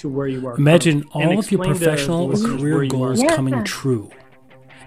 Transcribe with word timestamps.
to 0.00 0.08
where 0.08 0.26
you 0.26 0.46
are. 0.46 0.56
Imagine 0.56 1.04
all 1.12 1.38
of 1.38 1.50
your 1.52 1.62
professional 1.62 2.32
or 2.32 2.56
career 2.58 2.86
goals 2.86 3.22
yeah. 3.22 3.36
coming 3.36 3.62
true. 3.64 4.10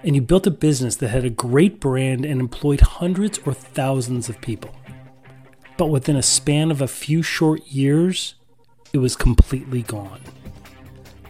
And 0.02 0.16
you 0.16 0.20
built 0.20 0.46
a 0.46 0.50
business 0.50 0.96
that 0.96 1.08
had 1.08 1.24
a 1.24 1.30
great 1.30 1.80
brand 1.80 2.24
and 2.24 2.40
employed 2.40 2.80
hundreds 2.80 3.38
or 3.46 3.54
thousands 3.54 4.28
of 4.28 4.40
people. 4.40 4.74
But 5.76 5.86
within 5.86 6.16
a 6.16 6.22
span 6.22 6.70
of 6.72 6.82
a 6.82 6.88
few 6.88 7.22
short 7.22 7.64
years, 7.68 8.34
it 8.92 8.98
was 8.98 9.14
completely 9.14 9.82
gone. 9.82 10.20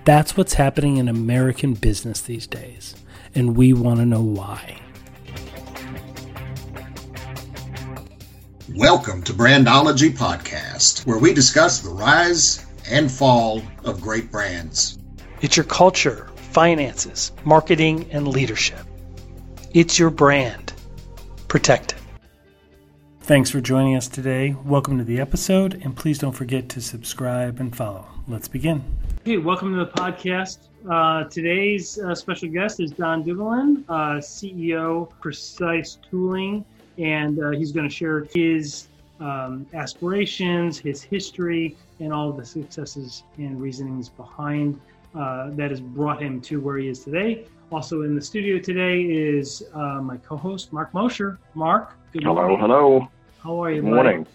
That's 0.05 0.35
what's 0.35 0.55
happening 0.55 0.97
in 0.97 1.09
American 1.09 1.75
business 1.75 2.23
these 2.23 2.47
days, 2.47 2.95
and 3.35 3.57
we 3.57 3.75
want 3.75 4.01
to 4.01 4.07
know 4.07 4.23
why. 4.23 4.81
Welcome 8.75 9.23
to 9.25 9.33
Brandology 9.35 10.11
Podcast, 10.11 11.07
where 11.07 11.19
we 11.19 11.33
discuss 11.33 11.81
the 11.81 11.91
rise 11.91 12.64
and 12.91 13.11
fall 13.11 13.63
of 13.85 14.01
great 14.01 14.31
brands. 14.31 14.99
It's 15.41 15.57
your 15.57 15.65
culture, 15.65 16.29
finances, 16.37 17.33
marketing, 17.45 18.09
and 18.11 18.29
leadership. 18.29 18.81
It's 19.73 19.99
your 19.99 20.11
brand. 20.11 20.73
Protect 21.49 21.93
it. 21.93 21.99
Thanks 23.21 23.51
for 23.51 23.61
joining 23.61 23.97
us 23.97 24.09
today. 24.09 24.55
Welcome 24.65 24.99
to 24.99 25.05
the 25.05 25.21
episode, 25.21 25.81
and 25.83 25.97
please 25.97 26.19
don't 26.19 26.33
forget 26.33 26.69
to 26.71 26.81
subscribe 26.81 27.61
and 27.61 27.75
follow. 27.75 28.07
Let's 28.29 28.49
begin. 28.49 28.85
Hey, 29.25 29.39
welcome 29.39 29.73
to 29.73 29.85
the 29.85 29.91
podcast. 29.91 30.59
Uh, 30.89 31.25
today's 31.29 31.99
uh, 31.99 32.15
special 32.15 32.49
guest 32.49 32.81
is 32.81 32.91
Don 32.91 33.23
Dumoulin, 33.23 33.85
uh, 33.89 34.17
CEO 34.17 35.11
Precise 35.21 35.99
Tooling 36.11 36.65
and 36.99 37.43
uh, 37.43 37.51
he's 37.51 37.73
going 37.73 37.89
to 37.89 37.95
share 37.95 38.25
his 38.35 38.89
um, 39.25 39.67
aspirations, 39.73 40.79
his 40.79 41.03
history, 41.03 41.77
and 41.99 42.13
all 42.13 42.29
of 42.29 42.37
the 42.37 42.45
successes 42.45 43.25
and 43.39 43.61
reasonings 43.61 44.09
behind 44.09 44.79
uh, 45.15 45.51
that 45.53 45.71
has 45.71 45.81
brought 45.81 46.23
him 46.23 46.41
to 46.43 46.61
where 46.61 46.77
he 46.77 46.89
is 46.89 47.03
today. 47.03 47.47
Also 47.73 48.03
in 48.03 48.15
the 48.15 48.21
studio 48.21 48.59
today 48.59 49.01
is 49.03 49.63
uh, 49.73 50.01
my 50.03 50.19
co-host 50.19 50.73
Mark 50.73 50.93
Mosher. 50.93 51.39
Mark, 51.55 51.95
good 52.13 52.23
hello, 52.23 52.35
morning. 52.43 52.59
Hello, 52.61 53.09
How 53.43 53.65
are 53.65 53.71
you? 53.71 53.81
Good 53.81 53.91
morning. 53.91 54.27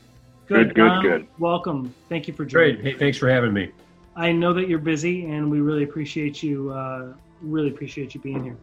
Good, 0.48 0.74
good, 0.74 0.76
good, 0.76 0.92
um, 0.92 1.04
good. 1.04 1.28
Welcome. 1.38 1.94
Thank 2.10 2.28
you 2.28 2.34
for 2.34 2.44
joining. 2.44 2.82
Great. 2.82 2.94
Hey, 2.94 3.00
thanks 3.00 3.18
for 3.18 3.30
having 3.30 3.54
me. 3.54 3.72
I 4.16 4.32
know 4.32 4.52
that 4.54 4.68
you're 4.68 4.80
busy, 4.80 5.26
and 5.26 5.50
we 5.52 5.60
really 5.60 5.84
appreciate 5.84 6.42
you. 6.42 6.72
Uh, 6.72 7.14
really 7.42 7.70
appreciate 7.70 8.16
you 8.16 8.20
being 8.22 8.44
here. 8.44 8.58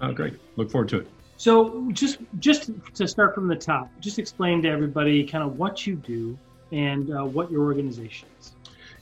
Oh, 0.00 0.12
great. 0.12 0.34
Look 0.56 0.70
forward 0.70 0.88
to 0.90 1.00
it. 1.00 1.10
So 1.40 1.90
just 1.92 2.18
just 2.38 2.70
to 2.92 3.08
start 3.08 3.34
from 3.34 3.48
the 3.48 3.56
top, 3.56 3.90
just 3.98 4.18
explain 4.18 4.60
to 4.60 4.68
everybody 4.68 5.24
kind 5.24 5.42
of 5.42 5.56
what 5.56 5.86
you 5.86 5.94
do 5.94 6.38
and 6.70 7.10
uh, 7.10 7.24
what 7.24 7.50
your 7.50 7.62
organization 7.62 8.28
is. 8.38 8.52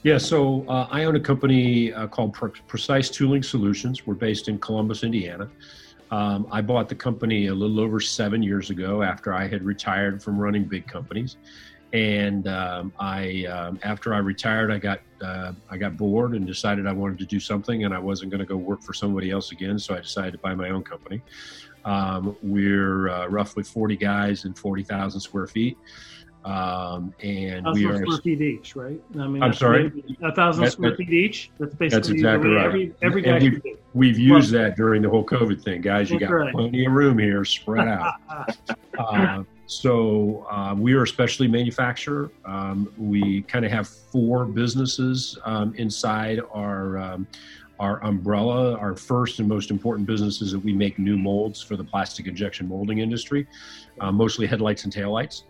Yeah, 0.05 0.19
so 0.19 0.65
uh, 0.69 0.87
I 0.89 1.03
own 1.03 1.17
a 1.17 1.21
company 1.21 1.93
uh, 1.93 2.07
called 2.07 2.35
Pre- 2.35 2.53
Precise 2.69 3.11
Tooling 3.11 3.43
Solutions. 3.43 4.07
We're 4.07 4.15
based 4.15 4.47
in 4.47 4.61
Columbus, 4.61 5.03
Indiana. 5.03 5.51
Um, 6.13 6.47
I 6.53 6.61
bought 6.61 6.89
the 6.89 6.95
company 6.95 7.49
a 7.49 7.55
little 7.55 7.81
over 7.81 7.99
seven 7.99 8.41
years 8.41 8.71
ago 8.71 9.03
after 9.03 9.35
I 9.35 9.49
had 9.49 9.65
retired 9.65 10.23
from 10.23 10.39
running 10.39 10.63
big 10.63 10.87
companies. 10.87 11.39
And 11.93 12.47
um, 12.47 12.93
I, 13.01 13.47
um, 13.47 13.81
after 13.83 14.15
I 14.15 14.19
retired, 14.19 14.71
I 14.71 14.79
got 14.79 15.01
uh, 15.21 15.53
I 15.69 15.77
got 15.77 15.97
bored 15.97 16.35
and 16.35 16.47
decided 16.47 16.87
I 16.87 16.93
wanted 16.93 17.19
to 17.19 17.25
do 17.25 17.41
something, 17.41 17.85
and 17.85 17.93
I 17.93 17.99
wasn't 17.99 18.31
going 18.31 18.41
to 18.41 18.47
go 18.47 18.57
work 18.57 18.83
for 18.83 18.93
somebody 18.93 19.33
else 19.33 19.51
again. 19.51 19.77
So 19.79 19.97
I 19.97 20.01
decided 20.01 20.33
to 20.33 20.39
buy 20.39 20.55
my 20.55 20.71
own 20.71 20.85
company. 20.85 21.21
Um, 21.85 22.37
we're 22.43 23.09
uh, 23.09 23.27
roughly 23.29 23.63
40 23.63 23.97
guys 23.97 24.45
and 24.45 24.59
40,000 24.59 25.21
square 25.21 25.47
feet. 25.47 25.79
Um, 26.45 27.13
and 27.23 27.67
we 27.75 27.85
are 27.85 27.99
square 27.99 28.19
feet 28.19 28.41
each, 28.41 28.77
right? 28.77 29.01
I 29.19 29.27
mean, 29.27 29.43
I'm 29.43 29.53
sorry, 29.53 29.93
a 30.23 30.35
thousand 30.35 30.65
that, 30.65 30.73
square 30.73 30.97
feet 30.97 31.11
each. 31.11 31.51
That's 31.59 31.75
basically 31.75 31.99
that's 31.99 32.09
exactly 32.09 32.51
right. 32.51 32.65
Every, 32.65 32.95
every 33.03 33.23
guy 33.23 33.39
we've, 33.39 33.63
we've, 33.93 34.19
used 34.19 34.53
that 34.53 34.77
during 34.77 35.03
the 35.03 35.11
whole 35.11 35.25
COVID 35.25 35.63
thing, 35.63 35.83
guys. 35.83 36.11
You 36.11 36.19
got 36.19 36.31
right. 36.31 36.53
plenty 36.55 36.87
of 36.87 36.93
room 36.93 37.19
here, 37.19 37.45
spread 37.45 37.89
out. 37.89 38.15
uh, 38.99 39.43
so 39.67 40.47
uh, 40.51 40.75
we 40.75 40.95
are 40.95 41.03
a 41.03 41.07
specialty 41.07 41.51
manufacturer. 41.51 42.31
Um, 42.47 42.91
we 42.97 43.43
kind 43.43 43.67
of 43.67 43.71
have 43.71 43.87
four 43.87 44.47
businesses 44.47 45.37
um, 45.45 45.75
inside 45.75 46.41
our 46.55 46.97
um, 46.97 47.27
our 47.81 48.03
umbrella, 48.05 48.77
our 48.77 48.97
first 48.97 49.39
and 49.39 49.49
most 49.49 49.71
important 49.71 50.07
business 50.07 50.43
is 50.43 50.53
that 50.53 50.59
we 50.59 50.73
make 50.73 50.99
new 50.99 51.17
molds 51.17 51.63
for 51.63 51.77
the 51.77 51.85
plastic 51.85 52.27
injection 52.27 52.69
molding 52.69 52.99
industry, 52.99 53.47
uh, 54.01 54.11
mostly 54.11 54.47
headlights 54.47 54.85
and 54.85 54.93
taillights. 54.93 55.43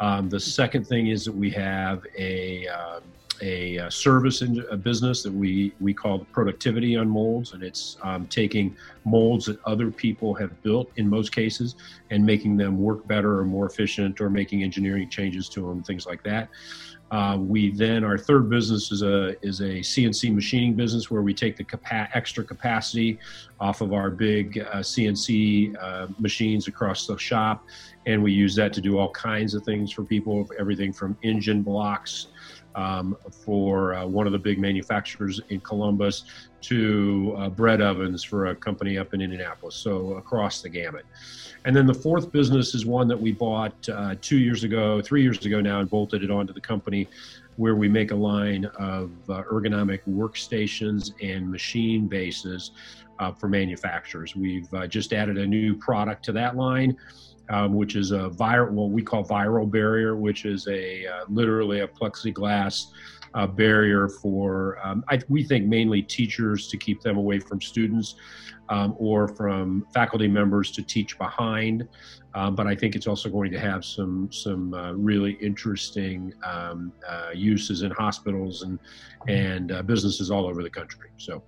Um, 0.00 0.28
the 0.28 0.40
second 0.40 0.86
thing 0.86 1.08
is 1.08 1.24
that 1.24 1.34
we 1.34 1.50
have 1.50 2.04
a, 2.18 2.66
uh, 2.68 3.00
a, 3.42 3.76
a, 3.76 3.90
service 3.90 4.40
in 4.40 4.64
a 4.70 4.76
business 4.76 5.22
that 5.22 5.32
we, 5.32 5.72
we 5.80 5.92
call 5.92 6.20
productivity 6.32 6.96
on 6.96 7.08
molds, 7.08 7.52
and 7.52 7.62
it's 7.62 7.96
um, 8.02 8.26
taking 8.28 8.74
molds 9.04 9.46
that 9.46 9.62
other 9.64 9.90
people 9.90 10.32
have 10.34 10.62
built 10.62 10.90
in 10.96 11.08
most 11.08 11.34
cases 11.34 11.74
and 12.10 12.24
making 12.24 12.56
them 12.56 12.78
work 12.78 13.06
better 13.06 13.40
or 13.40 13.44
more 13.44 13.66
efficient 13.66 14.20
or 14.20 14.30
making 14.30 14.62
engineering 14.62 15.10
changes 15.10 15.48
to 15.48 15.60
them, 15.68 15.82
things 15.82 16.06
like 16.06 16.22
that. 16.22 16.48
Uh, 17.10 17.36
we 17.36 17.70
then 17.72 18.04
our 18.04 18.16
third 18.16 18.48
business 18.48 18.90
is 18.90 19.02
a 19.02 19.36
is 19.46 19.60
a 19.60 19.80
CNC 19.80 20.34
machining 20.34 20.72
business 20.72 21.10
where 21.10 21.20
we 21.20 21.34
take 21.34 21.58
the 21.58 21.64
capa- 21.64 22.08
extra 22.14 22.42
capacity 22.42 23.18
off 23.60 23.82
of 23.82 23.92
our 23.92 24.08
big 24.08 24.58
uh, 24.72 24.76
CNC 24.78 25.76
uh, 25.78 26.06
machines 26.18 26.68
across 26.68 27.06
the 27.06 27.18
shop, 27.18 27.66
and 28.06 28.22
we 28.22 28.32
use 28.32 28.54
that 28.54 28.72
to 28.72 28.80
do 28.80 28.96
all 28.96 29.10
kinds 29.10 29.52
of 29.52 29.62
things 29.62 29.92
for 29.92 30.04
people, 30.04 30.48
everything 30.58 30.90
from 30.90 31.14
engine 31.22 31.60
blocks 31.60 32.28
um, 32.74 33.16
for 33.30 33.94
uh, 33.94 34.06
one 34.06 34.26
of 34.26 34.32
the 34.32 34.38
big 34.38 34.58
manufacturers 34.58 35.40
in 35.50 35.60
Columbus 35.60 36.24
to 36.62 37.34
uh, 37.38 37.48
bread 37.48 37.80
ovens 37.80 38.22
for 38.22 38.46
a 38.46 38.54
company 38.54 38.98
up 38.98 39.14
in 39.14 39.20
Indianapolis. 39.20 39.74
So 39.74 40.14
across 40.14 40.62
the 40.62 40.68
gamut. 40.68 41.04
And 41.64 41.74
then 41.76 41.86
the 41.86 41.94
fourth 41.94 42.32
business 42.32 42.74
is 42.74 42.86
one 42.86 43.08
that 43.08 43.20
we 43.20 43.32
bought 43.32 43.88
uh, 43.88 44.16
two 44.20 44.38
years 44.38 44.64
ago, 44.64 45.00
three 45.00 45.22
years 45.22 45.44
ago 45.44 45.60
now, 45.60 45.80
and 45.80 45.88
bolted 45.88 46.24
it 46.24 46.30
onto 46.30 46.52
the 46.52 46.60
company, 46.60 47.08
where 47.56 47.74
we 47.74 47.88
make 47.88 48.10
a 48.10 48.16
line 48.16 48.64
of 48.78 49.10
uh, 49.28 49.42
ergonomic 49.44 50.00
workstations 50.08 51.12
and 51.22 51.48
machine 51.48 52.08
bases 52.08 52.72
uh, 53.18 53.30
for 53.30 53.48
manufacturers. 53.48 54.34
We've 54.34 54.72
uh, 54.74 54.86
just 54.86 55.12
added 55.12 55.38
a 55.38 55.46
new 55.46 55.76
product 55.76 56.24
to 56.26 56.32
that 56.32 56.56
line. 56.56 56.96
Um, 57.52 57.74
which 57.74 57.96
is 57.96 58.12
a 58.12 58.30
viral, 58.30 58.70
what 58.70 58.90
we 58.90 59.02
call 59.02 59.22
viral 59.24 59.70
barrier, 59.70 60.16
which 60.16 60.46
is 60.46 60.66
a 60.68 61.06
uh, 61.06 61.24
literally 61.28 61.80
a 61.80 61.88
plexiglass 61.88 62.86
uh, 63.34 63.46
barrier 63.46 64.08
for, 64.08 64.78
um, 64.84 65.04
I, 65.08 65.20
we 65.28 65.44
think 65.44 65.66
mainly 65.66 66.02
teachers 66.02 66.68
to 66.68 66.76
keep 66.76 67.00
them 67.02 67.16
away 67.16 67.40
from 67.40 67.60
students 67.60 68.14
um, 68.68 68.94
or 68.98 69.28
from 69.28 69.86
faculty 69.92 70.28
members 70.28 70.70
to 70.72 70.82
teach 70.82 71.18
behind. 71.18 71.88
Uh, 72.34 72.50
but 72.50 72.66
I 72.66 72.74
think 72.74 72.94
it's 72.94 73.06
also 73.06 73.28
going 73.28 73.50
to 73.50 73.60
have 73.60 73.84
some 73.84 74.32
some 74.32 74.72
uh, 74.72 74.92
really 74.92 75.32
interesting 75.32 76.32
um, 76.44 76.92
uh, 77.06 77.30
uses 77.34 77.82
in 77.82 77.90
hospitals 77.90 78.62
and 78.62 78.78
and 79.28 79.72
uh, 79.72 79.82
businesses 79.82 80.30
all 80.30 80.46
over 80.46 80.62
the 80.62 80.70
country. 80.70 81.10
So. 81.18 81.42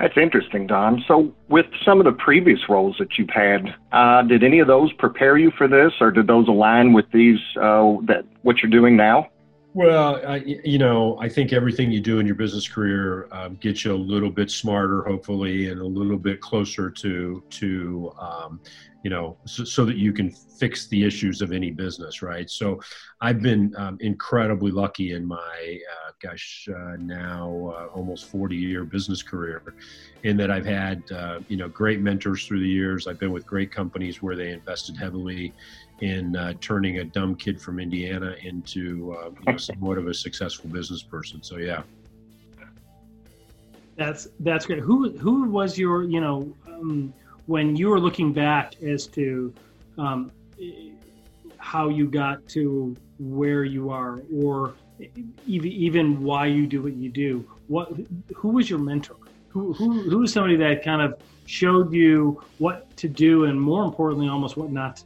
That's 0.00 0.16
interesting, 0.16 0.66
Don. 0.66 1.04
So, 1.06 1.30
with 1.50 1.66
some 1.84 2.00
of 2.00 2.06
the 2.06 2.12
previous 2.12 2.70
roles 2.70 2.96
that 2.98 3.18
you've 3.18 3.28
had, 3.28 3.74
uh, 3.92 4.22
did 4.22 4.42
any 4.42 4.58
of 4.58 4.66
those 4.66 4.90
prepare 4.94 5.36
you 5.36 5.50
for 5.58 5.68
this, 5.68 5.92
or 6.00 6.10
did 6.10 6.26
those 6.26 6.48
align 6.48 6.94
with 6.94 7.04
these 7.12 7.38
uh, 7.56 7.96
that 8.06 8.24
what 8.40 8.62
you're 8.62 8.70
doing 8.70 8.96
now? 8.96 9.28
Well, 9.72 10.20
I, 10.26 10.36
you 10.64 10.78
know, 10.78 11.16
I 11.20 11.28
think 11.28 11.52
everything 11.52 11.92
you 11.92 12.00
do 12.00 12.18
in 12.18 12.26
your 12.26 12.34
business 12.34 12.66
career 12.66 13.28
um, 13.30 13.54
gets 13.56 13.84
you 13.84 13.94
a 13.94 13.96
little 13.96 14.30
bit 14.30 14.50
smarter, 14.50 15.04
hopefully, 15.04 15.68
and 15.68 15.80
a 15.80 15.86
little 15.86 16.18
bit 16.18 16.40
closer 16.40 16.90
to 16.90 17.44
to 17.50 18.12
um, 18.20 18.60
you 19.02 19.10
know, 19.10 19.38
so, 19.46 19.64
so, 19.64 19.84
that 19.86 19.96
you 19.96 20.12
can 20.12 20.30
fix 20.30 20.86
the 20.88 21.04
issues 21.04 21.40
of 21.40 21.52
any 21.52 21.70
business, 21.70 22.20
right? 22.20 22.50
So, 22.50 22.80
I've 23.20 23.40
been 23.40 23.72
um, 23.76 23.96
incredibly 24.00 24.70
lucky 24.72 25.12
in 25.12 25.24
my, 25.24 25.38
uh, 25.38 26.10
gosh, 26.22 26.68
uh, 26.68 26.96
now 26.98 27.72
uh, 27.74 27.86
almost 27.94 28.26
40 28.26 28.56
year 28.56 28.84
business 28.84 29.22
career, 29.22 29.62
in 30.22 30.36
that 30.36 30.50
I've 30.50 30.66
had, 30.66 31.02
uh, 31.14 31.40
you 31.48 31.56
know, 31.56 31.68
great 31.68 32.00
mentors 32.00 32.46
through 32.46 32.60
the 32.60 32.68
years. 32.68 33.06
I've 33.06 33.18
been 33.18 33.32
with 33.32 33.46
great 33.46 33.72
companies 33.72 34.20
where 34.20 34.36
they 34.36 34.50
invested 34.50 34.96
heavily 34.98 35.54
in 36.00 36.34
uh, 36.36 36.54
turning 36.60 36.98
a 36.98 37.04
dumb 37.04 37.34
kid 37.34 37.60
from 37.60 37.78
Indiana 37.78 38.34
into 38.42 39.16
uh, 39.18 39.30
you 39.46 39.52
know, 39.52 39.56
somewhat 39.58 39.98
of 39.98 40.06
a 40.06 40.14
successful 40.14 40.70
business 40.70 41.02
person. 41.02 41.42
So, 41.42 41.56
yeah. 41.56 41.82
That's 43.96 44.28
that's 44.40 44.64
great. 44.64 44.78
Who 44.78 45.10
who 45.18 45.50
was 45.50 45.76
your 45.76 46.04
you 46.04 46.22
know 46.22 46.56
um, 46.66 47.12
when 47.44 47.76
you 47.76 47.88
were 47.88 48.00
looking 48.00 48.32
back 48.32 48.80
as 48.82 49.06
to 49.08 49.52
um, 49.98 50.32
how 51.58 51.90
you 51.90 52.08
got 52.08 52.46
to 52.48 52.96
where 53.18 53.64
you 53.64 53.90
are, 53.90 54.22
or 54.34 54.74
even 55.46 55.70
even 55.70 56.22
why 56.22 56.46
you 56.46 56.66
do 56.66 56.82
what 56.82 56.94
you 56.94 57.10
do. 57.10 57.46
What 57.68 57.92
who 58.34 58.48
was 58.48 58.70
your 58.70 58.78
mentor? 58.78 59.16
Who 59.48 59.74
who 59.74 60.00
who 60.08 60.18
was 60.18 60.32
somebody 60.32 60.56
that 60.56 60.82
kind 60.82 61.02
of 61.02 61.20
showed 61.44 61.92
you 61.92 62.42
what 62.56 62.96
to 62.96 63.08
do, 63.08 63.44
and 63.44 63.60
more 63.60 63.84
importantly, 63.84 64.28
almost 64.28 64.56
what 64.56 64.72
not 64.72 64.96
to 64.96 65.04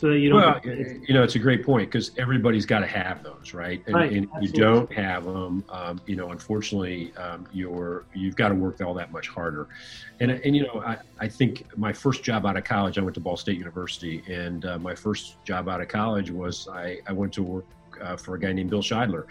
so 0.00 0.08
that 0.08 0.18
you 0.18 0.30
don't. 0.30 0.40
Well, 0.40 0.60
you 0.64 1.12
know, 1.12 1.22
it's 1.22 1.34
a 1.34 1.38
great 1.38 1.62
point 1.62 1.90
because 1.90 2.12
everybody's 2.16 2.64
got 2.64 2.78
to 2.78 2.86
have 2.86 3.22
those, 3.22 3.52
right? 3.52 3.82
And, 3.84 3.94
right, 3.94 4.10
and 4.10 4.28
you 4.40 4.48
don't 4.48 4.90
have 4.94 5.24
them, 5.24 5.62
um, 5.68 6.00
you 6.06 6.16
know, 6.16 6.30
unfortunately, 6.30 7.14
um, 7.18 7.46
you're 7.52 8.06
you've 8.14 8.34
got 8.34 8.48
to 8.48 8.54
work 8.54 8.80
all 8.80 8.94
that 8.94 9.12
much 9.12 9.28
harder. 9.28 9.68
And 10.20 10.30
and 10.30 10.56
you 10.56 10.62
know, 10.62 10.82
I, 10.86 10.96
I 11.18 11.28
think 11.28 11.66
my 11.76 11.92
first 11.92 12.22
job 12.22 12.46
out 12.46 12.56
of 12.56 12.64
college, 12.64 12.96
I 12.96 13.02
went 13.02 13.14
to 13.16 13.20
Ball 13.20 13.36
State 13.36 13.58
University, 13.58 14.22
and 14.26 14.64
uh, 14.64 14.78
my 14.78 14.94
first 14.94 15.44
job 15.44 15.68
out 15.68 15.82
of 15.82 15.88
college 15.88 16.30
was 16.30 16.66
I 16.72 17.00
I 17.06 17.12
went 17.12 17.34
to 17.34 17.42
work 17.42 17.66
uh, 18.00 18.16
for 18.16 18.36
a 18.36 18.40
guy 18.40 18.52
named 18.52 18.70
Bill 18.70 18.82
Scheidler. 18.82 19.26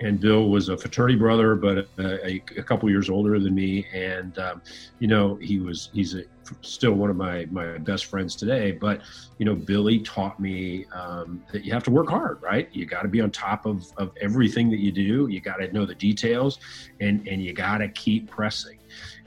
And 0.00 0.18
Bill 0.18 0.48
was 0.48 0.68
a 0.68 0.76
fraternity 0.76 1.18
brother, 1.18 1.54
but 1.54 1.90
a, 1.98 2.26
a, 2.26 2.44
a 2.58 2.62
couple 2.62 2.88
years 2.88 3.10
older 3.10 3.38
than 3.38 3.54
me. 3.54 3.86
And 3.92 4.38
um, 4.38 4.62
you 4.98 5.08
know, 5.08 5.36
he 5.36 5.58
was 5.58 5.90
he's 5.92 6.14
a, 6.14 6.22
still 6.62 6.92
one 6.92 7.10
of 7.10 7.16
my 7.16 7.46
my 7.50 7.78
best 7.78 8.06
friends 8.06 8.36
today. 8.36 8.72
But 8.72 9.02
you 9.38 9.46
know, 9.46 9.54
Billy 9.54 10.00
taught 10.00 10.40
me 10.40 10.86
um, 10.94 11.44
that 11.52 11.64
you 11.64 11.72
have 11.72 11.84
to 11.84 11.90
work 11.90 12.08
hard, 12.08 12.38
right? 12.42 12.68
You 12.72 12.86
got 12.86 13.02
to 13.02 13.08
be 13.08 13.20
on 13.20 13.30
top 13.30 13.66
of 13.66 13.84
of 13.98 14.12
everything 14.20 14.70
that 14.70 14.80
you 14.80 14.92
do. 14.92 15.28
You 15.28 15.40
got 15.40 15.56
to 15.56 15.70
know 15.72 15.86
the 15.86 15.94
details, 15.94 16.58
and 17.00 17.26
and 17.28 17.42
you 17.42 17.52
got 17.52 17.78
to 17.78 17.88
keep 17.88 18.30
pressing. 18.30 18.78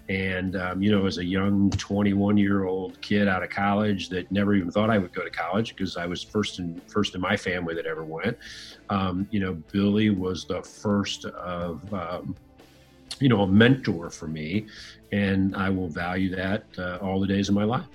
And, 0.10 0.58
um, 0.58 0.82
you 0.82 0.92
know, 0.92 1.06
as 1.06 1.18
a 1.18 1.24
young 1.24 1.70
21 1.72 2.36
year 2.38 2.66
old 2.66 3.00
kid 3.02 3.28
out 3.28 3.42
of 3.42 3.50
college 3.50 4.10
that 4.10 4.30
never 4.32 4.54
even 4.54 4.70
thought 4.70 4.90
I 4.90 4.98
would 4.98 5.14
go 5.14 5.24
to 5.24 5.30
college 5.30 5.76
because 5.76 5.96
I 5.96 6.06
was 6.06 6.22
first 6.22 6.60
in, 6.60 6.82
first 6.88 7.16
in 7.16 7.22
my 7.22 7.38
family 7.38 7.74
that 7.76 7.86
ever 7.86 8.04
went, 8.04 8.38
um, 8.90 9.28
you 9.32 9.40
know, 9.40 9.54
Billy 9.72 10.10
was 10.10 10.46
the 10.46 10.62
first 10.62 11.26
of, 11.26 11.94
um, 11.94 12.36
you 13.20 13.30
know, 13.30 13.42
a 13.42 13.48
mentor 13.48 14.10
for 14.10 14.28
me. 14.28 14.68
And 15.14 15.56
I 15.56 15.70
will 15.70 15.88
value 15.88 16.36
that 16.36 16.66
uh, 16.78 16.98
all 17.02 17.22
the 17.22 17.28
days 17.28 17.48
of 17.48 17.56
my 17.56 17.64
life. 17.64 17.86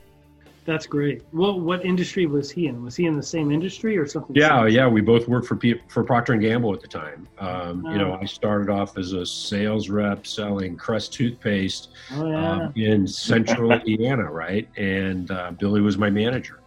That's 0.69 0.87
great. 0.87 1.23
Well, 1.33 1.59
what 1.59 1.83
industry 1.83 2.27
was 2.27 2.51
he 2.51 2.67
in? 2.67 2.85
Was 2.85 2.95
he 2.95 3.07
in 3.07 3.17
the 3.17 3.23
same 3.23 3.51
industry 3.51 3.97
or 3.97 4.07
something? 4.07 4.37
Yeah, 4.37 4.49
similar? 4.49 4.69
yeah. 4.69 4.87
We 4.87 5.01
both 5.01 5.27
worked 5.27 5.47
for 5.47 5.57
P- 5.57 5.81
for 5.89 6.05
Procter 6.05 6.35
and 6.35 6.43
Gamble 6.43 6.75
at 6.75 6.83
the 6.83 6.87
time. 6.87 7.27
Um, 7.39 7.87
You 7.87 7.97
know, 7.97 8.13
oh. 8.13 8.19
I 8.21 8.27
started 8.27 8.69
off 8.69 8.99
as 8.99 9.15
a 9.15 9.25
sales 9.25 9.89
rep 9.89 10.27
selling 10.27 10.77
Crest 10.77 11.15
toothpaste 11.15 11.89
oh, 12.13 12.31
yeah. 12.31 12.53
um, 12.53 12.73
in 12.77 13.07
Central 13.07 13.73
Indiana, 13.73 14.31
right? 14.31 14.69
And 14.77 15.31
uh, 15.31 15.53
Billy 15.53 15.81
was 15.81 15.97
my 15.97 16.11
manager, 16.11 16.61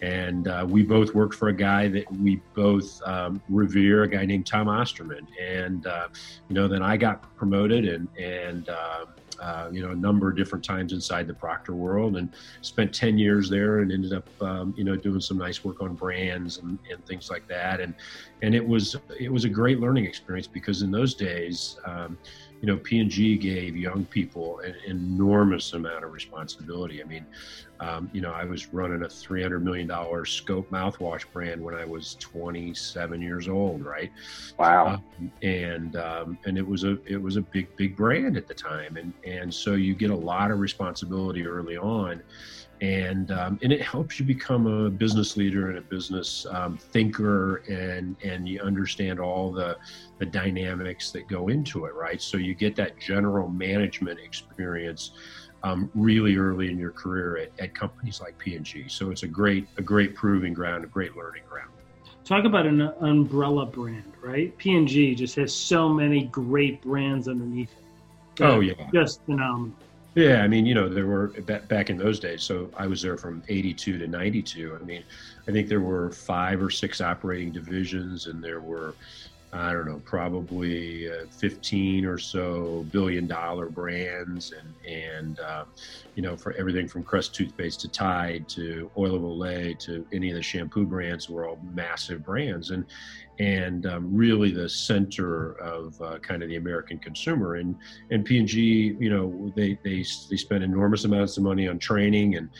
and 0.00 0.48
uh, 0.48 0.64
we 0.66 0.82
both 0.82 1.14
worked 1.14 1.34
for 1.34 1.48
a 1.48 1.54
guy 1.54 1.88
that 1.88 2.10
we 2.12 2.40
both 2.54 2.98
um, 3.04 3.42
revere, 3.50 4.04
a 4.04 4.08
guy 4.08 4.24
named 4.24 4.46
Tom 4.46 4.68
Osterman. 4.68 5.28
And 5.38 5.86
uh, 5.86 6.08
you 6.48 6.54
know, 6.54 6.66
then 6.66 6.80
I 6.82 6.96
got 6.96 7.36
promoted, 7.36 7.84
and 7.84 8.08
and 8.18 8.70
um, 8.70 9.08
uh, 9.44 9.68
you 9.70 9.82
know, 9.82 9.90
a 9.90 9.94
number 9.94 10.30
of 10.30 10.36
different 10.36 10.64
times 10.64 10.94
inside 10.94 11.26
the 11.26 11.34
Procter 11.34 11.74
world 11.74 12.16
and 12.16 12.30
spent 12.62 12.94
10 12.94 13.18
years 13.18 13.50
there 13.50 13.80
and 13.80 13.92
ended 13.92 14.14
up, 14.14 14.26
um, 14.42 14.72
you 14.74 14.84
know, 14.84 14.96
doing 14.96 15.20
some 15.20 15.36
nice 15.36 15.62
work 15.62 15.82
on 15.82 15.94
brands 15.94 16.56
and, 16.56 16.78
and 16.90 17.04
things 17.04 17.28
like 17.28 17.46
that. 17.46 17.78
And, 17.80 17.94
and 18.40 18.54
it 18.54 18.66
was, 18.66 18.96
it 19.20 19.30
was 19.30 19.44
a 19.44 19.50
great 19.50 19.80
learning 19.80 20.06
experience 20.06 20.46
because 20.46 20.80
in 20.80 20.90
those 20.90 21.12
days, 21.14 21.76
um, 21.84 22.16
you 22.62 22.66
know, 22.66 22.78
P&G 22.78 23.36
gave 23.36 23.76
young 23.76 24.06
people 24.06 24.60
an 24.60 24.76
enormous 24.86 25.74
amount 25.74 26.04
of 26.04 26.12
responsibility. 26.12 27.02
I 27.02 27.04
mean, 27.04 27.26
um, 27.84 28.10
you 28.12 28.20
know, 28.20 28.32
I 28.32 28.44
was 28.44 28.72
running 28.72 29.02
a 29.02 29.06
$300 29.06 29.62
million 29.62 29.88
scope 30.24 30.70
mouthwash 30.70 31.24
brand 31.32 31.62
when 31.62 31.74
I 31.74 31.84
was 31.84 32.16
27 32.20 33.20
years 33.20 33.48
old, 33.48 33.84
right? 33.84 34.10
Wow. 34.58 34.86
Um, 35.18 35.32
and, 35.42 35.96
um, 35.96 36.38
and 36.46 36.56
it 36.56 36.66
was 36.66 36.84
a, 36.84 36.98
it 37.04 37.20
was 37.20 37.36
a 37.36 37.42
big, 37.42 37.74
big 37.76 37.96
brand 37.96 38.36
at 38.36 38.46
the 38.46 38.54
time. 38.54 38.96
And, 38.96 39.12
and 39.24 39.52
so 39.52 39.74
you 39.74 39.94
get 39.94 40.10
a 40.10 40.16
lot 40.16 40.50
of 40.50 40.60
responsibility 40.60 41.46
early 41.46 41.76
on 41.76 42.22
and 42.80 43.30
um, 43.30 43.58
and 43.62 43.72
it 43.72 43.80
helps 43.80 44.18
you 44.18 44.26
become 44.26 44.66
a 44.66 44.90
business 44.90 45.36
leader 45.36 45.68
and 45.68 45.78
a 45.78 45.80
business 45.80 46.44
um, 46.50 46.76
thinker 46.76 47.58
and 47.68 48.16
and 48.24 48.48
you 48.48 48.60
understand 48.60 49.20
all 49.20 49.52
the 49.52 49.76
the 50.18 50.26
dynamics 50.26 51.10
that 51.10 51.26
go 51.28 51.48
into 51.48 51.84
it 51.86 51.94
right 51.94 52.20
so 52.20 52.36
you 52.36 52.54
get 52.54 52.74
that 52.76 52.98
general 52.98 53.48
management 53.48 54.18
experience 54.18 55.12
um, 55.64 55.90
really 55.94 56.36
early 56.36 56.70
in 56.70 56.78
your 56.78 56.92
career 56.92 57.38
at, 57.38 57.50
at 57.58 57.74
companies 57.74 58.20
like 58.20 58.38
P&G 58.38 58.86
so 58.88 59.10
it's 59.10 59.24
a 59.24 59.28
great 59.28 59.66
a 59.78 59.82
great 59.82 60.14
proving 60.14 60.54
ground 60.54 60.84
a 60.84 60.86
great 60.86 61.16
learning 61.16 61.42
ground. 61.48 61.70
Talk 62.24 62.44
about 62.44 62.64
an 62.66 62.80
umbrella 63.00 63.66
brand 63.66 64.14
right? 64.24 64.56
P&G 64.58 65.14
just 65.14 65.36
has 65.36 65.54
so 65.54 65.88
many 65.88 66.24
great 66.24 66.82
brands 66.82 67.28
underneath 67.28 67.70
it. 67.70 68.42
Oh 68.42 68.60
yeah. 68.60 68.74
just 68.92 69.22
phenomenal. 69.24 69.76
Yeah, 70.14 70.42
I 70.42 70.48
mean, 70.48 70.64
you 70.64 70.74
know, 70.74 70.88
there 70.88 71.06
were 71.06 71.28
back 71.68 71.90
in 71.90 71.98
those 71.98 72.20
days. 72.20 72.42
So 72.44 72.70
I 72.76 72.86
was 72.86 73.02
there 73.02 73.16
from 73.16 73.42
82 73.48 73.98
to 73.98 74.06
92. 74.06 74.78
I 74.80 74.84
mean, 74.84 75.02
I 75.48 75.50
think 75.50 75.68
there 75.68 75.80
were 75.80 76.10
five 76.10 76.62
or 76.62 76.70
six 76.70 77.00
operating 77.00 77.50
divisions, 77.50 78.26
and 78.28 78.42
there 78.42 78.60
were, 78.60 78.94
I 79.54 79.72
don't 79.72 79.86
know, 79.86 80.02
probably 80.04 81.08
uh, 81.08 81.26
15 81.30 82.06
or 82.06 82.18
so 82.18 82.84
billion 82.90 83.28
dollar 83.28 83.68
brands, 83.70 84.52
and 84.52 84.74
and 84.84 85.38
uh, 85.38 85.64
you 86.16 86.22
know, 86.22 86.36
for 86.36 86.52
everything 86.54 86.88
from 86.88 87.04
Crest 87.04 87.34
toothpaste 87.34 87.80
to 87.82 87.88
Tide 87.88 88.48
to 88.48 88.90
Oil 88.98 89.14
of 89.14 89.22
Olay 89.22 89.78
to 89.80 90.04
any 90.12 90.30
of 90.30 90.36
the 90.36 90.42
shampoo 90.42 90.84
brands 90.84 91.28
were 91.28 91.46
all 91.46 91.60
massive 91.72 92.24
brands, 92.24 92.70
and 92.70 92.84
and 93.38 93.86
um, 93.86 94.14
really 94.14 94.50
the 94.50 94.68
center 94.68 95.52
of 95.60 96.00
uh, 96.02 96.18
kind 96.18 96.42
of 96.42 96.48
the 96.48 96.56
American 96.56 96.98
consumer. 96.98 97.54
And 97.56 97.76
and 98.10 98.24
P&G, 98.24 98.96
you 98.98 99.10
know, 99.10 99.52
they 99.54 99.78
they 99.84 100.04
they 100.30 100.36
spend 100.36 100.64
enormous 100.64 101.04
amounts 101.04 101.36
of 101.36 101.44
money 101.44 101.68
on 101.68 101.78
training 101.78 102.36
and 102.36 102.50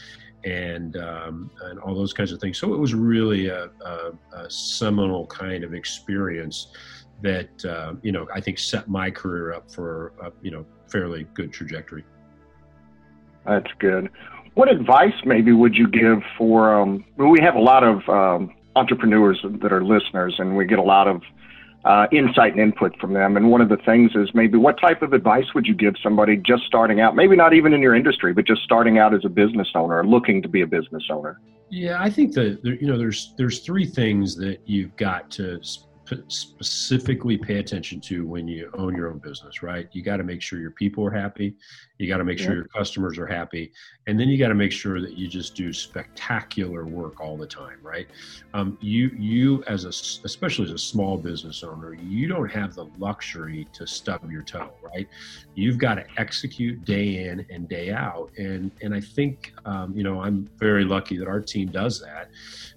and 0.45 0.97
um, 0.97 1.51
and 1.65 1.79
all 1.81 1.95
those 1.95 2.13
kinds 2.13 2.33
of 2.33 2.41
things. 2.41 2.59
So 2.59 2.75
it 2.75 2.79
was 2.79 2.95
really 2.95 3.49
a, 3.49 3.71
a, 3.85 4.13
a 4.33 4.51
seminal 4.51 5.27
kind 5.27 5.65
of 5.65 5.75
experience 5.75 6.69
that 7.23 7.65
uh, 7.65 7.95
you 8.03 8.13
know 8.13 8.27
I 8.35 8.41
think 8.41 8.59
set 8.59 8.89
my 8.89 9.11
career 9.11 9.53
up 9.53 9.71
for 9.71 10.13
a, 10.23 10.33
you 10.43 10.51
know 10.51 10.67
fairly 10.89 11.27
good 11.35 11.53
trajectory. 11.53 12.05
That's 13.47 13.71
good. 13.79 14.11
What 14.55 14.71
advice 14.71 15.15
maybe 15.25 15.53
would 15.53 15.77
you 15.77 15.89
give 15.89 16.23
for? 16.39 16.81
Um, 16.81 17.05
we 17.17 17.41
have 17.41 17.57
a 17.57 17.61
lot 17.61 17.83
of 17.83 18.09
um, 18.09 18.55
entrepreneurs 18.77 19.41
that 19.43 19.73
are 19.73 19.83
listeners, 19.83 20.37
and 20.39 20.57
we 20.57 20.65
get 20.67 20.79
a 20.79 20.83
lot 20.83 21.09
of 21.09 21.23
uh, 21.85 22.07
insight 22.13 22.53
and 22.53 22.61
input 22.61 22.99
from 22.99 23.13
them. 23.13 23.37
And 23.37 23.51
one 23.51 23.61
of 23.61 23.69
the 23.69 23.77
things 23.77 24.13
is 24.15 24.31
maybe 24.35 24.57
what 24.57 24.81
type 24.81 25.03
of 25.03 25.13
advice 25.13 25.53
would 25.55 25.67
you 25.67 25.75
give 25.75 25.95
somebody 26.03 26.37
just 26.37 26.65
starting 26.65 27.01
out, 27.01 27.15
maybe 27.15 27.37
not 27.37 27.53
even 27.53 27.75
in 27.75 27.83
your 27.83 27.95
industry, 27.95 28.33
but 28.33 28.47
just 28.47 28.63
starting 28.63 28.99
out 28.99 29.15
as 29.15 29.25
a 29.25 29.29
business 29.29 29.69
owner 29.75 29.99
or 29.99 30.07
looking 30.07 30.41
to 30.43 30.49
be 30.49 30.63
a 30.63 30.67
business 30.67 31.05
owner? 31.11 31.41
Yeah, 31.71 32.01
I 32.01 32.11
think 32.11 32.35
that 32.35 32.61
you 32.63 32.87
know 32.87 32.99
there's 32.99 33.35
there's 33.37 33.61
three 33.61 33.87
things 33.87 34.37
that 34.37 34.59
you've 34.65 34.95
got 34.97 35.31
to 35.33 35.61
specifically 36.29 37.39
pay 37.39 37.59
attention 37.59 38.01
to 38.01 38.27
when 38.27 38.47
you 38.47 38.71
own 38.75 38.95
your 38.95 39.11
own 39.11 39.19
business, 39.19 39.63
right? 39.63 39.89
You 39.93 40.03
got 40.03 40.19
to 40.19 40.25
make 40.25 40.43
sure 40.43 40.61
your 40.61 40.71
people 40.71 41.05
are 41.07 41.11
happy. 41.11 41.55
You 41.99 42.09
got 42.09 42.19
to 42.19 42.25
make 42.25 42.39
sure 42.39 42.55
your 42.55 42.69
customers 42.69 43.19
are 43.19 43.27
happy. 43.27 43.73
And 44.07 44.19
then 44.19 44.29
you 44.29 44.37
got 44.37 44.49
to 44.49 44.55
make 44.55 44.73
sure 44.73 45.01
that 45.01 45.17
you 45.17 45.29
just 45.29 45.55
do 45.55 45.73
spectacular 45.73 46.85
work 46.85 47.21
all 47.21 47.37
the 47.37 47.47
time, 47.47 47.79
right? 47.83 48.07
Um, 48.53 48.77
you, 48.81 49.09
you 49.17 49.65
as 49.67 49.85
a, 49.85 49.89
especially 50.25 50.67
as 50.67 50.73
a 50.73 50.79
small 50.79 51.17
business 51.17 51.63
owner, 51.63 51.95
you 51.95 52.29
don't 52.29 52.51
have 52.51 52.75
the 52.75 52.87
luxury 52.99 53.67
to 53.73 53.87
stub 53.87 54.31
your 54.31 54.43
toe, 54.43 54.73
right? 54.83 55.09
You've 55.55 55.79
got 55.79 55.95
to 55.95 56.05
execute 56.19 56.85
day 56.85 57.27
in 57.27 57.47
and 57.51 57.69
day 57.69 57.93
out. 57.93 58.31
And, 58.37 58.71
and 58.83 58.95
I 58.95 59.01
think, 59.01 59.55
um, 59.65 59.97
you 59.97 60.03
know, 60.03 60.21
I'm 60.21 60.51
very 60.59 60.85
lucky 60.85 61.17
that 61.19 61.29
our 61.29 61.41
team 61.41 61.69
does 61.69 62.01
that 62.01 62.29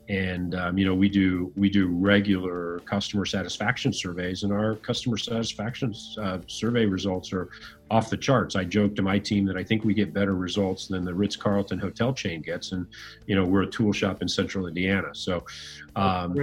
and 0.10 0.56
um, 0.56 0.78
you 0.78 0.86
know 0.86 0.94
we 0.94 1.10
do 1.10 1.52
we 1.56 1.70
do 1.70 1.88
regular 1.88 2.80
customer 2.86 3.26
satisfaction 3.26 3.92
surveys 3.92 4.44
and 4.44 4.54
our 4.54 4.76
customer 4.76 5.18
satisfaction 5.18 5.94
uh, 6.22 6.40
survey 6.48 6.86
results 6.86 7.34
are 7.34 7.50
off 7.90 8.10
the 8.10 8.18
charts. 8.18 8.58
I 8.58 8.66
joke 8.66 8.96
to 8.98 9.02
my 9.02 9.18
team 9.20 9.46
that 9.46 9.58
i 9.58 9.64
think 9.64 9.84
we 9.84 9.94
get 9.94 10.14
better 10.14 10.36
results 10.36 10.88
than 10.88 11.04
the 11.04 11.14
ritz-carlton 11.14 11.80
hotel 11.80 12.14
chain 12.14 12.42
gets. 12.42 12.72
And 12.72 12.86
you 13.26 13.36
know 13.36 13.46
we're 13.46 13.64
a 13.64 13.68
tool 13.68 13.92
shop 13.92 14.22
in 14.22 14.28
central 14.28 14.68
indiana. 14.68 15.10
So 15.14 15.46
um, 15.96 16.38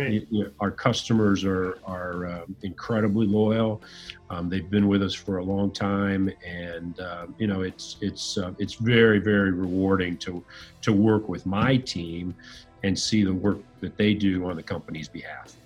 our 0.61 0.71
customers 0.71 1.45
are 1.45 1.79
are 1.87 2.27
um, 2.27 2.57
incredibly 2.63 3.27
loyal. 3.27 3.83
Um, 4.31 4.49
they've 4.49 4.69
been 4.69 4.89
with 4.89 5.03
us 5.03 5.15
for 5.15 5.39
a 5.39 5.45
long 5.45 5.71
time. 5.71 6.31
And 6.47 6.99
um, 7.01 7.35
you 7.39 7.47
know 7.47 7.63
it's 7.63 7.97
it's 8.03 8.37
uh, 8.37 8.53
it's 8.59 8.75
very 8.75 9.21
very 9.21 9.53
rewarding 9.53 10.19
to 10.19 10.45
to 10.83 10.93
work 10.93 11.29
with 11.31 11.47
my 11.47 11.79
team 11.79 12.35
and 12.85 12.99
see 12.99 13.25
the 13.25 13.33
work 13.33 13.59
that 13.81 13.97
they 13.97 14.13
do 14.15 14.49
on 14.49 14.57
the 14.57 14.63
company's 14.63 15.09
behalf. 15.09 15.57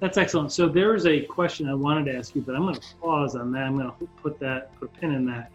That's 0.00 0.18
excellent. 0.18 0.52
So 0.52 0.68
there 0.68 0.94
is 0.94 1.06
a 1.06 1.20
question 1.20 1.68
I 1.68 1.74
wanted 1.74 2.12
to 2.12 2.16
ask 2.16 2.34
you, 2.34 2.42
but 2.42 2.54
I'm 2.54 2.62
going 2.62 2.74
to 2.74 2.80
pause 3.00 3.34
on 3.34 3.50
that. 3.52 3.62
I'm 3.62 3.76
going 3.76 3.90
to 3.90 4.08
put 4.22 4.38
that 4.40 4.74
put 4.78 4.90
a 4.94 5.00
pin 5.00 5.12
in 5.12 5.26
that. 5.26 5.50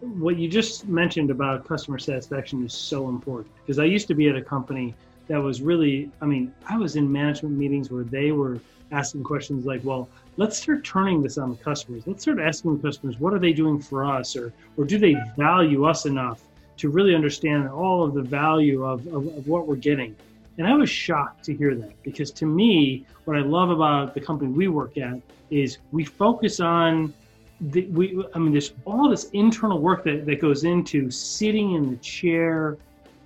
What 0.00 0.36
you 0.36 0.48
just 0.48 0.88
mentioned 0.88 1.30
about 1.30 1.66
customer 1.66 1.98
satisfaction 1.98 2.64
is 2.64 2.74
so 2.74 3.08
important 3.08 3.54
because 3.64 3.78
I 3.78 3.84
used 3.84 4.08
to 4.08 4.14
be 4.14 4.28
at 4.28 4.36
a 4.36 4.42
company 4.42 4.94
that 5.28 5.40
was 5.40 5.62
really, 5.62 6.10
I 6.20 6.26
mean, 6.26 6.52
I 6.68 6.76
was 6.76 6.96
in 6.96 7.10
management 7.10 7.56
meetings 7.56 7.90
where 7.90 8.02
they 8.02 8.32
were 8.32 8.58
asking 8.90 9.22
questions 9.22 9.64
like, 9.64 9.82
well, 9.84 10.08
let's 10.36 10.58
start 10.58 10.84
turning 10.84 11.22
this 11.22 11.38
on 11.38 11.50
the 11.50 11.56
customers. 11.56 12.02
Let's 12.06 12.22
start 12.22 12.40
asking 12.40 12.78
the 12.78 12.88
customers, 12.88 13.20
what 13.20 13.32
are 13.32 13.38
they 13.38 13.52
doing 13.52 13.80
for 13.80 14.04
us? 14.04 14.34
Or, 14.36 14.52
or 14.76 14.84
do 14.84 14.98
they 14.98 15.16
value 15.36 15.84
us 15.84 16.04
enough 16.04 16.42
to 16.78 16.88
really 16.88 17.14
understand 17.14 17.68
all 17.68 18.02
of 18.02 18.14
the 18.14 18.22
value 18.22 18.84
of, 18.84 19.06
of, 19.06 19.26
of 19.26 19.46
what 19.46 19.68
we're 19.68 19.76
getting? 19.76 20.16
And 20.58 20.66
I 20.66 20.74
was 20.74 20.90
shocked 20.90 21.44
to 21.44 21.54
hear 21.54 21.74
that 21.74 22.02
because 22.02 22.30
to 22.32 22.46
me, 22.46 23.06
what 23.24 23.36
I 23.36 23.40
love 23.40 23.70
about 23.70 24.14
the 24.14 24.20
company 24.20 24.50
we 24.50 24.68
work 24.68 24.98
at 24.98 25.20
is 25.50 25.78
we 25.92 26.04
focus 26.04 26.60
on 26.60 27.14
the, 27.60 27.86
we, 27.86 28.22
I 28.34 28.38
mean, 28.38 28.52
there's 28.52 28.74
all 28.84 29.08
this 29.08 29.30
internal 29.30 29.78
work 29.78 30.04
that, 30.04 30.26
that 30.26 30.40
goes 30.40 30.64
into 30.64 31.10
sitting 31.10 31.74
in 31.74 31.90
the 31.90 31.96
chair 31.98 32.76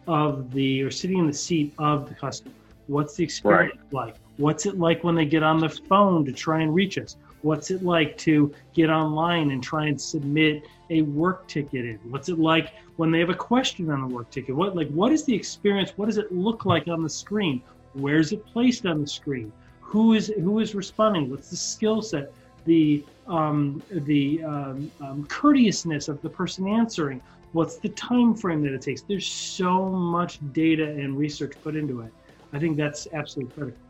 of 0.06 0.52
the, 0.52 0.82
or 0.82 0.90
sitting 0.90 1.18
in 1.18 1.26
the 1.26 1.32
seat 1.32 1.74
of 1.78 2.08
the 2.08 2.14
customer. 2.14 2.52
What's 2.86 3.16
the 3.16 3.24
experience 3.24 3.76
right. 3.76 3.92
like? 3.92 4.16
What's 4.36 4.66
it 4.66 4.78
like 4.78 5.02
when 5.02 5.14
they 5.14 5.24
get 5.24 5.42
on 5.42 5.58
the 5.58 5.68
phone 5.68 6.24
to 6.26 6.32
try 6.32 6.60
and 6.60 6.74
reach 6.74 6.98
us? 6.98 7.16
What's 7.42 7.70
it 7.70 7.82
like 7.82 8.16
to 8.18 8.52
get 8.74 8.90
online 8.90 9.50
and 9.50 9.62
try 9.62 9.86
and 9.86 10.00
submit 10.00 10.66
a 10.90 11.02
work 11.02 11.46
ticket 11.48 11.84
in? 11.84 12.00
What's 12.10 12.28
it 12.28 12.38
like 12.38 12.72
when 12.96 13.10
they 13.10 13.20
have 13.20 13.30
a 13.30 13.34
question 13.34 13.90
on 13.90 14.00
the 14.00 14.06
work 14.06 14.30
ticket? 14.30 14.54
What 14.54 14.74
like 14.74 14.88
what 14.88 15.12
is 15.12 15.24
the 15.24 15.34
experience? 15.34 15.92
What 15.96 16.06
does 16.06 16.18
it 16.18 16.32
look 16.32 16.64
like 16.64 16.88
on 16.88 17.02
the 17.02 17.10
screen? 17.10 17.62
Where's 17.92 18.32
it 18.32 18.44
placed 18.46 18.86
on 18.86 19.00
the 19.00 19.06
screen? 19.06 19.52
Who 19.80 20.14
is 20.14 20.28
who 20.28 20.58
is 20.60 20.74
responding? 20.74 21.30
What's 21.30 21.50
the 21.50 21.56
skill 21.56 22.02
set? 22.02 22.32
The 22.64 23.04
um, 23.28 23.82
the 23.90 24.42
um, 24.44 24.90
um, 25.00 25.26
courteousness 25.28 26.08
of 26.08 26.20
the 26.22 26.28
person 26.28 26.66
answering. 26.68 27.20
What's 27.52 27.78
the 27.78 27.88
time 27.90 28.34
frame 28.34 28.62
that 28.62 28.72
it 28.72 28.82
takes? 28.82 29.02
There's 29.02 29.26
so 29.26 29.86
much 29.86 30.38
data 30.52 30.84
and 30.84 31.16
research 31.16 31.54
put 31.62 31.76
into 31.76 32.00
it. 32.00 32.12
I 32.52 32.58
think 32.58 32.76
that's 32.76 33.06
absolutely 33.12 33.52
critical. 33.54 33.80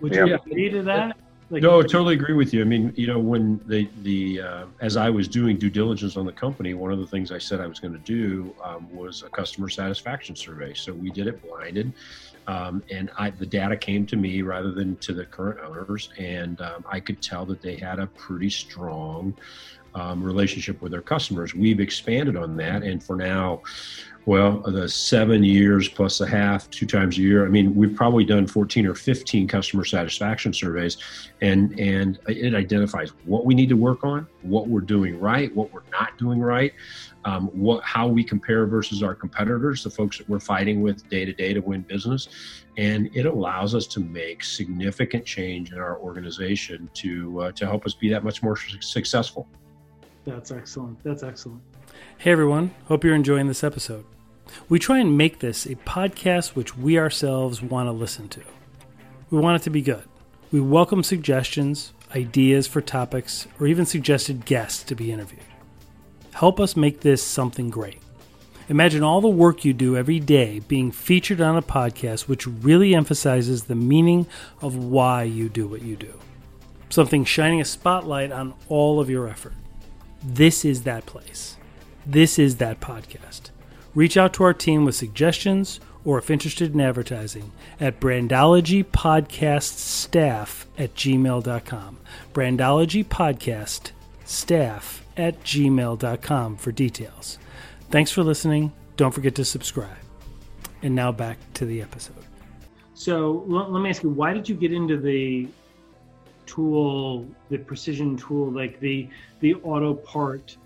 Would 0.00 0.14
you 0.14 0.34
agree 0.34 0.70
to 0.70 0.82
that? 0.82 1.16
Like, 1.52 1.62
no, 1.62 1.80
I 1.80 1.82
totally 1.82 2.14
agree 2.14 2.32
with 2.32 2.54
you. 2.54 2.62
I 2.62 2.64
mean, 2.64 2.94
you 2.96 3.06
know, 3.06 3.18
when 3.18 3.60
the 3.66 3.86
the 4.00 4.40
uh, 4.40 4.66
as 4.80 4.96
I 4.96 5.10
was 5.10 5.28
doing 5.28 5.58
due 5.58 5.68
diligence 5.68 6.16
on 6.16 6.24
the 6.24 6.32
company, 6.32 6.72
one 6.72 6.90
of 6.90 6.98
the 6.98 7.06
things 7.06 7.30
I 7.30 7.36
said 7.36 7.60
I 7.60 7.66
was 7.66 7.78
going 7.78 7.92
to 7.92 7.98
do 7.98 8.56
um, 8.64 8.88
was 8.90 9.22
a 9.22 9.28
customer 9.28 9.68
satisfaction 9.68 10.34
survey. 10.34 10.72
So 10.72 10.94
we 10.94 11.10
did 11.10 11.26
it 11.26 11.42
blinded, 11.42 11.92
um, 12.46 12.82
and 12.90 13.10
I, 13.18 13.28
the 13.28 13.44
data 13.44 13.76
came 13.76 14.06
to 14.06 14.16
me 14.16 14.40
rather 14.40 14.72
than 14.72 14.96
to 15.00 15.12
the 15.12 15.26
current 15.26 15.60
owners, 15.60 16.08
and 16.18 16.58
um, 16.62 16.86
I 16.90 17.00
could 17.00 17.20
tell 17.20 17.44
that 17.44 17.60
they 17.60 17.76
had 17.76 17.98
a 17.98 18.06
pretty 18.06 18.48
strong 18.48 19.36
um, 19.94 20.22
relationship 20.22 20.80
with 20.80 20.92
their 20.92 21.02
customers. 21.02 21.54
We've 21.54 21.80
expanded 21.80 22.34
on 22.34 22.56
that, 22.56 22.82
and 22.82 23.04
for 23.04 23.14
now, 23.14 23.60
well, 24.24 24.60
the 24.60 24.88
seven 24.88 25.42
years 25.42 25.88
plus 25.88 26.20
a 26.20 26.26
half, 26.26 26.70
two 26.70 26.86
times 26.86 27.18
a 27.18 27.20
year. 27.20 27.44
I 27.44 27.48
mean, 27.48 27.74
we've 27.74 27.94
probably 27.94 28.24
done 28.24 28.46
14 28.46 28.86
or 28.86 28.94
15 28.94 29.48
customer 29.48 29.84
satisfaction 29.84 30.52
surveys, 30.52 30.98
and 31.40 31.78
and 31.80 32.20
it 32.28 32.54
identifies 32.54 33.10
what 33.24 33.44
we 33.44 33.54
need 33.54 33.68
to 33.70 33.76
work 33.76 34.04
on, 34.04 34.28
what 34.42 34.68
we're 34.68 34.80
doing 34.80 35.18
right, 35.18 35.52
what 35.56 35.72
we're 35.72 35.82
not 35.90 36.16
doing 36.18 36.40
right, 36.40 36.72
um, 37.24 37.48
what 37.48 37.82
how 37.82 38.06
we 38.06 38.22
compare 38.22 38.64
versus 38.66 39.02
our 39.02 39.14
competitors, 39.14 39.82
the 39.82 39.90
folks 39.90 40.18
that 40.18 40.28
we're 40.28 40.40
fighting 40.40 40.82
with 40.82 41.08
day 41.08 41.24
to 41.24 41.32
day 41.32 41.52
to 41.52 41.60
win 41.60 41.80
business, 41.82 42.28
and 42.76 43.10
it 43.14 43.26
allows 43.26 43.74
us 43.74 43.88
to 43.88 44.00
make 44.00 44.44
significant 44.44 45.26
change 45.26 45.72
in 45.72 45.78
our 45.78 45.98
organization 45.98 46.88
to 46.94 47.42
uh, 47.42 47.52
to 47.52 47.66
help 47.66 47.84
us 47.86 47.94
be 47.94 48.08
that 48.08 48.22
much 48.22 48.40
more 48.40 48.56
successful. 48.56 49.48
That's 50.24 50.52
excellent. 50.52 51.02
That's 51.02 51.24
excellent. 51.24 51.60
Hey 52.18 52.32
everyone, 52.32 52.74
hope 52.86 53.04
you're 53.04 53.14
enjoying 53.14 53.48
this 53.48 53.64
episode. 53.64 54.04
We 54.68 54.78
try 54.78 54.98
and 54.98 55.18
make 55.18 55.40
this 55.40 55.66
a 55.66 55.74
podcast 55.74 56.54
which 56.54 56.76
we 56.76 56.98
ourselves 56.98 57.62
want 57.62 57.88
to 57.88 57.92
listen 57.92 58.28
to. 58.28 58.42
We 59.30 59.38
want 59.38 59.60
it 59.60 59.64
to 59.64 59.70
be 59.70 59.82
good. 59.82 60.04
We 60.50 60.60
welcome 60.60 61.02
suggestions, 61.02 61.92
ideas 62.14 62.66
for 62.66 62.80
topics, 62.80 63.46
or 63.58 63.66
even 63.66 63.86
suggested 63.86 64.44
guests 64.44 64.82
to 64.84 64.94
be 64.94 65.10
interviewed. 65.10 65.42
Help 66.34 66.60
us 66.60 66.76
make 66.76 67.00
this 67.00 67.22
something 67.22 67.70
great. 67.70 67.98
Imagine 68.68 69.02
all 69.02 69.20
the 69.20 69.28
work 69.28 69.64
you 69.64 69.72
do 69.72 69.96
every 69.96 70.20
day 70.20 70.60
being 70.60 70.92
featured 70.92 71.40
on 71.40 71.56
a 71.56 71.62
podcast 71.62 72.28
which 72.28 72.46
really 72.46 72.94
emphasizes 72.94 73.64
the 73.64 73.74
meaning 73.74 74.26
of 74.60 74.76
why 74.76 75.24
you 75.24 75.48
do 75.48 75.66
what 75.66 75.82
you 75.82 75.96
do. 75.96 76.18
Something 76.88 77.24
shining 77.24 77.60
a 77.60 77.64
spotlight 77.64 78.32
on 78.32 78.54
all 78.68 79.00
of 79.00 79.10
your 79.10 79.28
effort. 79.28 79.54
This 80.22 80.64
is 80.64 80.82
that 80.82 81.04
place. 81.06 81.56
This 82.04 82.36
is 82.38 82.56
that 82.56 82.80
podcast. 82.80 83.50
Reach 83.94 84.16
out 84.16 84.32
to 84.34 84.42
our 84.42 84.54
team 84.54 84.84
with 84.84 84.96
suggestions 84.96 85.78
or 86.04 86.18
if 86.18 86.30
interested 86.30 86.74
in 86.74 86.80
advertising 86.80 87.52
at 87.78 88.00
brandologypodcaststaff 88.00 90.64
at 90.76 90.92
gmail.com. 90.94 91.98
Brandologypodcaststaff 92.32 95.00
at 95.16 95.40
gmail.com 95.44 96.56
for 96.56 96.72
details. 96.72 97.38
Thanks 97.90 98.10
for 98.10 98.24
listening. 98.24 98.72
Don't 98.96 99.12
forget 99.12 99.36
to 99.36 99.44
subscribe. 99.44 99.96
And 100.82 100.96
now 100.96 101.12
back 101.12 101.38
to 101.54 101.64
the 101.66 101.82
episode. 101.82 102.16
So 102.94 103.44
let, 103.46 103.70
let 103.70 103.80
me 103.80 103.90
ask 103.90 104.02
you, 104.02 104.08
why 104.08 104.32
did 104.32 104.48
you 104.48 104.56
get 104.56 104.72
into 104.72 104.96
the 104.96 105.46
tool, 106.46 107.28
the 107.48 107.58
precision 107.58 108.16
tool, 108.16 108.50
like 108.50 108.80
the 108.80 109.08
the 109.40 109.54
auto 109.56 109.94
part 109.94 110.56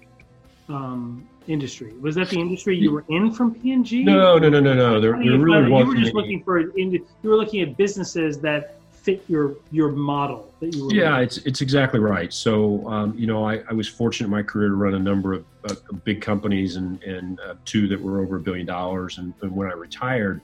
um, 0.69 1.27
industry? 1.47 1.95
Was 2.01 2.15
that 2.17 2.29
the 2.29 2.41
industry 2.41 2.77
you 2.77 2.93
were 2.93 3.05
in 3.09 3.33
from 3.33 3.55
P&G? 3.55 4.05
No, 4.05 4.39
no, 4.39 4.49
no, 4.49 4.61
no, 4.61 4.75
no. 4.75 5.01
There, 5.01 5.13
there 5.13 5.39
really 5.39 5.71
wasn't. 5.71 5.93
You 5.93 5.99
were 5.99 6.03
just 6.03 6.15
looking 6.15 6.43
for 6.43 6.59
you 6.59 7.05
were 7.23 7.37
looking 7.37 7.63
at 7.63 7.77
businesses 7.77 8.41
that 8.41 8.77
fit 9.07 9.23
your 9.29 9.55
your 9.71 9.93
model 9.93 10.53
that 10.61 10.75
you 10.75 10.87
were. 10.87 10.93
Yeah, 10.93 11.21
it's 11.21 11.39
it's 11.39 11.61
exactly 11.61 12.01
right. 12.01 12.33
So 12.33 12.87
um, 12.89 13.17
you 13.17 13.27
know, 13.27 13.45
I, 13.45 13.63
I, 13.71 13.73
was 13.73 13.87
fortunate 13.87 14.27
in 14.27 14.33
my 14.33 14.43
career 14.43 14.69
to 14.69 14.75
run 14.75 14.95
a 14.95 14.99
number 14.99 15.33
of 15.33 15.45
uh, 15.71 15.75
big 16.05 16.21
companies 16.21 16.75
and 16.75 17.01
and 17.05 17.39
uh, 17.41 17.55
two 17.65 17.87
that 17.89 18.01
were 18.01 18.21
over 18.21 18.37
a 18.37 18.41
billion 18.41 18.67
dollars. 18.67 19.19
And, 19.19 19.33
and 19.43 19.55
when 19.55 19.69
I 19.69 19.73
retired. 19.75 20.43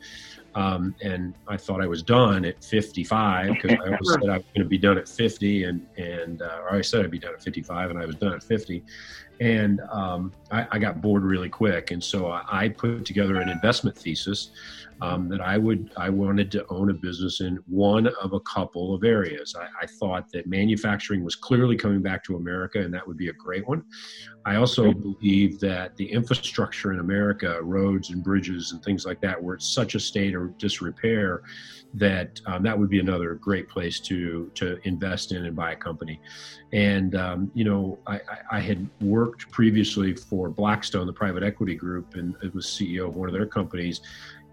Um, 0.55 0.95
and 1.03 1.33
I 1.49 1.57
thought 1.57 1.81
I 1.81 1.87
was 1.87 2.03
done 2.03 2.45
at 2.45 2.63
55 2.63 3.55
because 3.55 3.71
I 3.71 3.87
always 3.87 3.99
said 4.21 4.29
I 4.29 4.37
was 4.37 4.45
going 4.55 4.65
to 4.65 4.65
be 4.67 4.77
done 4.77 4.99
at 4.99 5.09
50, 5.09 5.65
and 5.65 5.87
and 5.97 6.43
uh, 6.43 6.59
or 6.65 6.75
I 6.75 6.83
said 6.83 7.03
I'd 7.03 7.11
be 7.11 7.19
done 7.19 7.33
at 7.33 7.43
55, 7.43 7.89
and 7.89 7.99
I 7.99 8.05
was 8.05 8.17
done 8.17 8.35
at 8.35 8.43
50 8.43 8.85
and 9.43 9.81
um, 9.91 10.33
I, 10.53 10.67
I, 10.71 10.79
got 10.79 11.03
bored 11.03 11.25
really 11.25 11.49
quick, 11.49 11.91
and 11.91 12.03
so 12.03 12.29
I, 12.29 12.45
I 12.49 12.69
put 12.69 13.05
together 13.05 13.41
an 13.41 13.49
investment 13.49 13.99
thesis 13.99 14.51
um, 15.03 15.29
that 15.29 15.41
I 15.41 15.59
would 15.59 15.91
I 15.97 16.11
wanted 16.11 16.53
to 16.53 16.65
own 16.69 16.89
a 16.91 16.95
business 16.95 17.41
in 17.41 17.59
one 17.67 18.07
of 18.23 18.35
a 18.35 18.41
couple 18.41 18.95
of 18.95 19.03
areas. 19.03 19.55
I, 19.59 19.67
I, 19.83 19.87
thought 19.87 20.31
that 20.33 20.47
manufacturing 20.47 21.25
was 21.25 21.35
clearly 21.35 21.77
coming 21.77 22.03
back 22.03 22.23
to 22.25 22.37
America, 22.37 22.79
and 22.79 22.95
that 22.95 23.07
would 23.07 23.17
be 23.17 23.29
a 23.29 23.33
great 23.33 23.67
one. 23.67 23.83
I 24.47 24.57
also 24.57 24.93
believe 24.93 25.59
that 25.59 25.97
the 25.97 26.11
infrastructure 26.11 26.93
in 26.93 27.01
America, 27.01 27.61
roads 27.63 28.11
and 28.11 28.23
bridges 28.23 28.71
and 28.71 28.83
things 28.85 29.05
like 29.05 29.21
that, 29.23 29.43
were 29.43 29.55
in 29.55 29.61
such 29.61 29.97
a 29.97 30.01
state 30.01 30.37
of 30.37 30.57
disrepair 30.57 31.43
that 31.95 32.41
um, 32.47 32.63
that 32.63 32.79
would 32.79 32.89
be 32.89 33.01
another 33.01 33.35
great 33.35 33.69
place 33.69 34.01
to 34.01 34.51
to 34.55 34.79
invest 34.85 35.33
in 35.33 35.45
and 35.47 35.55
buy 35.55 35.73
a 35.73 35.77
company. 35.77 36.21
And 36.73 37.15
um, 37.15 37.51
you 37.55 37.65
know, 37.65 37.99
I, 38.07 38.21
I, 38.51 38.61
had 38.61 38.89
worked 39.01 39.51
previously 39.51 40.15
for 40.15 40.49
Blackstone, 40.49 41.07
the 41.07 41.13
private 41.13 41.43
equity 41.43 41.75
group, 41.75 42.15
and 42.15 42.35
it 42.43 42.55
was 42.55 42.67
CEO 42.67 43.09
of 43.09 43.17
one 43.17 43.29
of 43.29 43.35
their 43.35 43.47
companies. 43.47 44.01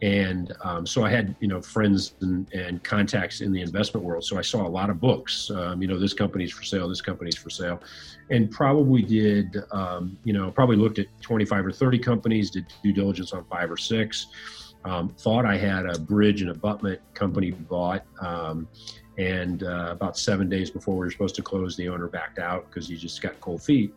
And 0.01 0.53
um, 0.63 0.85
so 0.85 1.03
I 1.03 1.09
had 1.09 1.35
you 1.39 1.47
know 1.47 1.61
friends 1.61 2.13
and, 2.21 2.51
and, 2.53 2.81
contacts 2.83 3.41
in 3.41 3.51
the 3.51 3.61
investment 3.61 4.05
world. 4.05 4.23
So 4.23 4.37
I 4.37 4.41
saw 4.41 4.65
a 4.65 4.69
lot 4.69 4.89
of 4.89 5.01
books. 5.01 5.51
Um, 5.51 5.81
you 5.81 5.87
know, 5.87 5.99
this 5.99 6.13
company's 6.13 6.51
for 6.51 6.63
sale, 6.63 6.87
this 6.87 7.01
company's 7.01 7.35
for 7.35 7.49
sale, 7.49 7.81
and 8.29 8.49
probably 8.49 9.01
did 9.01 9.57
um, 9.71 10.17
you 10.23 10.33
know 10.33 10.51
probably 10.51 10.77
looked 10.77 10.99
at 10.99 11.07
25 11.21 11.65
or 11.65 11.71
30 11.71 11.99
companies, 11.99 12.49
did 12.49 12.65
due 12.81 12.93
diligence 12.93 13.33
on 13.33 13.43
five 13.45 13.69
or 13.69 13.77
six. 13.77 14.27
Um, 14.85 15.09
thought 15.09 15.45
I 15.45 15.57
had 15.57 15.85
a 15.85 15.99
bridge 15.99 16.41
and 16.41 16.51
abutment 16.51 17.01
company 17.13 17.51
bought. 17.51 18.05
Um, 18.21 18.67
and 19.17 19.63
uh, 19.63 19.89
about 19.91 20.17
seven 20.17 20.47
days 20.47 20.71
before 20.71 20.93
we 20.93 21.01
were 21.01 21.11
supposed 21.11 21.35
to 21.35 21.41
close, 21.41 21.75
the 21.75 21.89
owner 21.89 22.07
backed 22.07 22.39
out 22.39 22.69
because 22.69 22.87
he 22.87 22.95
just 22.95 23.21
got 23.21 23.39
cold 23.41 23.61
feet. 23.61 23.93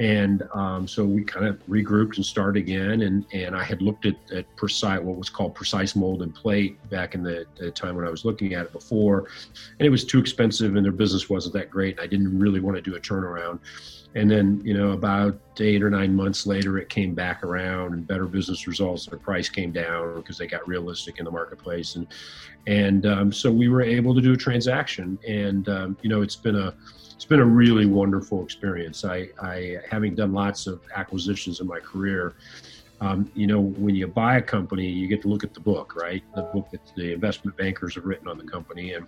And 0.00 0.48
um, 0.54 0.86
so 0.86 1.04
we 1.04 1.24
kind 1.24 1.46
of 1.46 1.64
regrouped 1.66 2.16
and 2.16 2.24
started 2.24 2.62
again. 2.62 3.02
And, 3.02 3.24
and 3.32 3.56
I 3.56 3.64
had 3.64 3.82
looked 3.82 4.06
at, 4.06 4.14
at 4.32 4.44
precise, 4.56 5.00
what 5.00 5.16
was 5.16 5.28
called 5.28 5.54
precise 5.54 5.96
mold 5.96 6.22
and 6.22 6.32
plate 6.32 6.78
back 6.88 7.14
in 7.14 7.22
the, 7.22 7.46
the, 7.56 7.72
time 7.72 7.96
when 7.96 8.06
I 8.06 8.10
was 8.10 8.24
looking 8.24 8.54
at 8.54 8.66
it 8.66 8.72
before. 8.72 9.26
And 9.78 9.86
it 9.86 9.90
was 9.90 10.04
too 10.04 10.20
expensive 10.20 10.76
and 10.76 10.84
their 10.84 10.92
business 10.92 11.28
wasn't 11.28 11.54
that 11.54 11.70
great. 11.70 11.96
And 11.96 12.00
I 12.00 12.06
didn't 12.06 12.38
really 12.38 12.60
want 12.60 12.76
to 12.76 12.82
do 12.82 12.96
a 12.96 13.00
turnaround. 13.00 13.58
And 14.14 14.30
then, 14.30 14.62
you 14.64 14.72
know, 14.72 14.92
about 14.92 15.38
eight 15.60 15.82
or 15.82 15.90
nine 15.90 16.14
months 16.14 16.46
later, 16.46 16.78
it 16.78 16.88
came 16.88 17.14
back 17.14 17.42
around 17.42 17.92
and 17.92 18.06
better 18.06 18.24
business 18.24 18.66
results. 18.66 19.06
Their 19.06 19.18
price 19.18 19.48
came 19.48 19.70
down 19.70 20.16
because 20.16 20.38
they 20.38 20.46
got 20.46 20.66
realistic 20.66 21.18
in 21.18 21.24
the 21.24 21.30
marketplace. 21.30 21.96
And, 21.96 22.06
and 22.66 23.04
um, 23.04 23.32
so 23.32 23.50
we 23.52 23.68
were 23.68 23.82
able 23.82 24.14
to 24.14 24.20
do 24.20 24.32
a 24.32 24.36
transaction. 24.36 25.18
And, 25.28 25.68
um, 25.68 25.96
you 26.02 26.08
know, 26.08 26.22
it's 26.22 26.36
been 26.36 26.56
a, 26.56 26.74
it's 27.18 27.24
been 27.24 27.40
a 27.40 27.44
really 27.44 27.84
wonderful 27.84 28.44
experience. 28.44 29.04
I, 29.04 29.30
I 29.42 29.78
having 29.90 30.14
done 30.14 30.32
lots 30.32 30.68
of 30.68 30.80
acquisitions 30.94 31.58
in 31.58 31.66
my 31.66 31.80
career, 31.80 32.34
um, 33.00 33.30
you 33.34 33.46
know, 33.46 33.60
when 33.60 33.94
you 33.94 34.06
buy 34.06 34.38
a 34.38 34.42
company, 34.42 34.88
you 34.88 35.06
get 35.06 35.22
to 35.22 35.28
look 35.28 35.44
at 35.44 35.54
the 35.54 35.60
book, 35.60 35.94
right? 35.94 36.22
The 36.34 36.42
book 36.42 36.70
that 36.72 36.80
the 36.96 37.12
investment 37.12 37.56
bankers 37.56 37.94
have 37.94 38.04
written 38.04 38.28
on 38.28 38.38
the 38.38 38.44
company. 38.44 38.94
And 38.94 39.06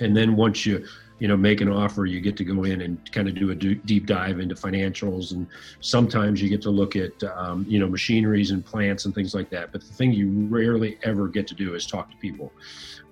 and 0.00 0.16
then 0.16 0.36
once 0.36 0.66
you 0.66 0.84
you 1.20 1.28
know 1.28 1.36
make 1.36 1.60
an 1.60 1.68
offer 1.68 2.06
you 2.06 2.20
get 2.20 2.36
to 2.36 2.44
go 2.44 2.64
in 2.64 2.80
and 2.82 3.12
kind 3.12 3.28
of 3.28 3.34
do 3.34 3.50
a 3.50 3.54
deep 3.54 4.06
dive 4.06 4.40
into 4.40 4.54
financials 4.54 5.32
and 5.32 5.46
sometimes 5.80 6.42
you 6.42 6.48
get 6.48 6.60
to 6.62 6.70
look 6.70 6.96
at 6.96 7.22
um, 7.24 7.64
you 7.68 7.78
know 7.78 7.88
machineries 7.88 8.50
and 8.50 8.64
plants 8.64 9.04
and 9.04 9.14
things 9.14 9.34
like 9.34 9.48
that 9.48 9.70
but 9.72 9.80
the 9.80 9.92
thing 9.94 10.12
you 10.12 10.28
rarely 10.48 10.98
ever 11.02 11.28
get 11.28 11.46
to 11.46 11.54
do 11.54 11.74
is 11.74 11.86
talk 11.86 12.10
to 12.10 12.16
people 12.16 12.52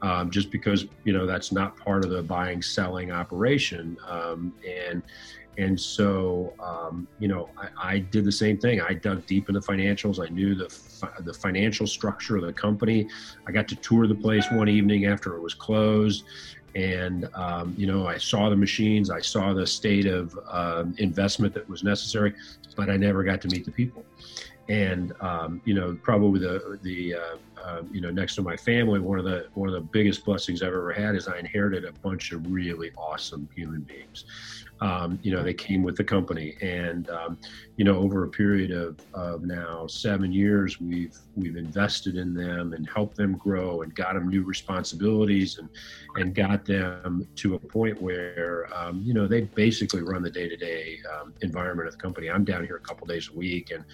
um, 0.03 0.31
just 0.31 0.51
because 0.51 0.87
you 1.05 1.13
know 1.13 1.27
that's 1.27 1.53
not 1.53 1.77
part 1.77 2.05
of 2.05 2.11
the 2.11 2.23
buying 2.23 2.61
selling 2.61 3.13
operation 3.13 3.97
um, 4.09 4.53
and 4.69 5.03
and 5.59 5.79
so, 5.79 6.55
um, 6.61 7.07
you 7.19 7.29
know, 7.29 7.51
I, 7.59 7.95
I, 7.95 7.99
did 7.99 8.25
the 8.25 8.33
same 8.33 8.59
thing. 8.59 8.81
I 8.81 8.95
dug 8.95 9.27
deep 9.27 9.49
into 9.49 9.61
financials. 9.61 10.25
I 10.25 10.29
knew 10.33 10.55
the 10.55 10.75
the 11.21 11.35
financial 11.35 11.87
structure 11.87 12.37
of 12.37 12.45
the 12.45 12.53
company. 12.53 13.07
I 13.47 13.53
got 13.53 13.69
to 13.69 13.77
tour 13.77 14.07
the 14.07 14.15
place 14.15 14.47
one 14.51 14.69
evening 14.69 15.07
after 15.07 15.37
it 15.37 15.41
was 15.41 15.53
closed, 15.53 16.25
and 16.75 17.29
um, 17.35 17.75
you 17.77 17.87
know, 17.87 18.07
I 18.07 18.17
saw 18.17 18.49
the 18.49 18.57
machines. 18.57 19.11
I 19.11 19.21
saw 19.21 19.53
the 19.53 19.67
state 19.67 20.07
of 20.07 20.39
um, 20.49 20.95
investment 20.99 21.53
that 21.55 21.69
was 21.69 21.85
necessary, 21.85 22.33
but 22.75 22.89
I 22.89 22.97
never 22.97 23.23
got 23.23 23.43
to 23.43 23.49
meet 23.49 23.67
the 23.67 23.73
people. 23.73 24.05
And 24.69 25.13
um, 25.21 25.61
you 25.67 25.75
know, 25.75 25.99
probably 26.03 26.41
the 26.41 26.79
the 26.83 27.15
uh, 27.17 27.37
uh, 27.63 27.83
you 27.93 28.01
know 28.01 28.11
next 28.11 28.37
to 28.37 28.43
my 28.43 28.57
family, 28.57 29.01
one 29.01 29.19
of 29.19 29.27
the 29.27 29.49
one 29.53 29.69
of 29.69 29.75
the 29.75 29.81
biggest 29.81 30.25
blessings 30.25 30.63
I've 30.63 30.69
ever 30.69 30.93
had 30.93 31.15
is 31.15 31.29
I 31.29 31.39
inherited 31.39 31.85
a 31.85 31.93
bunch 31.93 32.33
of 32.33 32.51
really 32.51 32.91
awesome 32.97 33.51
human 33.55 33.83
beings 33.83 34.25
um, 34.83 35.19
you 35.23 35.33
know, 35.33 35.43
they 35.45 35.55
came 35.55 35.83
with 35.83 35.97
the 35.97 36.05
company, 36.05 36.57
and 36.61 37.09
um, 37.11 37.39
you 37.83 37.93
know, 37.93 37.99
over 37.99 38.23
a 38.23 38.29
period 38.29 38.71
of, 38.71 38.97
of 39.13 39.43
now 39.43 39.89
seven 39.89 40.33
years, 40.33 40.81
we've 40.81 41.19
we've 41.35 41.57
invested 41.57 42.15
in 42.15 42.33
them 42.33 42.75
and 42.75 42.89
helped 42.89 43.17
them 43.17 43.37
grow 43.37 43.83
and 43.83 43.93
got 43.97 44.15
them 44.15 44.29
new 44.29 44.45
responsibilities 44.45 45.59
and 45.59 45.69
and 46.15 46.33
got 46.33 46.65
them 46.65 47.27
to 47.35 47.57
a 47.57 47.59
point 47.59 48.01
where 48.01 48.69
um, 48.73 49.03
you 49.05 49.13
know 49.13 49.27
they 49.27 49.41
basically 49.41 50.01
run 50.01 50.23
the 50.23 50.31
day 50.31 50.49
to 50.49 50.57
day 50.57 51.01
environment 51.41 51.89
of 51.89 51.95
the 51.95 52.01
company. 52.01 52.31
I'm 52.31 52.45
down 52.45 52.65
here 52.65 52.77
a 52.77 52.81
couple 52.81 53.05
days 53.09 53.29
a 53.35 53.37
week, 53.37 53.73
and 53.73 53.85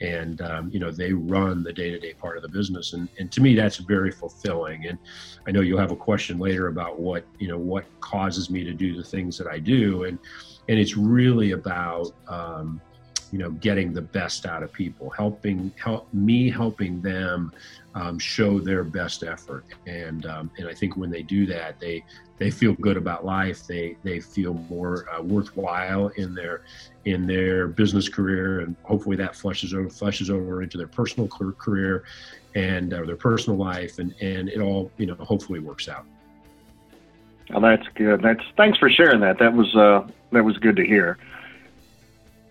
and 0.00 0.40
um, 0.42 0.68
you 0.72 0.80
know 0.80 0.90
they 0.90 1.12
run 1.12 1.62
the 1.62 1.72
day 1.72 1.90
to 1.90 1.98
day 2.00 2.14
part 2.14 2.38
of 2.38 2.42
the 2.42 2.48
business, 2.48 2.92
and 2.92 3.08
and 3.20 3.30
to 3.30 3.40
me 3.40 3.54
that's 3.54 3.76
very 3.76 4.10
fulfilling. 4.10 4.86
And 4.86 4.98
I 5.46 5.52
know 5.52 5.60
you'll 5.60 5.78
have 5.78 5.92
a 5.92 5.96
question 5.96 6.40
later 6.40 6.66
about 6.66 6.98
what 6.98 7.24
you 7.38 7.46
know 7.46 7.58
what 7.58 7.84
causes 8.00 8.50
me 8.50 8.64
to 8.64 8.72
do 8.72 8.96
the 8.96 9.04
things 9.04 9.38
that 9.38 9.46
I 9.46 9.60
do, 9.60 10.02
and 10.02 10.18
and 10.68 10.76
it's 10.76 10.96
really 10.96 11.52
about 11.52 12.08
um, 12.26 12.80
you 13.32 13.38
know 13.38 13.50
getting 13.52 13.92
the 13.92 14.00
best 14.00 14.46
out 14.46 14.62
of 14.62 14.72
people 14.72 15.10
helping 15.10 15.72
help 15.82 16.12
me 16.12 16.50
helping 16.50 17.00
them 17.00 17.52
um, 17.94 18.18
show 18.18 18.58
their 18.60 18.84
best 18.84 19.22
effort 19.22 19.64
and 19.86 20.26
um, 20.26 20.50
and 20.58 20.68
i 20.68 20.74
think 20.74 20.96
when 20.96 21.10
they 21.10 21.22
do 21.22 21.46
that 21.46 21.78
they 21.80 22.02
they 22.38 22.50
feel 22.50 22.74
good 22.74 22.96
about 22.96 23.24
life 23.24 23.66
they 23.66 23.96
they 24.02 24.20
feel 24.20 24.54
more 24.70 25.06
uh, 25.12 25.22
worthwhile 25.22 26.08
in 26.16 26.34
their 26.34 26.62
in 27.04 27.26
their 27.26 27.68
business 27.68 28.08
career 28.08 28.60
and 28.60 28.76
hopefully 28.82 29.16
that 29.16 29.34
flushes 29.34 29.74
over 29.74 29.90
flushes 29.90 30.30
over 30.30 30.62
into 30.62 30.78
their 30.78 30.88
personal 30.88 31.28
career 31.28 32.04
and 32.54 32.94
uh, 32.94 33.04
their 33.04 33.16
personal 33.16 33.58
life 33.58 33.98
and 33.98 34.14
and 34.20 34.48
it 34.48 34.60
all 34.60 34.90
you 34.96 35.06
know 35.06 35.14
hopefully 35.14 35.58
works 35.58 35.88
out 35.88 36.04
well, 37.50 37.60
that's 37.60 37.88
good. 37.94 38.22
That's 38.22 38.42
thanks 38.56 38.78
for 38.78 38.90
sharing 38.90 39.20
that. 39.20 39.38
That 39.38 39.54
was 39.54 39.74
uh, 39.74 40.06
that 40.32 40.44
was 40.44 40.58
good 40.58 40.76
to 40.76 40.84
hear. 40.84 41.18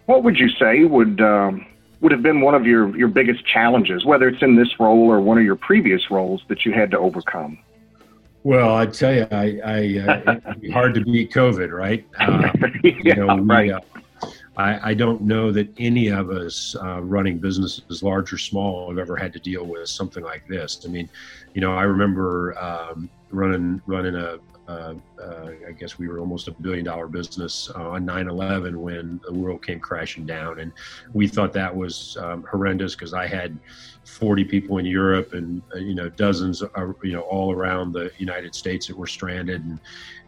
What 0.07 0.23
would 0.23 0.39
you 0.39 0.49
say 0.49 0.85
would 0.85 1.21
um, 1.21 1.65
would 1.99 2.13
have 2.13 2.23
been 2.23 2.41
one 2.41 2.55
of 2.55 2.65
your 2.65 2.95
your 2.97 3.09
biggest 3.09 3.45
challenges, 3.45 4.05
whether 4.05 4.27
it's 4.29 4.41
in 4.41 4.55
this 4.55 4.79
role 4.79 5.11
or 5.11 5.19
one 5.19 5.37
of 5.37 5.43
your 5.43 5.57
previous 5.57 6.09
roles 6.09 6.41
that 6.47 6.65
you 6.65 6.71
had 6.71 6.89
to 6.91 6.97
overcome? 6.97 7.59
Well, 8.43 8.73
I 8.73 8.85
tell 8.85 9.13
you, 9.13 9.27
I, 9.29 9.59
I 9.65 9.77
uh, 9.99 10.39
it'd 10.47 10.61
be 10.61 10.71
hard 10.79 10.93
to 10.93 11.01
beat 11.01 11.33
COVID, 11.33 11.71
right? 11.71 12.07
Uh, 12.17 12.49
yeah, 12.83 12.91
you 13.03 13.15
know, 13.15 13.35
we, 13.35 13.41
right. 13.41 13.71
Uh, 13.71 13.81
I, 14.55 14.91
I, 14.91 14.93
don't 14.93 15.21
know 15.21 15.51
that 15.51 15.69
any 15.77 16.07
of 16.07 16.29
us 16.31 16.75
uh, 16.81 17.01
running 17.01 17.37
businesses, 17.37 18.01
large 18.01 18.31
or 18.31 18.37
small, 18.37 18.89
have 18.89 18.97
ever 18.97 19.17
had 19.17 19.33
to 19.33 19.39
deal 19.39 19.65
with 19.65 19.89
something 19.89 20.23
like 20.23 20.47
this. 20.47 20.83
I 20.85 20.87
mean, 20.89 21.09
you 21.53 21.61
know, 21.61 21.73
I 21.73 21.83
remember 21.83 22.57
um, 22.57 23.09
running 23.31 23.81
running 23.85 24.15
a, 24.15 24.37
uh, 24.67 24.95
uh, 25.21 25.51
I 25.67 25.71
guess 25.71 25.97
we 25.97 26.07
were 26.07 26.19
almost 26.19 26.47
a 26.47 26.51
billion 26.51 26.85
dollar 26.85 27.07
business 27.07 27.71
uh, 27.75 27.89
on 27.91 28.05
9 28.05 28.27
11 28.27 28.79
when 28.79 29.19
the 29.25 29.33
world 29.33 29.65
came 29.65 29.79
crashing 29.79 30.25
down. 30.25 30.59
And 30.59 30.73
we 31.13 31.27
thought 31.27 31.53
that 31.53 31.73
was 31.73 32.17
um, 32.19 32.43
horrendous 32.43 32.93
because 32.93 33.13
I 33.13 33.27
had 33.27 33.57
40 34.05 34.43
people 34.43 34.77
in 34.77 34.85
Europe 34.85 35.33
and, 35.33 35.61
uh, 35.73 35.77
you 35.77 35.95
know, 35.95 36.09
dozens, 36.09 36.61
you 37.01 37.13
know, 37.13 37.21
all 37.21 37.53
around 37.53 37.93
the 37.93 38.11
United 38.17 38.53
States 38.55 38.87
that 38.87 38.97
were 38.97 39.07
stranded. 39.07 39.63
And, 39.63 39.79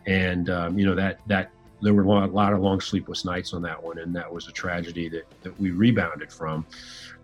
and 0.06 0.50
um, 0.50 0.80
you 0.80 0.86
know, 0.86 0.96
that, 0.96 1.20
that, 1.28 1.52
there 1.82 1.94
were 1.94 2.04
a 2.04 2.28
lot 2.28 2.52
of 2.52 2.60
long 2.60 2.82
sleepless 2.82 3.24
nights 3.24 3.54
on 3.54 3.62
that 3.62 3.82
one. 3.82 4.00
And 4.00 4.14
that 4.14 4.32
was 4.32 4.50
a 4.50 4.52
tragedy 4.52 5.08
that, 5.10 5.26
that 5.44 5.58
we 5.60 5.72
rebounded 5.72 6.30
from. 6.30 6.66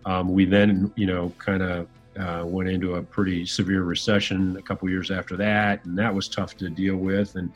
Um, 0.06 0.32
we 0.32 0.46
then, 0.46 0.90
you 0.96 1.06
know, 1.06 1.30
kind 1.38 1.62
of 1.62 1.88
uh, 2.18 2.44
went 2.46 2.68
into 2.68 2.94
a 2.94 3.02
pretty 3.02 3.46
severe 3.46 3.82
recession 3.82 4.56
a 4.56 4.62
couple 4.62 4.88
years 4.88 5.10
after 5.10 5.36
that, 5.36 5.84
and 5.84 5.98
that 5.98 6.14
was 6.14 6.28
tough 6.28 6.56
to 6.56 6.68
deal 6.68 6.96
with. 6.96 7.34
And 7.36 7.52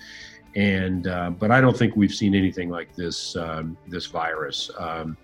and 0.57 1.07
uh, 1.07 1.31
but 1.31 1.51
I 1.51 1.61
don't 1.61 1.77
think 1.77 1.96
we've 1.96 2.14
seen 2.14 2.35
anything 2.35 2.70
like 2.70 2.94
this 2.96 3.37
um, 3.37 3.77
this 3.87 4.07
virus. 4.07 4.70
Um, 4.79 5.16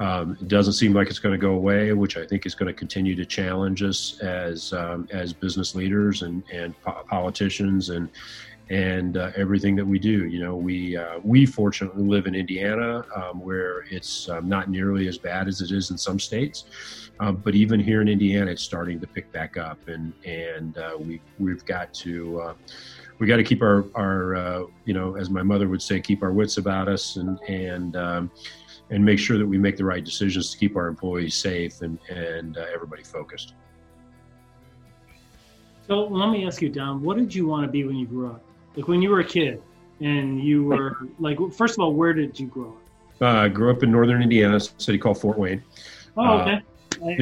um, 0.00 0.36
it 0.40 0.48
doesn't 0.48 0.72
seem 0.72 0.92
like 0.92 1.08
it's 1.08 1.20
going 1.20 1.34
to 1.34 1.38
go 1.38 1.52
away, 1.52 1.92
which 1.92 2.16
I 2.16 2.26
think 2.26 2.46
is 2.46 2.54
going 2.56 2.66
to 2.66 2.72
continue 2.72 3.14
to 3.14 3.24
challenge 3.24 3.82
us 3.82 4.18
as 4.20 4.72
um, 4.72 5.08
as 5.12 5.32
business 5.32 5.74
leaders 5.74 6.22
and 6.22 6.42
and 6.52 6.80
po- 6.82 7.04
politicians 7.08 7.90
and 7.90 8.08
and 8.70 9.16
uh, 9.16 9.30
everything 9.36 9.76
that 9.76 9.86
we 9.86 9.98
do. 9.98 10.26
You 10.26 10.40
know, 10.40 10.56
we 10.56 10.96
uh, 10.96 11.18
we 11.22 11.46
fortunately 11.46 12.04
live 12.04 12.26
in 12.26 12.34
Indiana, 12.34 13.04
um, 13.14 13.40
where 13.40 13.84
it's 13.90 14.28
um, 14.28 14.48
not 14.48 14.70
nearly 14.70 15.06
as 15.08 15.18
bad 15.18 15.48
as 15.48 15.60
it 15.60 15.70
is 15.70 15.90
in 15.90 15.98
some 15.98 16.18
states. 16.18 17.10
Um, 17.20 17.36
but 17.36 17.54
even 17.54 17.78
here 17.78 18.00
in 18.00 18.08
Indiana, 18.08 18.50
it's 18.50 18.62
starting 18.62 19.00
to 19.00 19.06
pick 19.06 19.30
back 19.32 19.56
up, 19.56 19.78
and 19.86 20.12
and 20.24 20.78
uh, 20.78 20.96
we 20.98 21.20
we've 21.38 21.64
got 21.64 21.92
to 21.94 22.40
uh, 22.40 22.54
we 23.18 23.26
got 23.26 23.36
to 23.36 23.44
keep 23.44 23.62
our 23.62 23.84
our 23.94 24.34
uh, 24.34 24.62
you 24.84 24.94
know, 24.94 25.16
as 25.16 25.30
my 25.30 25.42
mother 25.42 25.68
would 25.68 25.82
say, 25.82 26.00
keep 26.00 26.22
our 26.22 26.32
wits 26.32 26.56
about 26.56 26.88
us, 26.88 27.16
and 27.16 27.38
and 27.48 27.96
um, 27.96 28.30
and 28.90 29.04
make 29.04 29.18
sure 29.18 29.38
that 29.38 29.46
we 29.46 29.58
make 29.58 29.76
the 29.76 29.84
right 29.84 30.04
decisions 30.04 30.50
to 30.52 30.58
keep 30.58 30.76
our 30.76 30.88
employees 30.88 31.34
safe 31.34 31.82
and 31.82 31.98
and 32.08 32.56
uh, 32.56 32.64
everybody 32.72 33.02
focused. 33.02 33.54
So 35.86 36.04
let 36.04 36.30
me 36.30 36.46
ask 36.46 36.62
you, 36.62 36.70
Don, 36.70 37.02
what 37.02 37.18
did 37.18 37.34
you 37.34 37.46
want 37.46 37.66
to 37.66 37.70
be 37.70 37.84
when 37.84 37.96
you 37.96 38.06
grew 38.06 38.30
up? 38.30 38.42
Like 38.76 38.88
when 38.88 39.02
you 39.02 39.10
were 39.10 39.20
a 39.20 39.24
kid, 39.24 39.62
and 40.00 40.42
you 40.42 40.64
were 40.64 40.98
like, 41.18 41.38
first 41.52 41.74
of 41.74 41.80
all, 41.80 41.92
where 41.92 42.12
did 42.12 42.38
you 42.38 42.46
grow 42.46 42.68
up? 42.68 43.22
Uh, 43.22 43.26
I 43.26 43.48
grew 43.48 43.70
up 43.70 43.82
in 43.82 43.92
northern 43.92 44.22
Indiana, 44.22 44.56
a 44.56 44.60
city 44.60 44.98
called 44.98 45.20
Fort 45.20 45.38
Wayne. 45.38 45.62
Oh, 46.16 46.38
okay. 46.40 46.60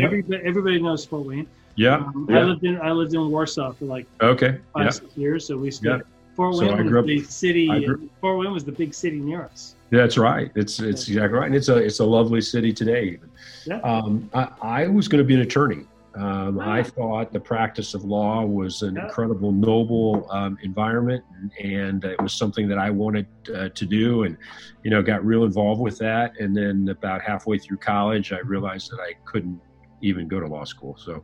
Everybody, 0.03 0.43
everybody 0.45 0.83
knows 0.83 1.05
Fort 1.05 1.27
Wayne. 1.27 1.47
Yeah, 1.77 1.97
um, 1.97 2.27
yeah, 2.29 2.41
I 2.41 2.43
lived 2.43 2.65
in 2.65 2.81
I 2.81 2.93
lived 2.93 3.15
in 3.15 3.31
Warsaw 3.31 3.73
for 3.73 3.87
like 3.87 4.07
okay 4.21 4.59
five 4.75 4.85
yeah. 4.85 4.91
six 4.91 5.17
years, 5.17 5.47
so 5.47 5.57
we 5.57 5.71
spent. 5.71 6.03
Yeah. 6.03 6.09
Fort 6.35 6.57
Wayne 6.57 6.71
so 6.71 6.83
was 6.83 6.95
up, 6.95 7.07
the 7.07 7.23
city. 7.25 7.67
Grew, 7.85 8.09
Fort 8.21 8.39
Wayne 8.39 8.53
was 8.53 8.65
the 8.65 8.73
big 8.73 8.95
city 8.95 9.19
near 9.19 9.45
us. 9.45 9.75
That's 9.91 10.17
right. 10.17 10.51
It's 10.55 10.81
it's 10.81 11.09
exactly 11.09 11.39
right, 11.39 11.47
and 11.47 11.55
it's 11.55 11.69
a 11.69 11.77
it's 11.77 12.01
a 12.01 12.05
lovely 12.05 12.41
city 12.41 12.73
today. 12.73 13.05
Even. 13.05 13.31
Yeah. 13.67 13.81
Um, 13.81 14.31
I, 14.35 14.49
I 14.63 14.87
was 14.87 15.09
going 15.09 15.23
to 15.23 15.27
be 15.27 15.35
an 15.35 15.41
attorney. 15.41 15.85
Um, 16.15 16.61
I 16.61 16.81
ah. 16.81 16.83
thought 16.83 17.33
the 17.33 17.41
practice 17.41 17.95
of 17.95 18.05
law 18.05 18.45
was 18.45 18.83
an 18.83 18.99
incredible, 18.99 19.51
noble 19.51 20.27
um, 20.31 20.59
environment, 20.63 21.25
and, 21.63 22.05
it 22.05 22.21
was 22.21 22.33
something 22.35 22.69
that 22.69 22.79
I 22.79 22.91
wanted 22.91 23.27
uh, 23.55 23.69
to 23.71 23.87
do, 23.87 24.25
and 24.25 24.37
you 24.83 24.91
know, 24.91 25.03
got 25.03 25.25
real 25.25 25.45
involved 25.45 25.81
with 25.81 25.99
that. 25.99 26.39
And 26.39 26.57
then 26.57 26.89
about 26.91 27.23
halfway 27.23 27.59
through 27.59 27.79
college, 27.79 28.33
I 28.33 28.41
realized 28.41 28.91
that 28.91 29.01
I 29.01 29.15
couldn't 29.25 29.61
even 30.03 30.29
go 30.29 30.41
to 30.41 30.47
law 30.47 30.65
school. 30.65 30.97
So, 30.99 31.23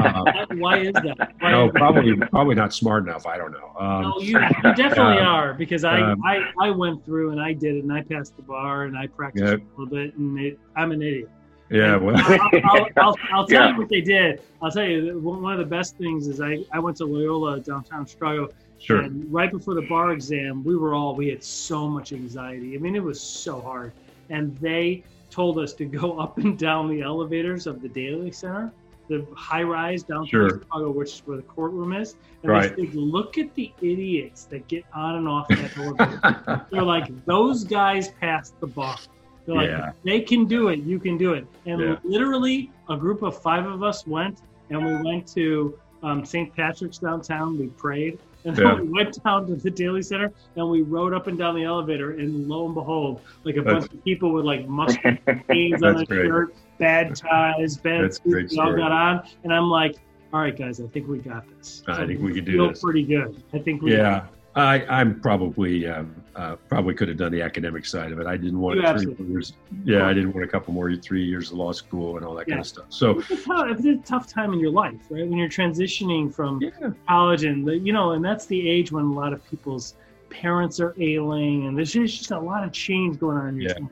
um, 0.00 0.24
why 0.58 0.78
is 0.78 0.92
that? 0.94 1.32
Why 1.38 1.52
no, 1.52 1.70
probably 1.70 2.16
probably 2.16 2.54
not 2.54 2.74
smart 2.74 3.04
enough. 3.06 3.26
I 3.26 3.38
don't 3.38 3.52
know. 3.52 3.72
Um, 3.78 4.02
no, 4.02 4.18
you, 4.18 4.38
you 4.38 4.74
definitely 4.74 5.18
um, 5.18 5.26
are 5.26 5.54
because 5.54 5.84
I, 5.84 6.00
um, 6.00 6.22
I 6.24 6.40
I 6.60 6.70
went 6.70 7.04
through 7.04 7.30
and 7.30 7.40
I 7.40 7.52
did 7.52 7.76
it 7.76 7.84
and 7.84 7.92
I 7.92 8.02
passed 8.02 8.36
the 8.36 8.42
bar 8.42 8.84
and 8.84 8.98
I 8.98 9.06
practiced 9.06 9.44
yeah. 9.44 9.54
a 9.54 9.70
little 9.78 9.86
bit 9.86 10.16
and 10.16 10.38
it, 10.38 10.58
I'm 10.76 10.92
an 10.92 11.02
idiot. 11.02 11.30
Yeah, 11.68 11.96
well, 11.96 12.16
I'll, 12.16 12.50
I'll, 12.64 12.88
I'll, 12.96 13.16
I'll 13.32 13.46
tell 13.48 13.50
yeah. 13.50 13.70
you 13.70 13.78
what 13.78 13.88
they 13.88 14.00
did. 14.00 14.40
I'll 14.62 14.70
tell 14.70 14.84
you 14.84 15.18
one 15.18 15.52
of 15.52 15.58
the 15.58 15.64
best 15.64 15.96
things 15.96 16.28
is 16.28 16.40
I, 16.40 16.58
I 16.72 16.78
went 16.78 16.96
to 16.98 17.04
Loyola 17.04 17.60
downtown 17.60 18.06
Chicago. 18.06 18.50
Sure. 18.78 19.00
And 19.00 19.32
right 19.32 19.50
before 19.50 19.74
the 19.74 19.82
bar 19.82 20.12
exam, 20.12 20.62
we 20.62 20.76
were 20.76 20.94
all 20.94 21.14
we 21.14 21.28
had 21.28 21.42
so 21.42 21.88
much 21.88 22.12
anxiety. 22.12 22.74
I 22.74 22.78
mean, 22.78 22.94
it 22.94 23.02
was 23.02 23.20
so 23.20 23.60
hard. 23.60 23.92
And 24.28 24.56
they 24.58 25.02
told 25.30 25.58
us 25.58 25.72
to 25.74 25.84
go 25.84 26.18
up 26.20 26.38
and 26.38 26.58
down 26.58 26.88
the 26.88 27.02
elevators 27.02 27.66
of 27.66 27.82
the 27.82 27.88
Daley 27.88 28.32
Center, 28.32 28.72
the 29.08 29.26
high 29.34 29.62
rise 29.62 30.02
downtown 30.02 30.26
sure. 30.26 30.48
Chicago, 30.50 30.90
which 30.90 31.14
is 31.14 31.22
where 31.24 31.36
the 31.36 31.42
courtroom 31.44 31.92
is. 31.92 32.16
And 32.42 32.52
right. 32.52 32.76
they 32.76 32.86
said, 32.86 32.94
look 32.94 33.38
at 33.38 33.54
the 33.54 33.72
idiots 33.80 34.44
that 34.44 34.66
get 34.68 34.84
on 34.92 35.16
and 35.16 35.28
off 35.28 35.48
that 35.48 35.76
elevator. 35.76 36.66
They're 36.70 36.82
like, 36.82 37.24
those 37.24 37.64
guys 37.64 38.08
passed 38.08 38.58
the 38.60 38.66
bar. 38.66 38.98
They're 39.46 39.54
like, 39.54 39.68
yeah. 39.68 39.92
they 40.04 40.20
can 40.20 40.46
do 40.46 40.68
it, 40.68 40.80
you 40.80 40.98
can 40.98 41.16
do 41.16 41.34
it. 41.34 41.46
And 41.66 41.80
yeah. 41.80 41.96
literally, 42.04 42.70
a 42.88 42.96
group 42.96 43.22
of 43.22 43.40
five 43.40 43.64
of 43.64 43.82
us 43.82 44.06
went, 44.06 44.40
and 44.70 44.84
we 44.84 45.08
went 45.08 45.26
to 45.34 45.78
um, 46.02 46.24
St. 46.24 46.54
Patrick's 46.54 46.98
downtown. 46.98 47.58
We 47.58 47.68
prayed, 47.68 48.18
And 48.44 48.56
then 48.56 48.66
yeah. 48.66 48.74
we 48.74 48.88
went 48.88 49.22
down 49.22 49.46
to 49.46 49.54
the 49.54 49.70
Daley 49.70 50.02
Center 50.02 50.32
and 50.56 50.68
we 50.68 50.82
rode 50.82 51.14
up 51.14 51.26
and 51.26 51.38
down 51.38 51.54
the 51.54 51.64
elevator, 51.64 52.12
and 52.12 52.48
lo 52.48 52.66
and 52.66 52.74
behold, 52.74 53.20
like 53.44 53.56
a 53.56 53.62
That's, 53.62 53.86
bunch 53.86 53.92
of 53.92 54.04
people 54.04 54.32
with 54.32 54.44
like 54.44 54.68
mustard 54.68 55.18
stains 55.44 55.82
on 55.82 55.96
their 55.96 56.06
shirt, 56.06 56.54
bad 56.78 57.14
ties, 57.14 57.76
bad 57.76 58.14
suits, 58.14 58.58
all 58.58 58.74
got 58.74 58.92
on, 58.92 59.22
and 59.44 59.52
I'm 59.52 59.70
like, 59.70 59.96
all 60.32 60.40
right, 60.40 60.56
guys, 60.56 60.80
I 60.80 60.86
think 60.88 61.08
we 61.08 61.18
got 61.18 61.44
this. 61.56 61.82
I 61.86 61.98
so 61.98 62.06
think 62.06 62.20
we 62.20 62.34
can 62.34 62.44
do 62.44 62.68
this. 62.68 62.82
Pretty 62.82 63.04
good. 63.04 63.42
I 63.52 63.58
think 63.58 63.82
we. 63.82 63.96
Yeah, 63.96 64.26
I, 64.56 64.86
I'm 64.86 65.20
probably 65.20 65.86
um, 65.86 66.14
uh, 66.34 66.56
probably 66.68 66.94
could 66.94 67.08
have 67.08 67.18
done 67.18 67.30
the 67.30 67.42
academic 67.42 67.84
side 67.84 68.10
of 68.10 68.18
it. 68.18 68.26
I 68.26 68.38
didn't 68.38 68.58
want 68.58 68.80
three 69.00 69.14
years. 69.28 69.52
Yeah, 69.84 70.06
I 70.06 70.14
didn't 70.14 70.32
want 70.32 70.44
a 70.44 70.48
couple 70.48 70.72
more 70.72 70.94
three 70.96 71.24
years 71.24 71.50
of 71.50 71.58
law 71.58 71.72
school 71.72 72.16
and 72.16 72.24
all 72.24 72.34
that 72.36 72.48
yeah. 72.48 72.54
kind 72.54 72.60
of 72.60 72.66
stuff. 72.66 72.86
So 72.88 73.18
it's 73.18 73.30
a, 73.30 73.36
tough, 73.36 73.66
it's 73.70 73.84
a, 73.84 73.96
tough, 73.96 74.26
time 74.32 74.54
in 74.54 74.58
your 74.58 74.70
life, 74.70 74.94
right? 75.10 75.28
When 75.28 75.36
you're 75.36 75.50
transitioning 75.50 76.34
from 76.34 76.62
yeah. 76.62 76.90
college 77.06 77.44
and 77.44 77.66
you 77.86 77.92
know, 77.92 78.12
and 78.12 78.24
that's 78.24 78.46
the 78.46 78.68
age 78.68 78.90
when 78.90 79.04
a 79.04 79.12
lot 79.12 79.34
of 79.34 79.44
people's 79.50 79.94
parents 80.30 80.80
are 80.80 80.94
ailing, 80.98 81.66
and 81.66 81.76
there's 81.76 81.92
just 81.92 82.30
a 82.30 82.38
lot 82.38 82.64
of 82.64 82.72
change 82.72 83.18
going 83.18 83.36
on 83.36 83.48
in 83.48 83.60
your 83.60 83.72
yeah. 83.72 83.86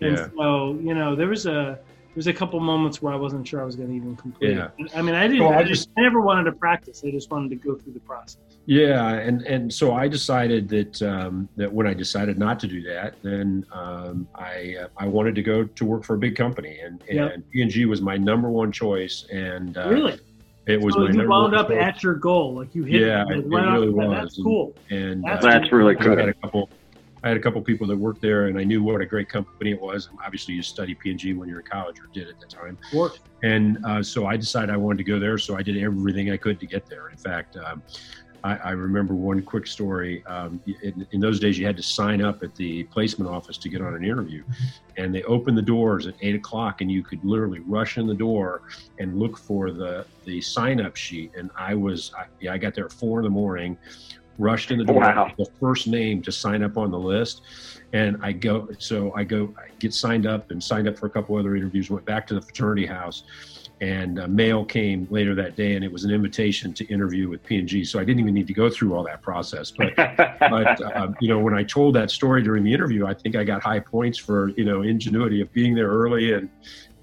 And 0.00 0.16
yeah. 0.16 0.28
so, 0.36 0.78
you 0.82 0.94
know, 0.94 1.16
there 1.16 1.28
was 1.28 1.46
a 1.46 1.78
there's 2.14 2.28
a 2.28 2.32
couple 2.32 2.60
moments 2.60 3.02
where 3.02 3.12
I 3.12 3.16
wasn't 3.16 3.46
sure 3.46 3.60
I 3.60 3.64
was 3.64 3.74
going 3.74 3.88
to 3.88 3.94
even 3.94 4.16
complete. 4.16 4.54
Yeah. 4.54 4.68
I 4.94 5.02
mean, 5.02 5.14
I 5.14 5.26
didn't. 5.26 5.40
So 5.40 5.48
I, 5.48 5.58
I, 5.58 5.64
just 5.64 5.90
I 5.98 6.02
never 6.02 6.20
wanted 6.20 6.44
to 6.44 6.52
practice. 6.52 7.02
I 7.04 7.10
just 7.10 7.30
wanted 7.30 7.50
to 7.50 7.56
go 7.56 7.74
through 7.74 7.92
the 7.92 8.00
process. 8.00 8.40
Yeah, 8.66 9.10
and 9.10 9.42
and 9.42 9.72
so 9.72 9.92
I 9.92 10.08
decided 10.08 10.68
that 10.68 11.02
um, 11.02 11.48
that 11.56 11.70
when 11.70 11.86
I 11.86 11.92
decided 11.92 12.38
not 12.38 12.58
to 12.60 12.66
do 12.66 12.82
that, 12.84 13.14
then 13.22 13.66
um, 13.72 14.26
I 14.34 14.76
uh, 14.82 14.88
I 14.96 15.06
wanted 15.06 15.34
to 15.34 15.42
go 15.42 15.64
to 15.64 15.84
work 15.84 16.04
for 16.04 16.14
a 16.14 16.18
big 16.18 16.36
company, 16.36 16.78
and 16.78 17.02
and 17.10 17.50
P&G 17.50 17.84
was 17.84 18.00
my 18.00 18.16
number 18.16 18.48
one 18.48 18.72
choice. 18.72 19.26
And 19.30 19.76
uh, 19.76 19.88
really, 19.90 20.18
it 20.66 20.80
was. 20.80 20.94
So 20.94 21.08
you 21.08 21.28
wound 21.28 21.54
up 21.54 21.68
choice. 21.68 21.82
at 21.82 22.02
your 22.02 22.14
goal, 22.14 22.54
like 22.54 22.74
you 22.74 22.84
hit. 22.84 23.02
Yeah, 23.02 23.24
it, 23.28 23.38
it 23.38 23.46
really 23.46 23.90
was. 23.90 24.10
That's 24.10 24.42
cool. 24.42 24.74
And 24.88 25.22
that's, 25.24 25.44
uh, 25.44 25.50
that's 25.50 25.72
really 25.72 25.96
good. 25.96 26.18
I 26.18 26.22
had 26.22 26.28
a 26.30 26.34
couple. 26.34 26.70
I 27.24 27.28
had 27.28 27.38
a 27.38 27.40
couple 27.40 27.60
people 27.62 27.86
that 27.86 27.96
worked 27.96 28.20
there, 28.20 28.48
and 28.48 28.58
I 28.58 28.64
knew 28.64 28.82
what 28.82 29.00
a 29.00 29.06
great 29.06 29.30
company 29.30 29.70
it 29.70 29.80
was. 29.80 30.08
And 30.08 30.18
obviously, 30.22 30.52
you 30.54 30.62
study 30.62 30.94
P&G 30.94 31.32
when 31.32 31.48
you're 31.48 31.60
in 31.60 31.66
college, 31.66 31.98
or 31.98 32.06
did 32.12 32.28
at 32.28 32.38
the 32.38 32.46
time. 32.46 32.76
And 33.42 33.78
uh, 33.82 34.02
so 34.02 34.26
I 34.26 34.36
decided 34.36 34.68
I 34.68 34.76
wanted 34.76 34.98
to 34.98 35.04
go 35.04 35.18
there. 35.18 35.38
So 35.38 35.56
I 35.56 35.62
did 35.62 35.82
everything 35.82 36.30
I 36.30 36.36
could 36.36 36.60
to 36.60 36.66
get 36.66 36.86
there. 36.86 37.08
In 37.08 37.16
fact, 37.16 37.56
um, 37.56 37.82
I, 38.44 38.56
I 38.56 38.70
remember 38.72 39.14
one 39.14 39.40
quick 39.40 39.66
story. 39.66 40.22
Um, 40.26 40.60
in, 40.82 41.06
in, 41.12 41.20
those 41.20 41.40
days, 41.40 41.58
you 41.58 41.64
had 41.64 41.78
to 41.78 41.82
sign 41.82 42.20
up 42.20 42.42
at 42.42 42.54
the 42.56 42.84
placement 42.84 43.30
office 43.30 43.56
to 43.56 43.70
get 43.70 43.80
on 43.80 43.94
an 43.94 44.04
interview, 44.04 44.44
and 44.98 45.14
they 45.14 45.22
opened 45.22 45.56
the 45.56 45.62
doors 45.62 46.06
at 46.06 46.14
eight 46.20 46.34
o'clock, 46.34 46.82
and 46.82 46.92
you 46.92 47.02
could 47.02 47.24
literally 47.24 47.60
rush 47.60 47.96
in 47.96 48.06
the 48.06 48.14
door 48.14 48.60
and 48.98 49.18
look 49.18 49.38
for 49.38 49.70
the 49.72 50.04
the 50.24 50.42
sign 50.42 50.78
up 50.78 50.94
sheet. 50.94 51.32
And 51.38 51.50
I 51.56 51.74
was, 51.74 52.12
I, 52.18 52.26
yeah, 52.38 52.52
I 52.52 52.58
got 52.58 52.74
there 52.74 52.84
at 52.84 52.92
four 52.92 53.20
in 53.20 53.24
the 53.24 53.30
morning, 53.30 53.78
rushed 54.38 54.70
in 54.70 54.78
the 54.78 54.84
door, 54.84 55.00
wow. 55.00 55.32
the 55.36 55.46
first 55.60 55.86
name 55.86 56.22
to 56.22 56.32
sign 56.32 56.62
up 56.62 56.76
on 56.76 56.90
the 56.90 56.98
list. 56.98 57.42
And 57.92 58.16
I 58.22 58.32
go, 58.32 58.68
so 58.78 59.12
I 59.14 59.24
go, 59.24 59.54
I 59.56 59.68
get 59.78 59.94
signed 59.94 60.26
up 60.26 60.50
and 60.50 60.62
signed 60.62 60.88
up 60.88 60.98
for 60.98 61.06
a 61.06 61.10
couple 61.10 61.36
other 61.36 61.54
interviews, 61.54 61.90
went 61.90 62.04
back 62.04 62.26
to 62.28 62.34
the 62.34 62.42
fraternity 62.42 62.86
house 62.86 63.24
and 63.80 64.20
a 64.20 64.28
mail 64.28 64.64
came 64.64 65.06
later 65.10 65.34
that 65.34 65.56
day 65.56 65.74
and 65.74 65.84
it 65.84 65.90
was 65.90 66.04
an 66.04 66.12
invitation 66.12 66.72
to 66.72 66.86
interview 66.86 67.28
with 67.28 67.42
p&g 67.42 67.84
so 67.84 67.98
i 67.98 68.04
didn't 68.04 68.20
even 68.20 68.32
need 68.32 68.46
to 68.46 68.54
go 68.54 68.70
through 68.70 68.94
all 68.94 69.02
that 69.02 69.20
process 69.20 69.72
but 69.72 69.94
but 69.96 70.96
um, 70.96 71.16
you 71.20 71.28
know 71.28 71.40
when 71.40 71.52
i 71.52 71.62
told 71.64 71.92
that 71.92 72.08
story 72.08 72.40
during 72.40 72.62
the 72.62 72.72
interview 72.72 73.04
i 73.04 73.12
think 73.12 73.34
i 73.34 73.42
got 73.42 73.60
high 73.60 73.80
points 73.80 74.16
for 74.16 74.50
you 74.50 74.64
know 74.64 74.82
ingenuity 74.82 75.40
of 75.40 75.52
being 75.52 75.74
there 75.74 75.88
early 75.88 76.34
and 76.34 76.48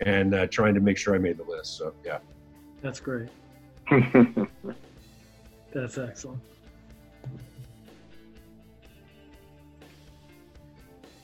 and 0.05 0.33
uh, 0.33 0.47
trying 0.47 0.73
to 0.73 0.79
make 0.79 0.97
sure 0.97 1.15
i 1.15 1.17
made 1.17 1.37
the 1.37 1.43
list. 1.43 1.77
So 1.77 1.93
yeah. 2.05 2.19
That's 2.81 2.99
great. 2.99 3.29
That's 5.73 5.97
excellent 5.97 6.41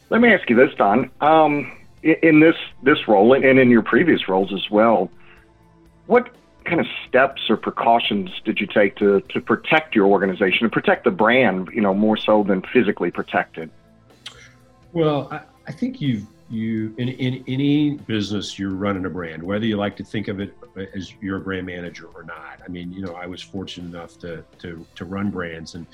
let 0.10 0.22
me 0.22 0.34
ask 0.34 0.50
you 0.50 0.56
this 0.56 0.74
don 0.76 1.12
um, 1.22 1.72
in 2.04 2.40
this 2.40 2.56
this 2.84 3.08
role 3.08 3.34
and 3.34 3.60
in 3.60 3.70
your 3.70 3.82
previous 3.82 4.30
roles 4.30 4.54
as 4.54 4.70
well 4.70 5.12
what 6.08 6.30
kind 6.68 6.82
of 6.82 6.88
steps 7.08 7.50
or 7.50 7.58
precautions 7.58 8.30
did 8.44 8.60
you 8.60 8.68
take 8.68 8.96
to, 8.98 9.22
to 9.30 9.40
protect 9.40 9.96
your 9.96 10.06
organization 10.08 10.66
and 10.66 10.72
protect 10.72 11.06
the 11.06 11.12
brand, 11.12 11.70
you 11.74 11.82
know, 11.82 11.94
more 11.94 12.18
so 12.18 12.44
than 12.44 12.62
physically 12.74 13.10
protected? 13.10 13.70
Well, 14.92 15.30
I, 15.32 15.42
I 15.68 15.72
think 15.72 16.02
you've 16.02 16.26
you 16.50 16.96
in, 16.98 17.10
in 17.10 17.44
any 17.48 17.98
business 17.98 18.58
you're 18.58 18.74
running 18.74 19.06
a 19.06 19.10
brand 19.10 19.44
whether 19.44 19.66
you 19.66 19.76
like 19.76 19.98
to 19.98 20.04
think 20.06 20.30
of 20.30 20.40
it 20.40 20.56
as 20.78 21.14
you're 21.22 21.38
a 21.38 21.42
brand 21.42 21.66
manager 21.66 22.08
or 22.16 22.24
not 22.24 22.60
i 22.66 22.68
mean 22.68 22.92
you 22.92 23.02
know 23.02 23.14
i 23.16 23.26
was 23.26 23.42
fortunate 23.42 23.88
enough 23.88 24.18
to 24.20 24.44
to, 24.60 24.86
to 24.96 25.06
run 25.06 25.30
brands 25.30 25.76
and 25.76 25.86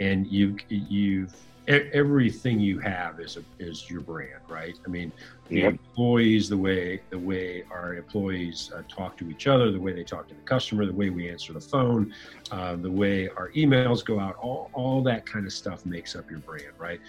and 0.00 0.26
you 0.26 0.56
you've 0.68 1.34
everything 1.68 2.58
you 2.58 2.78
have 2.80 3.20
is 3.20 3.36
a, 3.36 3.42
is 3.58 3.88
your 3.88 4.00
brand, 4.00 4.40
right? 4.48 4.76
I 4.84 4.88
mean, 4.88 5.12
the 5.48 5.58
yep. 5.58 5.72
employees, 5.72 6.48
the 6.48 6.56
way 6.56 7.00
the 7.10 7.18
way 7.18 7.64
our 7.70 7.94
employees 7.94 8.72
uh, 8.74 8.82
talk 8.88 9.16
to 9.18 9.30
each 9.30 9.46
other, 9.46 9.70
the 9.70 9.80
way 9.80 9.92
they 9.92 10.02
talk 10.02 10.28
to 10.28 10.34
the 10.34 10.40
customer, 10.42 10.86
the 10.86 10.92
way 10.92 11.10
we 11.10 11.28
answer 11.28 11.52
the 11.52 11.60
phone, 11.60 12.12
uh, 12.50 12.76
the 12.76 12.90
way 12.90 13.28
our 13.28 13.50
emails 13.50 14.04
go 14.04 14.18
out, 14.18 14.36
all 14.36 14.70
all 14.72 15.02
that 15.02 15.24
kind 15.24 15.46
of 15.46 15.52
stuff 15.52 15.86
makes 15.86 16.16
up 16.16 16.28
your 16.30 16.40
brand, 16.40 16.72
right? 16.78 17.00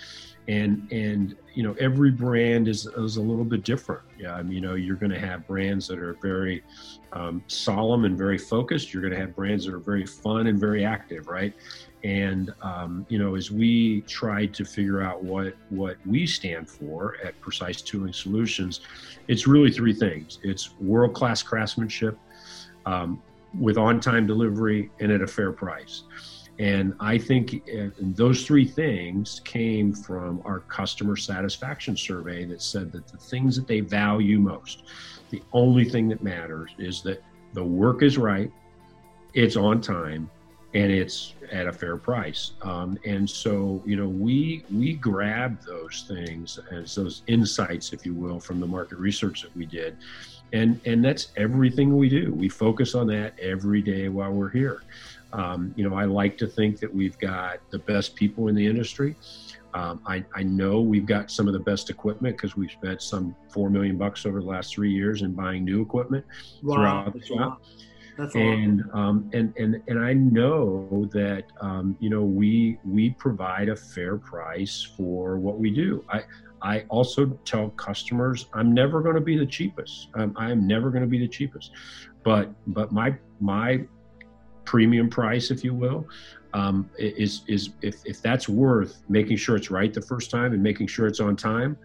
And 0.47 0.91
and 0.91 1.35
you 1.53 1.63
know 1.63 1.73
every 1.79 2.11
brand 2.11 2.67
is 2.67 2.85
is 2.85 3.17
a 3.17 3.21
little 3.21 3.45
bit 3.45 3.63
different. 3.63 4.01
Yeah, 4.19 4.35
I 4.35 4.43
mean, 4.43 4.53
you 4.53 4.61
know 4.61 4.75
you're 4.75 4.97
going 4.97 5.11
to 5.11 5.19
have 5.19 5.47
brands 5.47 5.87
that 5.87 5.99
are 5.99 6.17
very 6.21 6.63
um, 7.13 7.43
solemn 7.47 8.05
and 8.05 8.17
very 8.17 8.37
focused. 8.37 8.93
You're 8.93 9.01
going 9.01 9.13
to 9.13 9.19
have 9.19 9.35
brands 9.35 9.65
that 9.65 9.73
are 9.73 9.79
very 9.79 10.05
fun 10.05 10.47
and 10.47 10.59
very 10.59 10.83
active, 10.83 11.27
right? 11.27 11.53
And 12.03 12.53
um, 12.61 13.05
you 13.07 13.17
know, 13.17 13.35
as 13.35 13.51
we 13.51 14.01
tried 14.01 14.53
to 14.55 14.65
figure 14.65 15.01
out 15.01 15.23
what 15.23 15.55
what 15.69 15.97
we 16.05 16.27
stand 16.27 16.69
for 16.69 17.15
at 17.23 17.39
Precise 17.39 17.81
Tooling 17.81 18.13
Solutions, 18.13 18.81
it's 19.29 19.47
really 19.47 19.71
three 19.71 19.93
things: 19.93 20.39
it's 20.43 20.77
world 20.79 21.13
class 21.13 21.41
craftsmanship, 21.41 22.17
um, 22.85 23.21
with 23.57 23.77
on 23.77 24.01
time 24.01 24.27
delivery, 24.27 24.91
and 24.99 25.11
at 25.11 25.21
a 25.21 25.27
fair 25.27 25.53
price. 25.53 26.03
And 26.59 26.93
I 26.99 27.17
think 27.17 27.63
uh, 27.67 27.87
those 27.99 28.45
three 28.45 28.65
things 28.65 29.41
came 29.43 29.93
from 29.93 30.41
our 30.45 30.59
customer 30.59 31.15
satisfaction 31.15 31.97
survey 31.97 32.45
that 32.45 32.61
said 32.61 32.91
that 32.91 33.07
the 33.07 33.17
things 33.17 33.55
that 33.55 33.67
they 33.67 33.79
value 33.79 34.39
most, 34.39 34.83
the 35.31 35.41
only 35.51 35.85
thing 35.85 36.07
that 36.09 36.21
matters 36.21 36.71
is 36.77 37.01
that 37.03 37.23
the 37.53 37.63
work 37.63 38.03
is 38.03 38.17
right, 38.17 38.51
it's 39.33 39.55
on 39.55 39.81
time, 39.81 40.29
and 40.75 40.91
it's 40.91 41.33
at 41.51 41.67
a 41.67 41.71
fair 41.71 41.97
price. 41.97 42.53
Um, 42.61 42.97
and 43.05 43.29
so, 43.29 43.81
you 43.85 43.95
know, 43.95 44.07
we 44.07 44.63
we 44.73 44.93
grabbed 44.93 45.65
those 45.65 46.05
things 46.07 46.59
as 46.71 46.95
those 46.95 47.23
insights, 47.27 47.93
if 47.93 48.05
you 48.05 48.13
will, 48.13 48.39
from 48.39 48.59
the 48.59 48.67
market 48.67 48.97
research 48.97 49.41
that 49.43 49.55
we 49.55 49.65
did, 49.65 49.97
and 50.51 50.79
and 50.85 51.03
that's 51.03 51.27
everything 51.37 51.95
we 51.95 52.09
do. 52.09 52.33
We 52.33 52.49
focus 52.49 52.95
on 52.95 53.07
that 53.07 53.39
every 53.39 53.81
day 53.81 54.09
while 54.09 54.31
we're 54.31 54.49
here. 54.49 54.81
Um, 55.33 55.73
you 55.75 55.87
know, 55.87 55.95
I 55.95 56.05
like 56.05 56.37
to 56.39 56.47
think 56.47 56.79
that 56.79 56.93
we've 56.93 57.17
got 57.17 57.59
the 57.71 57.79
best 57.79 58.15
people 58.15 58.47
in 58.47 58.55
the 58.55 58.65
industry. 58.65 59.15
Um, 59.73 60.01
I, 60.05 60.23
I 60.35 60.43
know 60.43 60.81
we've 60.81 61.05
got 61.05 61.31
some 61.31 61.47
of 61.47 61.53
the 61.53 61.59
best 61.59 61.89
equipment 61.89 62.37
because 62.37 62.55
we've 62.55 62.71
spent 62.71 63.01
some 63.01 63.35
four 63.51 63.69
million 63.69 63.97
bucks 63.97 64.25
over 64.25 64.39
the 64.39 64.45
last 64.45 64.75
three 64.75 64.91
years 64.91 65.23
in 65.23 65.33
buying 65.33 65.65
new 65.65 65.81
equipment 65.81 66.23
wow, 66.61 66.75
throughout 66.75 67.13
the 67.13 67.25
shop. 67.25 67.63
That's 68.17 68.35
and 68.35 68.83
um, 68.93 69.29
and 69.33 69.53
and 69.57 69.81
and 69.87 69.99
I 69.99 70.13
know 70.13 71.09
that 71.13 71.45
um, 71.61 71.97
you 71.99 72.11
know 72.11 72.21
we 72.21 72.77
we 72.85 73.11
provide 73.11 73.69
a 73.69 73.75
fair 73.75 74.17
price 74.17 74.87
for 74.95 75.39
what 75.39 75.57
we 75.57 75.71
do. 75.71 76.05
I 76.09 76.21
I 76.61 76.85
also 76.89 77.25
tell 77.43 77.69
customers 77.69 78.45
I'm 78.53 78.71
never 78.71 79.01
going 79.01 79.15
to 79.15 79.21
be 79.21 79.35
the 79.35 79.47
cheapest. 79.47 80.09
Um, 80.13 80.33
I 80.37 80.51
am 80.51 80.67
never 80.67 80.91
going 80.91 81.01
to 81.01 81.09
be 81.09 81.17
the 81.17 81.27
cheapest, 81.27 81.71
but 82.23 82.51
but 82.67 82.91
my 82.91 83.17
my 83.39 83.83
premium 84.73 85.07
price, 85.07 85.51
if 85.51 85.63
you 85.63 85.71
will, 85.71 86.07
um, 86.55 86.89
is 86.97 87.43
is 87.47 87.69
if 87.83 87.95
if 88.05 88.19
that's 88.23 88.49
worth 88.49 89.03
making 89.07 89.37
sure 89.37 89.55
it's 89.55 89.69
right 89.69 89.93
the 89.93 90.01
first 90.01 90.31
time 90.31 90.51
and 90.51 90.63
making 90.63 90.87
sure 90.87 91.05
it's 91.05 91.19
on 91.19 91.35
time, 91.35 91.77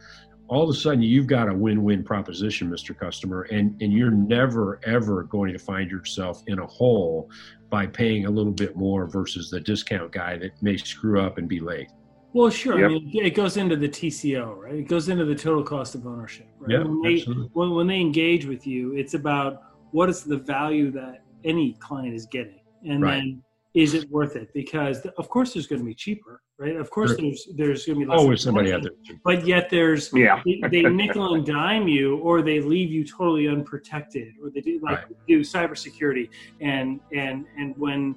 all 0.48 0.62
of 0.62 0.70
a 0.70 0.72
sudden 0.72 1.02
you've 1.02 1.26
got 1.26 1.50
a 1.50 1.54
win-win 1.54 2.02
proposition 2.02 2.70
mr 2.70 2.98
customer 2.98 3.42
and 3.52 3.76
and 3.82 3.92
you're 3.92 4.10
never 4.10 4.80
ever 4.86 5.24
going 5.24 5.52
to 5.52 5.58
find 5.58 5.90
yourself 5.90 6.42
in 6.46 6.60
a 6.60 6.66
hole 6.66 7.30
by 7.68 7.86
paying 7.86 8.24
a 8.24 8.30
little 8.30 8.52
bit 8.64 8.74
more 8.74 9.06
versus 9.06 9.50
the 9.50 9.60
discount 9.60 10.10
guy 10.10 10.38
that 10.38 10.52
may 10.62 10.78
screw 10.78 11.20
up 11.20 11.36
and 11.36 11.46
be 11.46 11.60
late. 11.60 11.90
Well 12.32 12.48
sure 12.48 12.78
yep. 12.78 12.90
i 12.90 12.94
mean 12.94 13.26
it 13.26 13.34
goes 13.34 13.58
into 13.58 13.76
the 13.76 13.88
tco 13.88 14.56
right? 14.56 14.76
It 14.76 14.88
goes 14.88 15.10
into 15.10 15.26
the 15.26 15.34
total 15.34 15.62
cost 15.62 15.94
of 15.94 16.06
ownership 16.06 16.48
right? 16.58 16.78
Yep, 16.78 16.86
when, 16.86 17.02
they, 17.02 17.18
when, 17.52 17.70
when 17.74 17.86
they 17.86 18.00
engage 18.00 18.46
with 18.46 18.66
you 18.66 18.94
it's 18.94 19.12
about 19.12 19.52
what 19.90 20.08
is 20.08 20.24
the 20.24 20.38
value 20.38 20.90
that 20.92 21.24
any 21.44 21.74
client 21.74 22.14
is 22.14 22.24
getting 22.26 22.57
and 22.86 23.02
right. 23.02 23.16
then 23.16 23.42
is 23.74 23.94
it 23.94 24.10
worth 24.10 24.36
it? 24.36 24.52
Because 24.54 25.00
of 25.18 25.28
course 25.28 25.54
there's 25.54 25.66
going 25.66 25.80
to 25.80 25.86
be 25.86 25.94
cheaper, 25.94 26.42
right? 26.58 26.76
Of 26.76 26.90
course 26.90 27.10
sure. 27.10 27.18
there's 27.18 27.48
there's 27.54 27.86
going 27.86 28.00
to 28.00 28.06
be 28.06 28.10
less 28.10 28.20
always 28.20 28.42
somebody 28.42 28.72
out 28.72 28.82
there, 28.82 28.92
but 29.24 29.46
yet 29.46 29.68
there's 29.70 30.12
yeah 30.12 30.42
they, 30.44 30.60
they, 30.70 30.82
nickel 30.82 31.34
and 31.34 31.46
dime 31.46 31.86
you, 31.86 32.18
or 32.18 32.42
they 32.42 32.60
leave 32.60 32.90
you 32.90 33.04
totally 33.04 33.48
unprotected, 33.48 34.34
or 34.42 34.50
they 34.50 34.60
do 34.60 34.80
like 34.82 34.98
right. 34.98 35.26
do 35.28 35.40
cybersecurity 35.40 36.28
and 36.60 37.00
and 37.12 37.46
and 37.56 37.76
when 37.78 38.14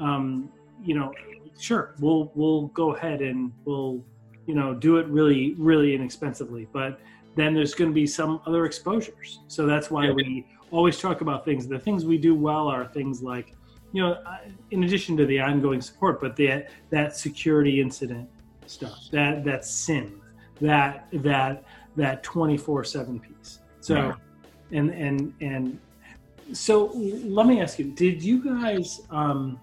um, 0.00 0.50
you 0.82 0.94
know 0.94 1.12
sure, 1.58 1.94
we'll 2.00 2.32
we'll 2.34 2.66
go 2.68 2.94
ahead 2.94 3.20
and 3.20 3.52
we'll 3.64 4.04
you 4.46 4.54
know 4.54 4.74
do 4.74 4.98
it 4.98 5.06
really 5.08 5.54
really 5.54 5.94
inexpensively, 5.94 6.68
but 6.72 7.00
then 7.36 7.54
there's 7.54 7.74
going 7.74 7.90
to 7.90 7.94
be 7.94 8.06
some 8.06 8.40
other 8.46 8.64
exposures. 8.64 9.40
So 9.48 9.66
that's 9.66 9.90
why 9.90 10.06
yeah. 10.06 10.12
we 10.12 10.46
always 10.70 10.98
talk 10.98 11.20
about 11.20 11.44
things. 11.44 11.66
The 11.66 11.78
things 11.78 12.04
we 12.04 12.18
do 12.18 12.34
well 12.34 12.68
are 12.68 12.86
things 12.86 13.22
like 13.22 13.54
you 13.94 14.02
know, 14.02 14.18
in 14.72 14.82
addition 14.82 15.16
to 15.16 15.24
the 15.24 15.38
ongoing 15.38 15.80
support, 15.80 16.20
but 16.20 16.34
that 16.34 16.68
that 16.90 17.16
security 17.16 17.80
incident 17.80 18.28
stuff, 18.66 18.98
that 19.12 19.44
that 19.44 19.64
SIEM, 19.64 20.20
that 20.60 21.06
that 21.12 21.62
that 21.94 22.24
twenty 22.24 22.56
four 22.56 22.82
seven 22.82 23.20
piece. 23.20 23.60
So, 23.80 23.94
right. 23.94 24.14
and 24.72 24.90
and 24.90 25.32
and 25.40 25.78
so 26.52 26.86
let 26.92 27.46
me 27.46 27.60
ask 27.60 27.78
you: 27.78 27.92
Did 27.92 28.20
you 28.20 28.42
guys, 28.42 29.00
um, 29.10 29.60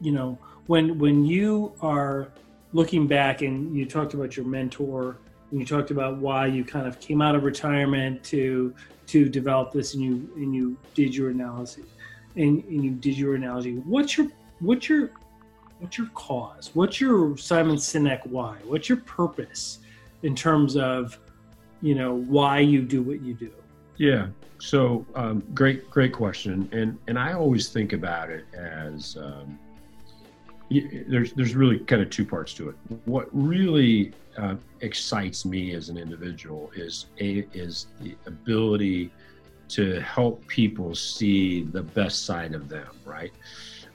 you 0.00 0.12
know, 0.12 0.38
when 0.66 0.98
when 0.98 1.26
you 1.26 1.74
are 1.82 2.32
looking 2.72 3.06
back 3.06 3.42
and 3.42 3.76
you 3.76 3.84
talked 3.84 4.14
about 4.14 4.34
your 4.34 4.46
mentor 4.46 5.18
and 5.50 5.60
you 5.60 5.66
talked 5.66 5.90
about 5.90 6.16
why 6.16 6.46
you 6.46 6.64
kind 6.64 6.86
of 6.86 6.98
came 7.00 7.20
out 7.20 7.34
of 7.34 7.44
retirement 7.44 8.24
to 8.24 8.74
to 9.08 9.28
develop 9.28 9.72
this 9.72 9.92
and 9.92 10.02
you 10.02 10.30
and 10.36 10.54
you 10.54 10.74
did 10.94 11.14
your 11.14 11.28
analysis 11.28 11.84
and, 12.38 12.64
and 12.64 12.84
you 12.84 12.92
did 12.92 13.18
your 13.18 13.34
analogy. 13.34 13.74
What's 13.74 14.16
your 14.16 14.28
what's 14.60 14.88
your 14.88 15.10
what's 15.80 15.98
your 15.98 16.08
cause? 16.14 16.70
What's 16.74 17.00
your 17.00 17.36
Simon 17.36 17.76
Sinek 17.76 18.26
why? 18.26 18.56
What's 18.64 18.88
your 18.88 18.98
purpose 18.98 19.80
in 20.22 20.34
terms 20.34 20.76
of 20.76 21.18
you 21.82 21.94
know 21.94 22.14
why 22.14 22.60
you 22.60 22.82
do 22.82 23.02
what 23.02 23.20
you 23.22 23.34
do? 23.34 23.52
Yeah. 23.96 24.28
So 24.60 25.04
um, 25.14 25.42
great, 25.54 25.90
great 25.90 26.12
question, 26.12 26.68
and 26.72 26.98
and 27.08 27.18
I 27.18 27.32
always 27.32 27.68
think 27.68 27.92
about 27.92 28.30
it 28.30 28.44
as 28.54 29.16
um, 29.20 29.58
there's 30.70 31.32
there's 31.32 31.54
really 31.54 31.78
kind 31.80 32.02
of 32.02 32.10
two 32.10 32.24
parts 32.24 32.54
to 32.54 32.70
it. 32.70 32.76
What 33.04 33.28
really 33.32 34.12
uh, 34.36 34.56
excites 34.80 35.44
me 35.44 35.74
as 35.74 35.88
an 35.88 35.96
individual 35.96 36.70
is 36.76 37.06
a 37.20 37.46
is 37.52 37.86
the 38.00 38.16
ability 38.26 39.12
to 39.68 40.00
help 40.00 40.46
people 40.46 40.94
see 40.94 41.62
the 41.62 41.82
best 41.82 42.24
side 42.24 42.54
of 42.54 42.68
them, 42.68 42.88
right? 43.04 43.32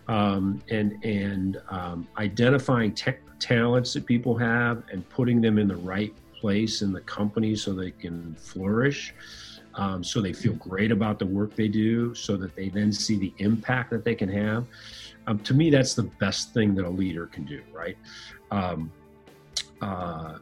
Um, 0.07 0.61
and 0.69 1.03
and 1.03 1.61
um, 1.69 2.07
identifying 2.17 2.93
te- 2.93 3.13
talents 3.39 3.93
that 3.93 4.05
people 4.05 4.37
have 4.37 4.83
and 4.91 5.07
putting 5.09 5.41
them 5.41 5.57
in 5.57 5.67
the 5.67 5.75
right 5.77 6.13
place 6.39 6.81
in 6.81 6.91
the 6.91 7.01
company 7.01 7.55
so 7.55 7.73
they 7.73 7.91
can 7.91 8.35
flourish, 8.35 9.13
um, 9.75 10.03
so 10.03 10.21
they 10.21 10.33
feel 10.33 10.53
great 10.53 10.91
about 10.91 11.19
the 11.19 11.25
work 11.25 11.55
they 11.55 11.69
do, 11.69 12.13
so 12.13 12.35
that 12.37 12.55
they 12.55 12.69
then 12.69 12.91
see 12.91 13.17
the 13.17 13.33
impact 13.37 13.89
that 13.91 14.03
they 14.03 14.15
can 14.15 14.29
have. 14.29 14.65
Um, 15.25 15.39
to 15.39 15.53
me, 15.53 15.69
that's 15.69 15.93
the 15.93 16.03
best 16.03 16.53
thing 16.53 16.75
that 16.75 16.85
a 16.85 16.89
leader 16.89 17.27
can 17.27 17.45
do, 17.45 17.61
right? 17.71 17.97
Um, 18.51 18.91
uh, 19.81 20.37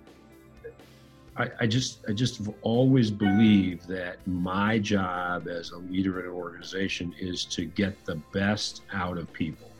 I, 1.38 1.50
I, 1.62 1.68
just 1.68 2.00
I 2.10 2.14
just 2.14 2.38
have 2.40 2.54
always 2.62 3.10
believed 3.10 3.88
that 3.88 4.26
my 4.28 4.80
job 4.80 5.48
as 5.48 5.72
a 5.72 5.78
leader 5.78 6.20
in 6.20 6.26
an 6.26 6.32
organization 6.32 7.14
is 7.20 7.46
to 7.46 7.66
get 7.66 8.04
the 8.06 8.16
best 8.34 8.82
out 8.94 9.18
of 9.18 9.32
people. 9.32 9.72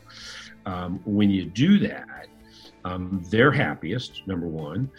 Um, 0.64 1.00
when 1.04 1.30
you 1.30 1.44
do 1.44 1.78
that, 1.80 2.26
um, 2.84 3.24
they're 3.30 3.52
happiest, 3.52 4.26
number 4.26 4.46
one. 4.46 4.90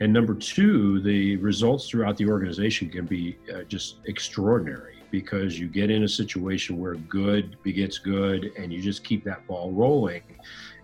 And 0.00 0.12
number 0.12 0.34
two, 0.34 1.00
the 1.00 1.36
results 1.36 1.88
throughout 1.88 2.16
the 2.16 2.28
organization 2.28 2.88
can 2.88 3.06
be 3.06 3.36
uh, 3.52 3.62
just 3.62 3.96
extraordinary 4.06 4.96
because 5.10 5.58
you 5.58 5.68
get 5.68 5.90
in 5.90 6.04
a 6.04 6.08
situation 6.08 6.78
where 6.78 6.94
good 6.94 7.56
begets 7.62 7.98
good 7.98 8.50
and 8.56 8.72
you 8.72 8.80
just 8.80 9.04
keep 9.04 9.24
that 9.24 9.46
ball 9.46 9.70
rolling 9.72 10.22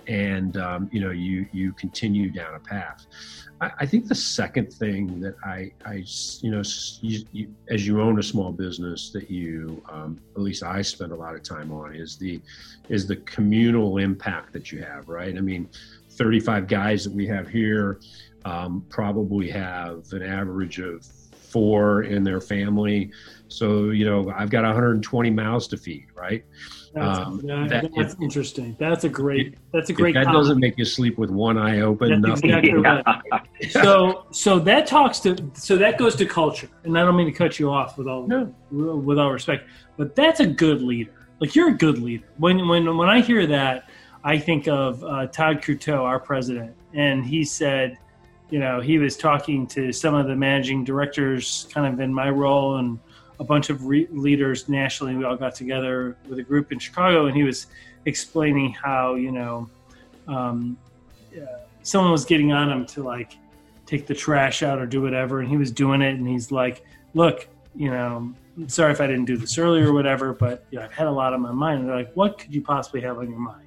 and 0.08 0.56
um, 0.56 0.88
you 0.90 1.00
know 1.00 1.10
you 1.10 1.46
you 1.52 1.72
continue 1.72 2.30
down 2.30 2.54
a 2.54 2.60
path 2.60 3.06
I, 3.60 3.70
I, 3.80 3.86
think 3.86 4.08
the 4.08 4.14
second 4.14 4.72
thing 4.72 5.20
that 5.20 5.34
I, 5.44 5.72
I 5.84 6.04
you 6.40 6.50
know, 6.50 6.62
you, 7.00 7.24
you, 7.32 7.54
as 7.68 7.86
you 7.86 8.00
own 8.00 8.18
a 8.18 8.22
small 8.22 8.52
business, 8.52 9.10
that 9.10 9.30
you, 9.30 9.82
um, 9.90 10.20
at 10.36 10.42
least 10.42 10.62
I 10.62 10.82
spend 10.82 11.12
a 11.12 11.16
lot 11.16 11.34
of 11.34 11.42
time 11.42 11.72
on, 11.72 11.94
is 11.94 12.16
the, 12.16 12.40
is 12.88 13.06
the 13.06 13.16
communal 13.16 13.98
impact 13.98 14.52
that 14.52 14.70
you 14.70 14.82
have. 14.82 15.08
Right. 15.08 15.36
I 15.36 15.40
mean, 15.40 15.68
35 16.10 16.66
guys 16.66 17.04
that 17.04 17.12
we 17.12 17.26
have 17.26 17.48
here 17.48 18.00
um, 18.44 18.84
probably 18.88 19.48
have 19.50 20.04
an 20.12 20.22
average 20.22 20.78
of 20.78 21.04
four 21.04 22.02
in 22.02 22.24
their 22.24 22.40
family. 22.40 23.10
So 23.48 23.90
you 23.90 24.04
know, 24.04 24.32
I've 24.36 24.50
got 24.50 24.64
120 24.64 25.30
mouths 25.30 25.66
to 25.68 25.76
feed. 25.76 26.06
Right. 26.14 26.44
That's, 26.94 27.18
um, 27.18 27.40
that, 27.46 27.90
that's 27.94 28.14
it, 28.14 28.20
interesting. 28.22 28.76
That's 28.78 29.04
a 29.04 29.08
great. 29.08 29.56
That's 29.72 29.90
a 29.90 29.92
great. 29.92 30.14
that 30.14 30.24
comment. 30.24 30.42
doesn't 30.42 30.60
make 30.60 30.78
you 30.78 30.84
sleep 30.84 31.18
with 31.18 31.30
one 31.30 31.58
eye 31.58 31.80
open. 31.80 32.20
That's 32.22 32.40
exactly 32.40 32.72
right. 32.74 33.04
so, 33.70 34.26
so 34.30 34.58
that 34.60 34.86
talks 34.86 35.20
to. 35.20 35.36
So 35.54 35.76
that 35.76 35.98
goes 35.98 36.16
to 36.16 36.26
culture, 36.26 36.68
and 36.84 36.98
I 36.98 37.02
don't 37.02 37.16
mean 37.16 37.26
to 37.26 37.32
cut 37.32 37.58
you 37.58 37.70
off 37.70 37.98
with 37.98 38.08
all 38.08 38.26
no. 38.26 38.54
with 38.70 39.18
all 39.18 39.32
respect, 39.32 39.68
but 39.96 40.16
that's 40.16 40.40
a 40.40 40.46
good 40.46 40.82
leader. 40.82 41.12
Like 41.40 41.54
you're 41.54 41.70
a 41.70 41.76
good 41.76 41.98
leader. 41.98 42.26
When 42.38 42.66
when 42.68 42.96
when 42.96 43.08
I 43.08 43.20
hear 43.20 43.46
that, 43.46 43.88
I 44.24 44.38
think 44.38 44.66
of 44.68 45.04
uh, 45.04 45.26
Todd 45.26 45.62
Croteau, 45.62 46.02
our 46.02 46.18
president, 46.18 46.74
and 46.94 47.24
he 47.24 47.44
said, 47.44 47.98
you 48.50 48.58
know, 48.58 48.80
he 48.80 48.98
was 48.98 49.16
talking 49.16 49.66
to 49.68 49.92
some 49.92 50.14
of 50.14 50.26
the 50.26 50.34
managing 50.34 50.84
directors, 50.84 51.68
kind 51.72 51.92
of 51.92 52.00
in 52.00 52.12
my 52.12 52.30
role, 52.30 52.76
and 52.76 52.98
a 53.40 53.44
bunch 53.44 53.70
of 53.70 53.86
re- 53.86 54.08
leaders 54.10 54.68
nationally. 54.68 55.16
We 55.16 55.24
all 55.24 55.36
got 55.36 55.54
together 55.54 56.16
with 56.28 56.38
a 56.38 56.42
group 56.42 56.72
in 56.72 56.78
Chicago, 56.78 57.26
and 57.26 57.36
he 57.36 57.44
was 57.44 57.66
explaining 58.04 58.72
how 58.72 59.14
you 59.14 59.32
know 59.32 59.68
um, 60.26 60.76
uh, 61.36 61.44
someone 61.82 62.12
was 62.12 62.24
getting 62.24 62.52
on 62.52 62.70
him 62.70 62.86
to 62.86 63.02
like 63.02 63.36
take 63.86 64.06
the 64.06 64.14
trash 64.14 64.62
out 64.62 64.78
or 64.78 64.86
do 64.86 65.00
whatever, 65.00 65.40
and 65.40 65.48
he 65.48 65.56
was 65.56 65.70
doing 65.70 66.02
it, 66.02 66.14
and 66.14 66.26
he's 66.26 66.50
like, 66.50 66.84
"Look, 67.14 67.48
you 67.74 67.90
know, 67.90 68.34
sorry 68.66 68.92
if 68.92 69.00
I 69.00 69.06
didn't 69.06 69.26
do 69.26 69.36
this 69.36 69.56
earlier 69.58 69.88
or 69.88 69.92
whatever, 69.92 70.32
but 70.32 70.64
you 70.70 70.78
know, 70.78 70.84
I've 70.84 70.92
had 70.92 71.06
a 71.06 71.12
lot 71.12 71.32
on 71.32 71.40
my 71.40 71.52
mind." 71.52 71.80
And 71.80 71.88
they're 71.88 71.96
like, 71.96 72.12
"What 72.14 72.38
could 72.38 72.54
you 72.54 72.62
possibly 72.62 73.00
have 73.02 73.18
on 73.18 73.30
your 73.30 73.40
mind?" 73.40 73.64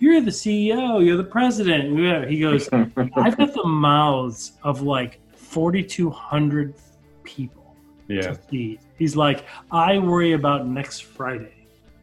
You're 0.00 0.20
the 0.20 0.30
CEO. 0.30 1.04
You're 1.04 1.16
the 1.16 1.24
president. 1.24 2.30
He 2.30 2.38
goes, 2.38 2.68
"I've 2.72 3.36
got 3.36 3.52
the 3.52 3.66
mouths 3.66 4.52
of 4.62 4.82
like 4.82 5.20
4,200 5.34 6.74
people 7.24 7.57
yeah. 8.08 8.34
feed." 8.34 8.80
He's 8.96 9.14
like, 9.14 9.44
I 9.70 9.98
worry 9.98 10.32
about 10.32 10.66
next 10.66 11.04
Friday. 11.04 11.54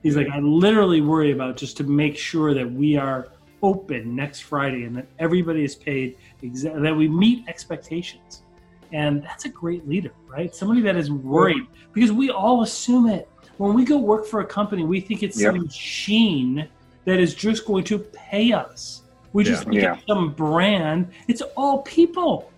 He's 0.02 0.16
like, 0.16 0.30
I 0.30 0.40
literally 0.40 1.02
worry 1.02 1.32
about 1.32 1.58
just 1.58 1.78
to 1.78 1.84
make 1.84 2.16
sure 2.16 2.54
that 2.54 2.72
we 2.72 2.96
are 2.96 3.30
open 3.64 4.16
next 4.16 4.42
Friday 4.42 4.84
and 4.84 4.96
that 4.96 5.08
everybody 5.18 5.64
is 5.64 5.76
paid, 5.76 6.18
exa- 6.44 6.80
that 6.82 6.96
we 6.96 7.08
meet 7.08 7.48
expectations. 7.48 8.44
And 8.92 9.24
that's 9.24 9.46
a 9.46 9.50
great 9.50 9.88
leader, 9.90 10.12
right? 10.28 10.56
Somebody 10.56 10.82
that 10.82 10.96
is 10.96 11.10
worried 11.10 11.66
because 11.92 12.12
we 12.12 12.30
all 12.30 12.62
assume 12.62 13.10
it. 13.10 13.28
When 13.58 13.74
we 13.74 13.84
go 13.84 13.98
work 13.98 14.26
for 14.26 14.42
a 14.42 14.46
company, 14.46 14.84
we 14.84 15.02
think 15.02 15.24
it's 15.24 15.42
yep. 15.42 15.54
some 15.54 15.64
machine 15.64 16.68
that 17.06 17.20
is 17.20 17.34
just 17.34 17.66
going 17.66 17.84
to 17.86 17.98
pay 17.98 18.52
us. 18.52 19.02
We 19.34 19.44
yeah. 19.44 19.52
just 19.52 19.66
look 19.66 19.76
yeah. 19.76 19.94
at 19.94 20.04
some 20.08 20.34
brand. 20.34 21.10
It's 21.28 21.42
all 21.58 21.82
people. 21.82 22.52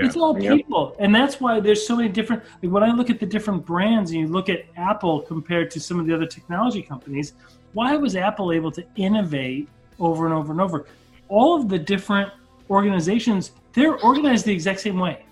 Yeah. 0.00 0.06
It's 0.06 0.16
all 0.16 0.34
people, 0.34 0.96
and 0.98 1.14
that's 1.14 1.40
why 1.40 1.60
there's 1.60 1.86
so 1.86 1.96
many 1.96 2.08
different. 2.08 2.42
Like 2.62 2.72
when 2.72 2.82
I 2.82 2.92
look 2.92 3.10
at 3.10 3.20
the 3.20 3.26
different 3.26 3.66
brands, 3.66 4.10
and 4.10 4.20
you 4.20 4.26
look 4.28 4.48
at 4.48 4.64
Apple 4.76 5.20
compared 5.20 5.70
to 5.72 5.80
some 5.80 6.00
of 6.00 6.06
the 6.06 6.14
other 6.14 6.26
technology 6.26 6.82
companies, 6.82 7.34
why 7.72 7.96
was 7.96 8.16
Apple 8.16 8.52
able 8.52 8.70
to 8.72 8.84
innovate 8.96 9.68
over 9.98 10.26
and 10.26 10.34
over 10.34 10.52
and 10.52 10.60
over? 10.60 10.86
All 11.28 11.60
of 11.60 11.68
the 11.68 11.78
different 11.78 12.30
organizations, 12.70 13.52
they're 13.72 13.98
organized 13.98 14.46
the 14.46 14.52
exact 14.52 14.80
same 14.80 14.98
way, 14.98 15.24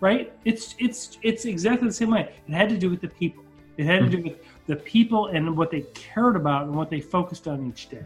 right? 0.00 0.32
It's 0.44 0.74
it's 0.78 1.18
it's 1.22 1.44
exactly 1.44 1.88
the 1.88 1.94
same 1.94 2.10
way. 2.10 2.32
It 2.46 2.52
had 2.52 2.68
to 2.68 2.76
do 2.76 2.90
with 2.90 3.00
the 3.00 3.08
people. 3.08 3.44
It 3.76 3.86
had 3.86 4.02
mm-hmm. 4.02 4.10
to 4.10 4.16
do 4.16 4.22
with 4.24 4.38
the 4.66 4.76
people 4.76 5.28
and 5.28 5.56
what 5.56 5.70
they 5.70 5.82
cared 5.94 6.36
about 6.36 6.64
and 6.64 6.74
what 6.74 6.90
they 6.90 7.00
focused 7.00 7.48
on 7.48 7.66
each 7.68 7.88
day. 7.88 8.04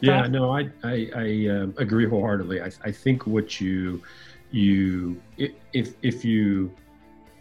Yeah, 0.00 0.26
no, 0.26 0.50
I 0.50 0.70
I, 0.82 1.10
I 1.14 1.48
uh, 1.48 1.66
agree 1.76 2.08
wholeheartedly. 2.08 2.62
I, 2.62 2.70
I 2.82 2.90
think 2.90 3.26
what 3.26 3.60
you 3.60 4.02
you 4.52 5.20
if 5.72 5.94
if 6.02 6.24
you 6.24 6.72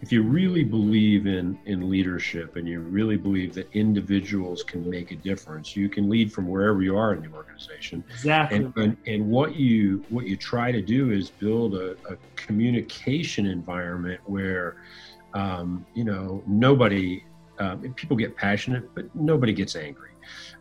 if 0.01 0.11
you 0.11 0.23
really 0.23 0.63
believe 0.63 1.27
in 1.27 1.57
in 1.65 1.89
leadership 1.89 2.55
and 2.55 2.67
you 2.67 2.79
really 2.79 3.17
believe 3.17 3.53
that 3.53 3.69
individuals 3.73 4.63
can 4.63 4.89
make 4.89 5.11
a 5.11 5.15
difference 5.15 5.75
you 5.75 5.87
can 5.89 6.09
lead 6.09 6.33
from 6.33 6.47
wherever 6.47 6.81
you 6.81 6.97
are 6.97 7.13
in 7.13 7.21
the 7.21 7.29
organization. 7.35 8.03
Exactly. 8.09 8.57
And, 8.57 8.77
and, 8.77 8.97
and 9.05 9.29
what 9.29 9.55
you 9.55 10.03
what 10.09 10.25
you 10.25 10.35
try 10.35 10.71
to 10.71 10.81
do 10.81 11.11
is 11.11 11.29
build 11.29 11.75
a, 11.75 11.91
a 12.09 12.17
communication 12.35 13.45
environment 13.45 14.19
where 14.25 14.77
um, 15.33 15.85
you 15.93 16.03
know 16.03 16.43
nobody 16.47 17.23
um, 17.59 17.93
people 17.93 18.17
get 18.17 18.35
passionate 18.35 18.89
but 18.95 19.13
nobody 19.15 19.53
gets 19.53 19.75
angry. 19.75 20.07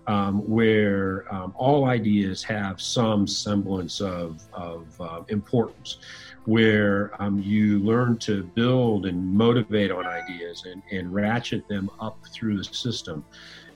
Um, 0.06 0.40
where 0.48 1.32
um, 1.32 1.54
all 1.56 1.84
ideas 1.84 2.42
have 2.42 2.80
some 2.80 3.26
semblance 3.26 4.00
of, 4.00 4.42
of 4.52 5.00
uh, 5.00 5.22
importance 5.28 5.98
where 6.46 7.12
um, 7.22 7.38
you 7.40 7.78
learn 7.80 8.16
to 8.18 8.42
build 8.42 9.06
and 9.06 9.34
motivate 9.34 9.90
on 9.90 10.06
ideas 10.06 10.64
and, 10.66 10.82
and 10.90 11.12
ratchet 11.12 11.66
them 11.68 11.90
up 12.00 12.18
through 12.32 12.56
the 12.56 12.64
system. 12.64 13.24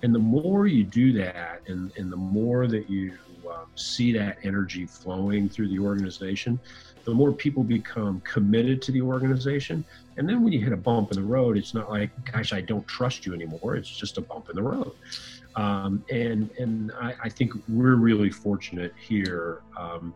And 0.03 0.15
the 0.15 0.21
more 0.21 0.67
you 0.67 0.85
do 0.85 1.13
that, 1.15 1.63
and, 1.67 1.93
and 1.97 2.13
the 2.13 2.17
more 2.17 2.67
that 2.67 2.91
you 2.91 3.13
um, 3.49 3.67
see 3.75 4.13
that 4.13 4.39
energy 4.43 4.87
flowing 4.87 5.49
through 5.49 5.69
the 5.69 5.79
organization, 5.79 6.59
the 7.05 7.13
more 7.13 7.33
people 7.33 7.63
become 7.63 8.21
committed 8.21 8.81
to 8.83 8.93
the 8.93 9.03
organization. 9.03 9.85
And 10.17 10.29
then 10.29 10.43
when 10.43 10.53
you 10.53 10.61
hit 10.61 10.73
a 10.73 10.77
bump 10.77 11.13
in 11.13 11.17
the 11.17 11.27
road, 11.27 11.57
it's 11.57 11.75
not 11.75 11.91
like, 11.91 12.11
gosh, 12.33 12.53
I 12.53 12.61
don't 12.61 12.87
trust 12.87 13.27
you 13.27 13.35
anymore. 13.35 13.77
It's 13.77 13.89
just 13.89 14.17
a 14.17 14.21
bump 14.21 14.49
in 14.49 14.57
the 14.57 14.63
road. 14.63 14.93
Um, 15.57 16.05
and 16.11 16.51
and 16.59 16.91
I, 17.01 17.15
I, 17.25 17.29
think 17.29 17.53
we're 17.69 17.95
really 17.95 18.31
fortunate 18.31 18.93
here. 18.99 19.61
Um, 19.77 20.13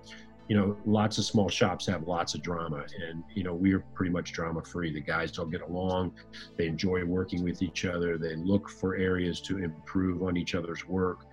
you 0.48 0.56
know, 0.56 0.76
lots 0.86 1.18
of 1.18 1.24
small 1.24 1.48
shops 1.48 1.86
have 1.86 2.08
lots 2.08 2.34
of 2.34 2.42
drama, 2.42 2.84
and 3.08 3.22
you 3.34 3.44
know, 3.44 3.54
we're 3.54 3.80
pretty 3.94 4.10
much 4.10 4.32
drama 4.32 4.62
free. 4.62 4.92
The 4.92 5.00
guys 5.00 5.38
all 5.38 5.44
get 5.44 5.60
along, 5.60 6.12
they 6.56 6.66
enjoy 6.66 7.04
working 7.04 7.44
with 7.44 7.60
each 7.62 7.84
other, 7.84 8.16
they 8.16 8.34
look 8.34 8.70
for 8.70 8.96
areas 8.96 9.40
to 9.42 9.58
improve 9.58 10.22
on 10.22 10.38
each 10.38 10.54
other's 10.54 10.86
work, 10.86 11.26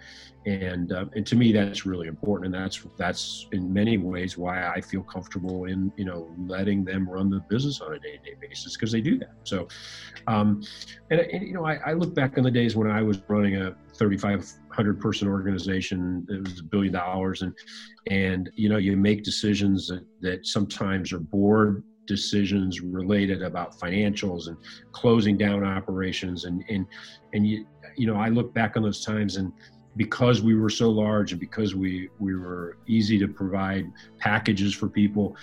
and 0.45 0.91
uh, 0.91 1.05
and 1.15 1.25
to 1.27 1.35
me, 1.35 1.53
that's 1.53 1.85
really 1.85 2.07
important, 2.07 2.53
and 2.53 2.63
that's 2.63 2.85
that's 2.97 3.47
in 3.53 3.71
many 3.71 3.97
ways 3.97 4.37
why 4.37 4.67
I 4.67 4.81
feel 4.81 5.01
comfortable 5.01 5.65
in 5.65 5.93
you 5.95 6.05
know 6.05 6.29
letting 6.37 6.83
them 6.83 7.09
run 7.09 7.29
the 7.29 7.39
business 7.49 7.79
on 7.79 7.93
a 7.93 7.99
day 7.99 8.17
to 8.17 8.31
day 8.31 8.35
basis 8.39 8.75
because 8.75 8.91
they 8.91 9.01
do 9.01 9.17
that. 9.19 9.33
So, 9.43 9.69
um, 10.27 10.61
and, 11.09 11.21
and 11.21 11.47
you 11.47 11.53
know, 11.53 11.65
I, 11.65 11.75
I 11.85 11.93
look 11.93 12.13
back 12.13 12.37
on 12.37 12.43
the 12.43 12.51
days 12.51 12.75
when 12.75 12.91
I 12.91 13.01
was 13.01 13.21
running 13.29 13.55
a 13.55 13.75
3,500 14.75 14.99
person 14.99 15.27
organization. 15.27 16.25
It 16.29 16.47
was 16.47 16.59
a 16.59 16.63
billion 16.63 16.93
dollars, 16.93 17.41
and 17.41 17.53
and 18.07 18.49
you 18.55 18.69
know 18.69 18.77
you 18.77 18.95
make 18.97 19.23
decisions 19.23 19.87
that, 19.87 20.05
that 20.21 20.45
sometimes 20.45 21.11
are 21.13 21.19
board 21.19 21.83
decisions 22.07 22.81
related 22.81 23.41
about 23.41 23.79
financials 23.79 24.47
and 24.47 24.57
closing 24.91 25.37
down 25.37 25.63
operations, 25.63 26.45
and 26.45 26.63
and 26.69 26.85
and 27.33 27.47
you 27.47 27.65
you 27.95 28.07
know 28.07 28.15
I 28.15 28.29
look 28.29 28.53
back 28.53 28.77
on 28.77 28.83
those 28.83 29.03
times 29.03 29.37
and 29.37 29.51
because 29.97 30.41
we 30.41 30.55
were 30.55 30.69
so 30.69 30.89
large 30.89 31.31
and 31.31 31.39
because 31.39 31.73
we 31.73 32.09
we 32.19 32.35
were 32.35 32.77
easy 32.87 33.17
to 33.17 33.27
provide 33.27 33.89
packages 34.19 34.73
for 34.73 34.89
people 34.89 35.35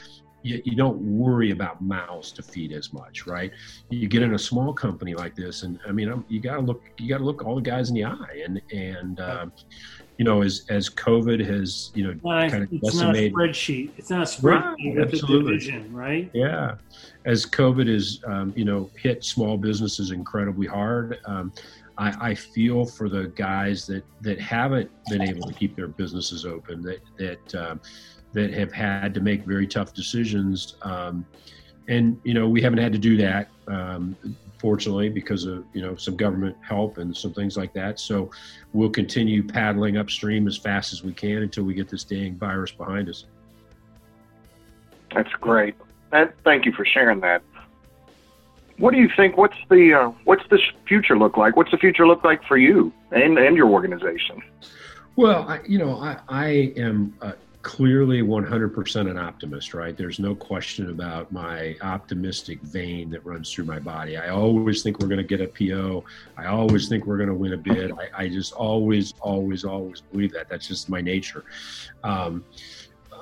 you, 0.43 0.63
you 0.65 0.77
don't 0.77 0.99
worry 1.01 1.51
about 1.51 1.83
mouths 1.83 2.33
to 2.33 2.43
feed 2.43 2.73
as 2.73 2.93
much, 2.93 3.27
right? 3.27 3.53
You 3.91 4.09
get 4.09 4.23
in 4.23 4.35
a 4.35 4.39
small 4.39 4.73
company 4.73 5.15
like 5.15 5.35
this, 5.35 5.63
and 5.63 5.79
I 5.87 5.93
mean, 5.93 6.11
I'm, 6.11 6.25
you 6.29 6.41
got 6.41 6.57
to 6.57 6.61
look, 6.61 6.83
you 6.99 7.09
got 7.09 7.19
to 7.19 7.25
look 7.25 7.45
all 7.45 7.55
the 7.55 7.63
guys 7.63 7.89
in 7.89 7.95
the 7.95 8.05
eye, 8.05 8.43
and 8.45 8.61
and 8.73 9.21
uh, 9.21 9.47
you 10.19 10.25
know, 10.25 10.43
as 10.43 10.65
as 10.69 10.89
COVID 10.89 11.45
has, 11.47 11.91
you 11.95 12.05
know, 12.05 12.49
kind 12.49 12.65
of 12.65 12.73
it's 12.73 12.93
decimated. 12.93 13.33
not 13.33 13.45
a 13.45 13.49
spreadsheet. 13.49 13.91
It's 13.97 14.11
not 14.11 14.23
a 14.23 14.41
spreadsheet. 14.41 14.97
Right, 14.97 14.99
absolutely. 14.99 15.53
division, 15.53 15.93
right? 15.93 16.31
Yeah, 16.33 16.77
as 17.25 17.47
COVID 17.47 17.93
has, 17.93 18.21
um, 18.27 18.53
you 18.57 18.65
know, 18.65 18.91
hit 18.97 19.25
small 19.25 19.57
businesses 19.57 20.11
incredibly 20.11 20.67
hard. 20.67 21.19
Um, 21.25 21.53
I, 21.99 22.31
I, 22.31 22.35
feel 22.35 22.87
for 22.87 23.09
the 23.09 23.29
guys 23.37 23.87
that 23.87 24.05
that 24.23 24.41
haven't 24.41 24.91
been 25.11 25.23
able 25.23 25.47
to 25.47 25.55
keep 25.55 25.77
their 25.77 25.89
businesses 25.89 26.45
open. 26.47 26.83
That 26.83 27.01
that 27.19 27.55
um, 27.55 27.81
that 28.33 28.53
have 28.55 28.73
had 28.73 29.15
to 29.15 29.21
make 29.21 29.45
very 29.45 29.67
tough 29.67 29.95
decisions. 29.95 30.77
Um, 30.83 31.25
and 31.89 32.21
you 32.25 32.35
know, 32.35 32.49
we 32.49 32.63
haven't 32.63 32.79
had 32.79 32.93
to 32.93 32.99
do 32.99 33.17
that, 33.19 33.49
um, 33.67 34.17
fortunately, 34.59 35.09
because 35.09 35.45
of 35.45 35.65
you 35.73 35.83
know 35.83 35.97
some 35.97 36.17
government 36.17 36.57
help 36.67 36.99
and 36.99 37.17
some 37.17 37.33
things 37.33 37.57
like 37.57 37.73
that. 37.75 37.99
So 37.99 38.31
we'll 38.73 38.91
continue 38.91 39.43
paddling 39.43 39.97
upstream 39.97 40.47
as 40.47 40.57
fast 40.57 40.93
as 40.93 41.03
we 41.03 41.13
can 41.13 41.43
until 41.43 41.65
we 41.65 41.75
get 41.75 41.89
this 41.89 42.05
dang 42.05 42.37
virus 42.37 42.71
behind 42.71 43.09
us. 43.09 43.27
That's 45.15 45.33
great. 45.35 45.75
And 46.13 46.33
thank 46.45 46.65
you 46.65 46.73
for 46.73 46.85
sharing 46.85 47.21
that. 47.21 47.43
What 48.79 48.93
do 48.93 48.99
you 48.99 49.09
think? 49.17 49.37
What's 49.37 49.57
the 49.71 49.95
uh, 49.95 50.13
what's 50.25 50.47
the 50.49 50.59
future 50.87 51.17
look 51.17 51.37
like? 51.37 51.57
What's 51.57 51.71
the 51.71 51.79
future 51.79 52.07
look 52.07 52.25
like 52.25 52.43
for 52.45 52.57
you 52.57 52.93
and 53.11 53.39
and 53.39 53.57
your 53.57 53.69
organization? 53.69 54.43
Well, 55.15 55.47
I, 55.47 55.61
you 55.67 55.79
know, 55.79 55.99
I, 55.99 56.19
I 56.29 56.47
am 56.77 57.15
uh, 57.21 57.33
clearly 57.63 58.23
100% 58.23 59.11
an 59.11 59.17
optimist, 59.17 59.73
right? 59.73 59.97
There's 59.97 60.19
no 60.19 60.35
question 60.35 60.91
about 60.91 61.31
my 61.31 61.77
optimistic 61.81 62.61
vein 62.61 63.09
that 63.11 63.25
runs 63.25 63.53
through 63.53 63.67
my 63.67 63.79
body. 63.79 64.17
I 64.17 64.31
always 64.31 64.83
think 64.83 64.99
we're 64.99 65.07
going 65.07 65.25
to 65.25 65.37
get 65.37 65.41
a 65.41 65.47
PO. 65.47 66.05
I 66.37 66.47
always 66.47 66.89
think 66.89 67.07
we're 67.07 67.19
going 67.19 67.29
to 67.29 67.35
win 67.35 67.53
a 67.53 67.57
bid. 67.57 67.93
I, 67.93 68.25
I, 68.25 68.29
just 68.29 68.53
always, 68.53 69.15
always, 69.21 69.65
always 69.65 70.01
believe 70.01 70.33
that. 70.33 70.49
That's 70.49 70.67
just 70.67 70.91
my 70.91 71.01
nature. 71.01 71.45
Um, 72.03 72.45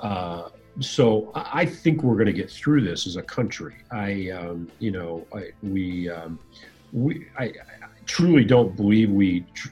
uh, 0.01 0.49
so 0.79 1.31
I 1.35 1.65
think 1.65 2.01
we're 2.01 2.15
going 2.15 2.25
to 2.25 2.33
get 2.33 2.49
through 2.49 2.81
this 2.81 3.05
as 3.05 3.17
a 3.17 3.21
country. 3.21 3.75
I, 3.91 4.31
um, 4.31 4.71
you 4.79 4.91
know, 4.91 5.25
I, 5.35 5.51
we, 5.61 6.09
um, 6.09 6.39
we, 6.91 7.27
I, 7.37 7.45
I, 7.45 7.53
truly 8.05 8.43
don't 8.43 8.75
believe 8.75 9.11
we. 9.11 9.41
Tr- 9.53 9.69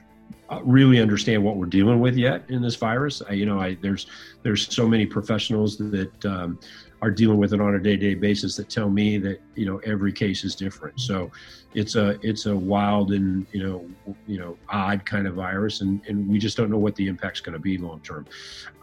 really 0.62 1.00
understand 1.00 1.44
what 1.44 1.56
we're 1.56 1.66
dealing 1.66 2.00
with 2.00 2.16
yet 2.16 2.44
in 2.48 2.60
this 2.62 2.76
virus. 2.76 3.22
I, 3.28 3.32
you 3.32 3.46
know, 3.46 3.60
I, 3.60 3.76
there's 3.80 4.06
there's 4.42 4.74
so 4.74 4.86
many 4.86 5.06
professionals 5.06 5.76
that 5.78 6.24
um, 6.24 6.58
are 7.02 7.10
dealing 7.10 7.38
with 7.38 7.54
it 7.54 7.60
on 7.60 7.74
a 7.74 7.78
day-to-day 7.78 8.14
basis 8.14 8.56
that 8.56 8.68
tell 8.68 8.90
me 8.90 9.16
that 9.18 9.40
you 9.54 9.64
know 9.64 9.78
every 9.84 10.12
case 10.12 10.44
is 10.44 10.54
different. 10.54 11.00
So 11.00 11.30
it's 11.74 11.94
a 11.94 12.18
it's 12.22 12.46
a 12.46 12.56
wild 12.56 13.12
and 13.12 13.46
you 13.52 13.62
know 13.62 14.14
you 14.26 14.38
know 14.38 14.56
odd 14.68 15.06
kind 15.06 15.26
of 15.26 15.34
virus, 15.34 15.80
and 15.80 16.00
and 16.08 16.28
we 16.28 16.38
just 16.38 16.56
don't 16.56 16.70
know 16.70 16.78
what 16.78 16.96
the 16.96 17.06
impact's 17.06 17.40
going 17.40 17.52
to 17.52 17.60
be 17.60 17.78
long 17.78 18.00
term. 18.00 18.26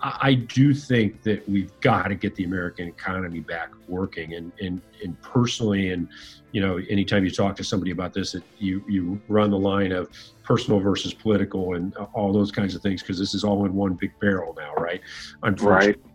I, 0.01 0.17
I, 0.21 0.33
do 0.35 0.73
think 0.73 1.21
that 1.23 1.47
we've 1.49 1.77
got 1.81 2.07
to 2.07 2.15
get 2.15 2.35
the 2.35 2.45
American 2.45 2.87
economy 2.87 3.41
back 3.41 3.71
working, 3.87 4.35
and 4.35 4.51
and 4.61 4.81
and 5.03 5.21
personally 5.21 5.91
and 5.91 6.07
you 6.51 6.61
know, 6.61 6.79
anytime 6.89 7.23
you 7.25 7.31
talk 7.31 7.55
to 7.57 7.63
somebody 7.63 7.91
about 7.91 8.13
this, 8.13 8.33
it, 8.33 8.43
you 8.57 8.83
you 8.87 9.21
run 9.27 9.51
the 9.51 9.59
line 9.59 9.91
of 9.91 10.09
personal 10.47 10.79
versus 10.79 11.13
political 11.13 11.73
and 11.73 11.93
all 12.13 12.31
those 12.31 12.51
kinds 12.51 12.73
of 12.73 12.81
things 12.81 13.01
because 13.01 13.19
this 13.19 13.33
is 13.33 13.43
all 13.43 13.65
in 13.65 13.73
one 13.73 13.93
big 13.95 14.17
barrel 14.21 14.55
now, 14.57 14.73
right? 14.75 15.01
Unfortunately. 15.43 16.01
Right. 16.01 16.13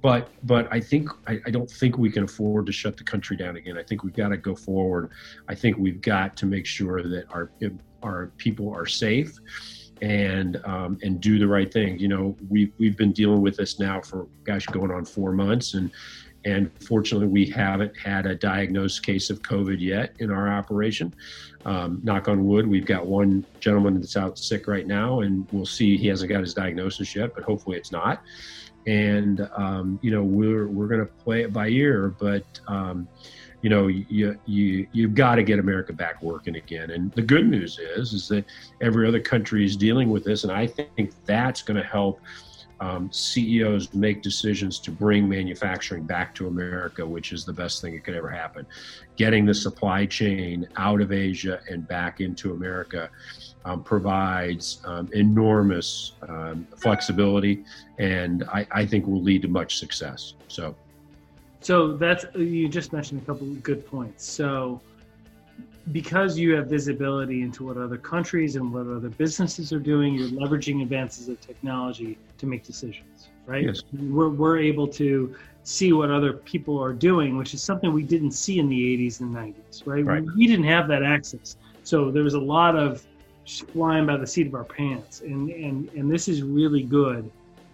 But 0.00 0.30
but 0.42 0.68
I 0.70 0.80
think 0.80 1.10
I, 1.26 1.38
I 1.46 1.50
don't 1.50 1.70
think 1.70 1.98
we 1.98 2.10
can 2.10 2.24
afford 2.24 2.66
to 2.66 2.72
shut 2.72 2.96
the 2.96 3.04
country 3.04 3.36
down 3.36 3.56
again. 3.56 3.76
I 3.76 3.82
think 3.82 4.02
we've 4.02 4.14
got 4.14 4.28
to 4.28 4.38
go 4.38 4.54
forward. 4.54 5.10
I 5.48 5.54
think 5.54 5.76
we've 5.76 6.00
got 6.00 6.36
to 6.38 6.46
make 6.46 6.66
sure 6.66 7.02
that 7.02 7.26
our 7.30 7.50
our 8.02 8.32
people 8.38 8.74
are 8.74 8.86
safe 8.86 9.38
and 10.02 10.60
um, 10.64 10.98
and 11.02 11.20
do 11.20 11.38
the 11.38 11.46
right 11.46 11.72
thing. 11.72 11.98
You 11.98 12.08
know, 12.08 12.36
we've 12.48 12.72
we've 12.78 12.96
been 12.96 13.12
dealing 13.12 13.40
with 13.40 13.56
this 13.56 13.78
now 13.78 14.00
for 14.00 14.26
gosh, 14.44 14.66
going 14.66 14.90
on 14.90 15.04
four 15.04 15.32
months, 15.32 15.74
and 15.74 15.90
and 16.44 16.70
fortunately, 16.82 17.28
we 17.28 17.46
haven't 17.46 17.96
had 17.96 18.26
a 18.26 18.34
diagnosed 18.34 19.04
case 19.04 19.30
of 19.30 19.42
COVID 19.42 19.80
yet 19.80 20.14
in 20.18 20.30
our 20.30 20.48
operation. 20.48 21.14
Um, 21.64 22.00
knock 22.02 22.28
on 22.28 22.44
wood, 22.44 22.66
we've 22.66 22.84
got 22.84 23.06
one 23.06 23.46
gentleman 23.60 23.94
that's 23.94 24.16
out 24.16 24.38
sick 24.38 24.68
right 24.68 24.86
now, 24.86 25.20
and 25.20 25.46
we'll 25.52 25.64
see. 25.64 25.96
He 25.96 26.08
hasn't 26.08 26.30
got 26.30 26.40
his 26.40 26.52
diagnosis 26.52 27.16
yet, 27.16 27.34
but 27.34 27.44
hopefully 27.44 27.78
it's 27.78 27.90
not. 27.90 28.22
And 28.86 29.48
um, 29.56 29.98
you 30.02 30.10
know, 30.10 30.22
we're 30.22 30.68
we're 30.68 30.88
going 30.88 31.00
to 31.00 31.06
play 31.06 31.42
it 31.42 31.52
by 31.52 31.68
ear, 31.68 32.14
but 32.18 32.44
um, 32.68 33.08
you 33.62 33.70
know, 33.70 33.86
you 33.86 34.38
you 34.44 34.86
you've 34.92 35.14
got 35.14 35.36
to 35.36 35.42
get 35.42 35.58
America 35.58 35.94
back 35.94 36.22
working 36.22 36.56
again. 36.56 36.90
And 36.90 37.10
the 37.12 37.22
good 37.22 37.48
news 37.48 37.78
is, 37.78 38.12
is 38.12 38.28
that 38.28 38.44
every 38.82 39.08
other 39.08 39.20
country 39.20 39.64
is 39.64 39.74
dealing 39.74 40.10
with 40.10 40.24
this, 40.24 40.44
and 40.44 40.52
I 40.52 40.66
think 40.66 41.12
that's 41.24 41.62
going 41.62 41.78
to 41.78 41.88
help 41.88 42.20
um, 42.80 43.10
CEOs 43.12 43.94
make 43.94 44.22
decisions 44.22 44.78
to 44.80 44.90
bring 44.90 45.28
manufacturing 45.28 46.04
back 46.04 46.34
to 46.34 46.48
America, 46.48 47.06
which 47.06 47.32
is 47.32 47.44
the 47.44 47.52
best 47.52 47.80
thing 47.80 47.94
that 47.94 48.04
could 48.04 48.14
ever 48.14 48.28
happen. 48.28 48.66
Getting 49.16 49.46
the 49.46 49.54
supply 49.54 50.06
chain 50.06 50.66
out 50.76 51.00
of 51.00 51.12
Asia 51.12 51.60
and 51.68 51.86
back 51.86 52.20
into 52.20 52.52
America 52.52 53.10
um, 53.64 53.82
provides 53.82 54.80
um, 54.84 55.08
enormous 55.12 56.12
um, 56.28 56.66
flexibility, 56.76 57.64
and 57.98 58.44
I, 58.44 58.66
I, 58.70 58.86
think 58.86 59.06
will 59.06 59.22
lead 59.22 59.42
to 59.42 59.48
much 59.48 59.78
success. 59.78 60.34
So, 60.48 60.74
so 61.60 61.96
that's 61.96 62.26
you 62.34 62.68
just 62.68 62.92
mentioned 62.92 63.22
a 63.22 63.24
couple 63.24 63.46
of 63.46 63.62
good 63.62 63.86
points. 63.86 64.26
So 64.26 64.82
because 65.92 66.38
you 66.38 66.54
have 66.54 66.66
visibility 66.66 67.42
into 67.42 67.64
what 67.64 67.76
other 67.76 67.98
countries 67.98 68.56
and 68.56 68.72
what 68.72 68.86
other 68.86 69.10
businesses 69.10 69.72
are 69.72 69.78
doing, 69.78 70.14
you're 70.14 70.28
leveraging 70.28 70.82
advances 70.82 71.28
of 71.28 71.40
technology 71.40 72.16
to 72.38 72.46
make 72.46 72.64
decisions, 72.64 73.28
right? 73.46 73.64
Yes. 73.64 73.82
We're, 73.92 74.30
we're 74.30 74.58
able 74.58 74.88
to 74.88 75.36
see 75.62 75.92
what 75.92 76.10
other 76.10 76.32
people 76.32 76.82
are 76.82 76.92
doing, 76.92 77.36
which 77.36 77.54
is 77.54 77.62
something 77.62 77.92
we 77.92 78.02
didn't 78.02 78.32
see 78.32 78.58
in 78.58 78.68
the 78.68 78.96
80s 78.96 79.20
and 79.20 79.34
90s, 79.34 79.86
right? 79.86 80.04
right. 80.04 80.24
We 80.36 80.46
didn't 80.46 80.66
have 80.66 80.88
that 80.88 81.02
access. 81.02 81.56
So 81.82 82.10
there 82.10 82.22
was 82.22 82.34
a 82.34 82.40
lot 82.40 82.76
of 82.76 83.04
flying 83.46 84.06
by 84.06 84.16
the 84.16 84.26
seat 84.26 84.46
of 84.46 84.54
our 84.54 84.64
pants. 84.64 85.20
And, 85.20 85.50
and, 85.50 85.90
and 85.90 86.10
this 86.10 86.28
is 86.28 86.42
really 86.42 86.82
good 86.82 87.30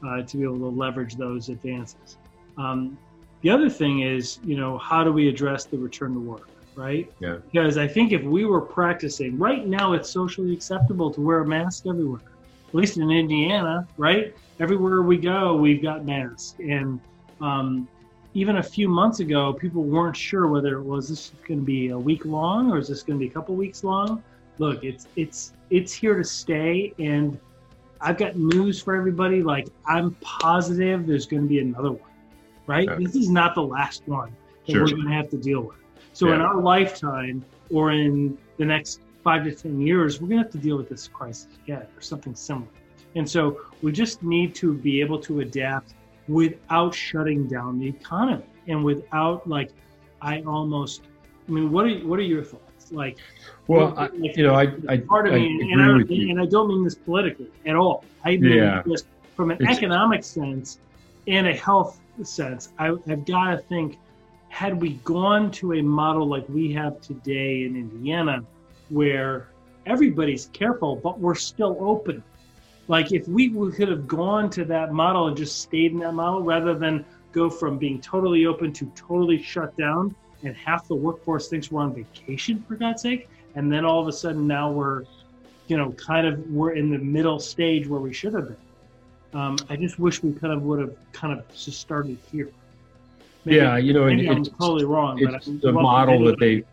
uh, 0.07 0.23
to 0.23 0.37
be 0.37 0.43
able 0.43 0.59
to 0.59 0.69
leverage 0.69 1.17
those 1.17 1.49
advances. 1.49 2.17
Um, 2.57 2.99
the 3.43 3.51
other 3.51 3.71
thing 3.71 4.01
is, 4.01 4.39
you 4.45 4.57
know, 4.57 4.79
how 4.79 5.05
do 5.05 5.13
we 5.13 5.29
address 5.29 5.65
the 5.65 5.79
return 5.79 6.15
to 6.15 6.21
work? 6.21 6.50
Right? 6.75 7.11
Yeah. 7.21 7.39
Because 7.51 7.79
I 7.79 7.87
think 7.87 8.13
if 8.13 8.23
we 8.23 8.45
were 8.45 8.61
practicing 8.61 9.39
right 9.39 9.67
now, 9.67 9.93
it's 9.93 10.11
socially 10.11 10.53
acceptable 10.53 11.11
to 11.13 11.21
wear 11.21 11.41
a 11.41 11.47
mask 11.47 11.87
everywhere. 11.87 12.21
At 12.69 12.75
least 12.75 12.97
in 12.97 13.11
Indiana, 13.11 13.87
right? 13.97 14.35
Everywhere 14.61 15.03
we 15.03 15.17
go, 15.17 15.57
we've 15.57 15.83
got 15.83 16.05
masks, 16.05 16.55
and 16.61 17.01
um, 17.41 17.89
even 18.35 18.59
a 18.59 18.63
few 18.63 18.89
months 18.89 19.21
ago, 19.21 19.53
people 19.53 19.83
weren't 19.83 20.17
sure 20.17 20.47
whether 20.47 20.79
it 20.79 20.83
was 20.83 21.09
this 21.09 21.33
going 21.49 21.61
to 21.61 21.67
be 21.67 21.89
a 21.89 21.99
week 21.99 22.25
long 22.25 22.71
or 22.71 22.79
is 22.79 22.89
this 22.89 23.03
going 23.03 23.19
to 23.19 23.25
be 23.25 23.29
a 23.29 23.33
couple 23.33 23.55
weeks 23.57 23.83
long. 23.83 24.23
Look, 24.59 24.85
it's 24.85 25.09
it's 25.17 25.53
it's 25.71 25.93
here 25.93 26.17
to 26.17 26.25
stay, 26.25 26.93
and 26.99 27.39
I've 28.01 28.19
got 28.19 28.37
news 28.37 28.81
for 28.81 28.95
everybody. 28.95 29.43
Like, 29.43 29.69
I'm 29.87 30.13
positive 30.21 31.07
there's 31.07 31.27
going 31.27 31.43
to 31.43 31.49
be 31.49 31.61
another 31.61 31.93
one, 31.93 32.11
right? 32.67 32.89
Okay. 32.89 33.03
This 33.03 33.17
is 33.17 33.31
not 33.31 33.55
the 33.55 33.63
last 33.63 34.03
one 34.07 34.37
that 34.67 34.73
sure. 34.73 34.83
we're 34.83 34.91
going 34.91 35.09
to 35.09 35.15
have 35.15 35.31
to 35.31 35.39
deal 35.39 35.63
with. 35.63 35.79
So, 36.21 36.29
yeah. 36.29 36.35
in 36.35 36.41
our 36.43 36.61
lifetime 36.61 37.43
or 37.71 37.93
in 37.93 38.37
the 38.59 38.65
next 38.67 39.01
five 39.25 39.43
to 39.45 39.55
10 39.55 39.81
years, 39.81 40.21
we're 40.21 40.29
going 40.29 40.41
to 40.41 40.45
have 40.45 40.53
to 40.53 40.59
deal 40.59 40.77
with 40.77 40.91
this 40.91 41.09
crisis 41.09 41.49
again 41.65 41.87
or 41.97 42.03
something 42.03 42.35
similar. 42.35 42.69
And 43.17 43.27
so, 43.27 43.63
we 43.81 43.91
just 43.91 44.23
need 44.23 44.55
to 44.57 44.75
be 44.75 45.01
able 45.01 45.19
to 45.21 45.41
adapt 45.41 45.95
without 46.29 46.95
shutting 46.95 47.49
down 47.49 47.79
the 47.79 47.89
economy 47.89 48.45
and 48.69 48.85
without, 48.85 49.49
like, 49.49 49.71
I 50.21 50.43
almost, 50.43 51.05
I 51.49 51.53
mean, 51.53 51.73
what 51.73 51.87
are, 51.87 51.99
what 52.01 52.19
are 52.19 52.29
your 52.35 52.45
thoughts? 52.45 52.93
Like, 52.93 53.17
well, 53.67 53.95
I, 53.97 54.11
you 54.13 54.43
know, 54.43 54.55
I, 54.55 54.75
I 54.91 54.99
part 54.99 55.27
of 55.27 55.33
I 55.33 55.39
me, 55.39 55.73
and 55.73 55.81
I, 55.81 55.87
and 56.33 56.39
I 56.39 56.45
don't 56.45 56.69
mean 56.69 56.85
this 56.85 56.97
politically 56.97 57.49
at 57.65 57.77
all. 57.77 58.05
I 58.27 58.37
mean 58.37 58.53
yeah. 58.53 58.83
just 58.87 59.07
from 59.37 59.53
an 59.53 59.57
it's, 59.59 59.79
economic 59.79 60.23
sense 60.23 60.81
and 61.27 61.47
a 61.47 61.55
health 61.55 61.99
sense. 62.25 62.75
I, 62.79 62.95
I've 63.09 63.25
got 63.25 63.53
to 63.53 63.59
think, 63.59 63.99
had 64.51 64.79
we 64.79 64.95
gone 65.05 65.51
to 65.53 65.75
a 65.75 65.81
model 65.81 66.27
like 66.27 66.47
we 66.49 66.73
have 66.73 67.01
today 67.01 67.65
in 67.65 67.77
Indiana, 67.77 68.45
where 68.91 69.49
everybody's 69.87 70.51
careful, 70.53 70.97
but 70.97 71.19
we're 71.19 71.37
still 71.37 71.79
open. 71.81 72.23
Like 72.89 73.13
if 73.13 73.27
we 73.29 73.49
could 73.71 73.89
have 73.89 74.07
gone 74.07 74.51
to 74.51 74.65
that 74.67 74.93
model 74.93 75.29
and 75.29 75.37
just 75.37 75.63
stayed 75.63 75.93
in 75.93 76.01
that 76.01 76.13
model 76.13 76.43
rather 76.43 76.75
than 76.75 77.07
go 77.33 77.49
from 77.49 77.79
being 77.79 78.01
totally 78.01 78.45
open 78.45 78.73
to 78.75 78.87
totally 78.97 79.41
shut 79.41 79.75
down, 79.77 80.15
and 80.43 80.57
half 80.57 80.89
the 80.89 80.97
workforce 80.97 81.49
thinks 81.49 81.71
we're 81.71 81.83
on 81.83 81.95
vacation 81.95 82.65
for 82.67 82.75
God's 82.75 83.03
sake, 83.03 83.29
and 83.55 83.73
then 83.73 83.85
all 83.85 84.01
of 84.01 84.09
a 84.09 84.13
sudden 84.13 84.47
now 84.49 84.71
we're, 84.71 85.05
you 85.69 85.77
know, 85.77 85.93
kind 85.93 86.27
of 86.27 86.45
we're 86.51 86.73
in 86.73 86.91
the 86.91 86.99
middle 86.99 87.39
stage 87.39 87.87
where 87.87 88.01
we 88.01 88.13
should 88.13 88.35
have 88.35 88.49
been. 88.49 89.41
Um, 89.41 89.57
I 89.69 89.77
just 89.77 90.01
wish 90.01 90.25
we 90.25 90.33
kind 90.33 90.53
of 90.53 90.63
would 90.63 90.81
have 90.81 90.97
kind 91.13 91.39
of 91.39 91.49
just 91.57 91.81
started 91.81 92.19
here. 92.33 92.51
Maybe, 93.45 93.57
yeah, 93.57 93.77
you 93.79 93.93
know, 93.93 94.05
maybe 94.05 94.29
I'm 94.29 94.45
totally 94.45 94.85
wrong. 94.85 95.19
It's 95.19 95.47
the 95.47 95.73
model 95.73 96.25
that 96.25 96.39
they 96.39 96.65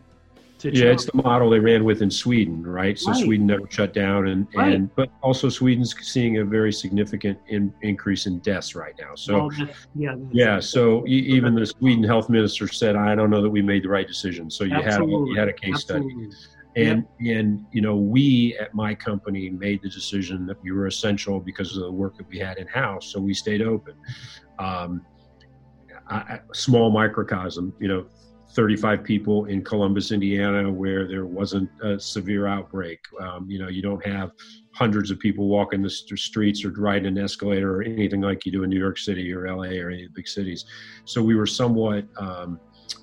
yeah, 0.64 0.86
it's 0.86 1.04
the 1.04 1.16
model 1.22 1.50
they 1.50 1.60
ran 1.60 1.84
with 1.84 2.02
in 2.02 2.10
Sweden, 2.10 2.66
right? 2.66 2.98
So 2.98 3.12
right. 3.12 3.24
Sweden 3.24 3.46
never 3.46 3.70
shut 3.70 3.92
down, 3.94 4.28
and 4.28 4.46
right. 4.54 4.74
and 4.74 4.94
but 4.96 5.08
also 5.22 5.48
Sweden's 5.48 5.94
seeing 6.00 6.38
a 6.38 6.44
very 6.44 6.72
significant 6.72 7.38
in, 7.48 7.72
increase 7.82 8.26
in 8.26 8.40
deaths 8.40 8.74
right 8.74 8.94
now. 8.98 9.14
So 9.14 9.46
well, 9.46 9.68
yeah, 9.94 10.16
yeah. 10.32 10.60
So 10.60 11.06
even 11.06 11.54
the 11.54 11.66
Sweden 11.66 12.02
health 12.02 12.28
minister 12.28 12.66
said, 12.66 12.96
"I 12.96 13.14
don't 13.14 13.30
know 13.30 13.42
that 13.42 13.50
we 13.50 13.62
made 13.62 13.84
the 13.84 13.88
right 13.88 14.06
decision." 14.06 14.50
So 14.50 14.64
you 14.64 14.74
Absolutely. 14.74 15.28
had 15.28 15.28
you 15.28 15.38
had 15.38 15.48
a 15.48 15.52
case 15.52 15.74
Absolutely. 15.74 16.30
study, 16.32 16.86
and 16.86 17.06
yep. 17.20 17.38
and 17.38 17.66
you 17.72 17.80
know 17.80 17.96
we 17.96 18.56
at 18.58 18.74
my 18.74 18.94
company 18.94 19.50
made 19.50 19.82
the 19.82 19.90
decision 19.90 20.46
that 20.46 20.60
we 20.62 20.72
were 20.72 20.86
essential 20.86 21.38
because 21.38 21.76
of 21.76 21.82
the 21.84 21.92
work 21.92 22.16
that 22.16 22.28
we 22.28 22.38
had 22.38 22.58
in 22.58 22.66
house, 22.66 23.12
so 23.12 23.20
we 23.20 23.34
stayed 23.34 23.62
open. 23.62 23.94
Um, 24.58 25.04
I, 26.10 26.40
small 26.52 26.90
microcosm, 26.90 27.74
you 27.78 27.88
know, 27.88 28.06
35 28.50 29.04
people 29.04 29.44
in 29.44 29.62
Columbus, 29.62 30.10
Indiana, 30.10 30.72
where 30.72 31.06
there 31.06 31.26
wasn't 31.26 31.68
a 31.82 32.00
severe 32.00 32.46
outbreak. 32.46 32.98
Um, 33.20 33.48
you 33.50 33.58
know, 33.58 33.68
you 33.68 33.82
don't 33.82 34.04
have 34.06 34.30
hundreds 34.72 35.10
of 35.10 35.18
people 35.18 35.48
walking 35.48 35.82
the 35.82 35.90
streets 35.90 36.64
or 36.64 36.70
riding 36.70 37.06
an 37.06 37.18
escalator 37.18 37.76
or 37.76 37.82
anything 37.82 38.22
like 38.22 38.46
you 38.46 38.52
do 38.52 38.62
in 38.62 38.70
New 38.70 38.78
York 38.78 38.98
City 38.98 39.32
or 39.32 39.46
LA 39.54 39.78
or 39.80 39.90
any 39.90 40.04
of 40.04 40.10
the 40.10 40.14
big 40.14 40.28
cities. 40.28 40.64
So 41.04 41.22
we 41.22 41.34
were 41.34 41.46
somewhat, 41.46 42.06
um, 42.16 42.58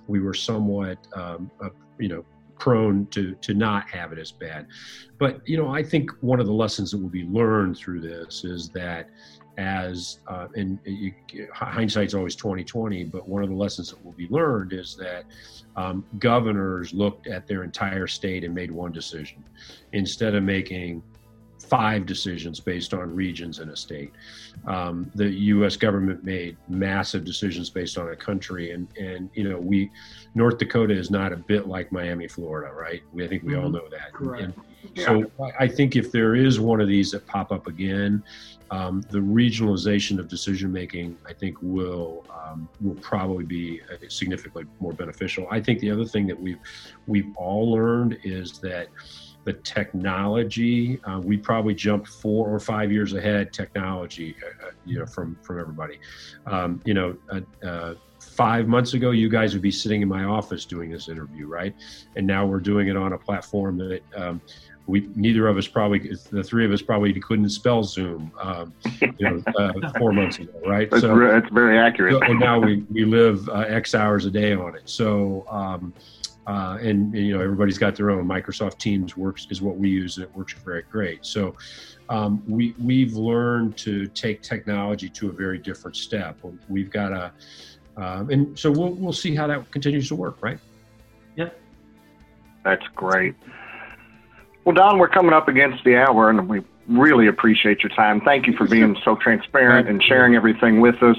we 0.08 0.20
were 0.20 0.34
somewhat, 0.34 0.98
um, 1.16 1.52
uh, 1.64 1.70
you 2.00 2.10
know, 2.10 2.26
prone 2.58 3.06
to 3.08 3.36
to 3.36 3.54
not 3.54 3.90
have 3.90 4.12
it 4.12 4.20
as 4.20 4.32
bad. 4.32 4.68
But 5.20 5.42
you 5.46 5.58
know, 5.58 5.70
I 5.70 5.84
think 5.84 6.12
one 6.22 6.40
of 6.40 6.48
the 6.48 6.54
lessons 6.54 6.92
that 6.92 6.98
will 6.98 7.10
be 7.10 7.26
learned 7.26 7.78
through 7.78 8.02
this 8.02 8.44
is 8.44 8.70
that 8.70 9.10
as 9.58 10.20
uh, 10.28 10.48
and 10.56 10.80
you, 10.86 11.14
hindsight's 11.54 12.14
always 12.14 12.36
2020 12.36 13.06
but 13.06 13.28
one 13.28 13.44
of 13.44 13.50
the 13.50 13.56
lessons 13.56 13.90
that 13.90 14.04
will 14.04 14.12
be 14.14 14.28
learned 14.30 14.74
is 14.74 14.96
that 14.96 15.26
um, 15.76 16.06
governors 16.20 16.94
looked 16.94 17.28
at 17.28 17.48
their 17.48 17.64
entire 17.64 18.08
state 18.08 18.44
and 18.44 18.54
made 18.54 18.72
one 18.72 18.92
decision 18.92 19.44
instead 19.94 20.36
of 20.36 20.44
making 20.44 21.02
five 21.66 22.06
decisions 22.06 22.60
based 22.60 22.94
on 22.94 23.14
regions 23.14 23.60
in 23.60 23.70
a 23.70 23.76
state. 23.76 24.12
Um, 24.68 25.12
the 25.16 25.30
U.S. 25.30 25.76
government 25.76 26.24
made 26.24 26.58
massive 26.68 27.26
decisions 27.26 27.70
based 27.70 27.98
on 27.98 28.10
a 28.10 28.16
country, 28.16 28.72
and 28.72 28.88
and 28.98 29.30
you 29.34 29.50
know 29.50 29.60
we, 29.60 29.92
North 30.36 30.58
Dakota 30.58 30.94
is 30.94 31.10
not 31.10 31.34
a 31.34 31.38
bit 31.38 31.68
like 31.68 31.92
Miami, 31.92 32.28
Florida, 32.28 32.74
right? 32.74 33.02
We, 33.14 33.26
I 33.26 33.28
think 33.28 33.44
we 33.44 33.54
mm-hmm. 33.54 33.64
all 33.64 33.70
know 33.70 33.88
that. 33.90 34.14
Correct. 34.14 34.44
And, 34.44 34.54
so 34.98 35.30
I 35.60 35.68
think 35.68 35.96
if 35.96 36.12
there 36.12 36.36
is 36.36 36.60
one 36.60 36.82
of 36.82 36.88
these 36.88 37.12
that 37.12 37.26
pop 37.28 37.52
up 37.52 37.68
again, 37.68 38.24
um, 38.72 39.02
the 39.10 39.20
regionalization 39.20 40.20
of 40.20 40.28
decision 40.28 40.72
making, 40.72 41.18
I 41.28 41.34
think, 41.34 41.58
will 41.62 42.26
um, 42.30 42.68
will 42.82 42.96
probably 42.96 43.44
be 43.44 43.82
uh, 43.92 43.98
significantly 44.10 44.66
more 44.80 44.94
beneficial. 44.94 45.48
I 45.52 45.62
think 45.62 45.80
the 45.80 45.92
other 45.92 46.06
thing 46.06 46.28
that 46.28 46.40
we've 46.40 46.60
we've 47.08 47.32
all 47.36 47.72
learned 47.72 48.18
is 48.24 48.60
that 48.60 48.88
the 49.44 49.54
technology 49.54 51.00
uh, 51.04 51.20
we 51.24 51.38
probably 51.38 51.76
jumped 51.76 52.08
four 52.08 52.50
or 52.50 52.60
five 52.60 52.92
years 52.92 53.14
ahead 53.14 53.54
technology 53.54 54.36
uh, 54.44 54.68
uh 54.68 54.72
you 54.86 55.00
know 55.00 55.06
from 55.06 55.38
from 55.44 55.60
everybody. 55.60 56.00
Um, 56.48 56.82
you 56.86 56.96
know 56.96 57.16
uh, 57.30 57.42
uh, 57.66 57.94
five 58.20 58.68
months 58.68 58.96
ago 58.96 59.12
you 59.12 59.30
guys 59.30 59.54
would 59.54 59.62
be 59.62 59.72
sitting 59.72 60.02
in 60.02 60.08
my 60.08 60.24
office 60.24 60.66
doing 60.66 60.90
this 60.90 61.08
interview 61.08 61.46
right? 61.48 61.76
And 62.16 62.26
now 62.26 62.46
we're 62.48 62.60
doing 62.60 62.88
it 62.88 62.98
on 62.98 63.14
a 63.14 63.18
platform 63.18 63.78
that 63.78 64.02
um, 64.16 64.42
we 64.88 65.10
neither 65.16 65.48
of 65.48 65.58
us 65.58 65.68
probably 65.68 66.12
the 66.32 66.44
three 66.44 66.66
of 66.66 66.72
us 66.72 66.82
probably 66.82 67.14
couldn't 67.20 67.50
spell 67.50 67.84
Zoom, 67.84 68.32
um, 68.40 68.74
you 69.02 69.14
know, 69.20 69.44
uh, 69.58 69.92
four 69.98 70.14
months 70.14 70.38
ago, 70.40 70.52
right? 70.66 70.90
That's, 70.90 71.02
so, 71.02 71.14
re- 71.14 71.32
that's 71.32 71.52
very 71.52 71.78
accurate. 71.78 72.22
and 72.24 72.40
now 72.40 72.60
we 72.60 72.86
we 72.92 73.06
live 73.06 73.48
uh, 73.50 73.66
X 73.68 73.96
hours 73.96 74.26
a 74.26 74.32
day 74.32 74.54
on 74.54 74.76
it. 74.76 74.88
So. 74.90 75.46
Um, 75.50 75.94
uh, 76.48 76.78
and, 76.80 77.12
and, 77.16 77.26
you 77.26 77.36
know 77.36 77.44
everybody's 77.44 77.80
got 77.80 77.96
their 77.96 78.12
own. 78.12 78.24
Microsoft 78.24 78.78
Teams 78.78 79.18
works 79.18 79.48
is 79.50 79.64
what 79.64 79.78
we 79.78 79.90
use, 79.90 80.18
and 80.18 80.26
it 80.26 80.36
works 80.36 80.54
very 80.54 80.84
great. 80.84 81.26
So 81.26 81.56
um, 82.10 82.44
we 82.48 82.76
we've 82.80 83.16
learned 83.16 83.78
to 83.78 84.06
take 84.06 84.44
technology 84.44 85.10
to 85.10 85.30
a 85.30 85.32
very 85.32 85.58
different 85.58 85.98
step. 85.98 86.38
We've 86.70 86.92
got 86.92 87.12
a, 87.12 87.32
um, 87.98 88.30
and 88.30 88.60
so 88.60 88.70
we'll 88.70 88.92
we'll 88.92 89.12
see 89.12 89.34
how 89.34 89.48
that 89.48 89.72
continues 89.72 90.08
to 90.10 90.16
work, 90.16 90.38
right? 90.42 90.60
Yep. 91.36 91.60
That's 92.64 92.86
great. 92.96 93.36
Well, 94.66 94.74
Don, 94.74 94.98
we're 94.98 95.10
coming 95.10 95.32
up 95.32 95.48
against 95.48 95.84
the 95.84 95.96
hour, 95.96 96.32
and 96.32 96.50
we 96.50 96.64
really 96.88 97.28
appreciate 97.28 97.84
your 97.84 97.92
time. 97.92 98.20
Thank 98.20 98.48
you 98.48 98.58
for 98.58 98.68
being 98.68 98.98
so 99.06 99.16
transparent 99.16 99.88
and 99.88 100.02
sharing 100.02 100.36
everything 100.36 100.82
with 100.82 101.04
us. 101.04 101.18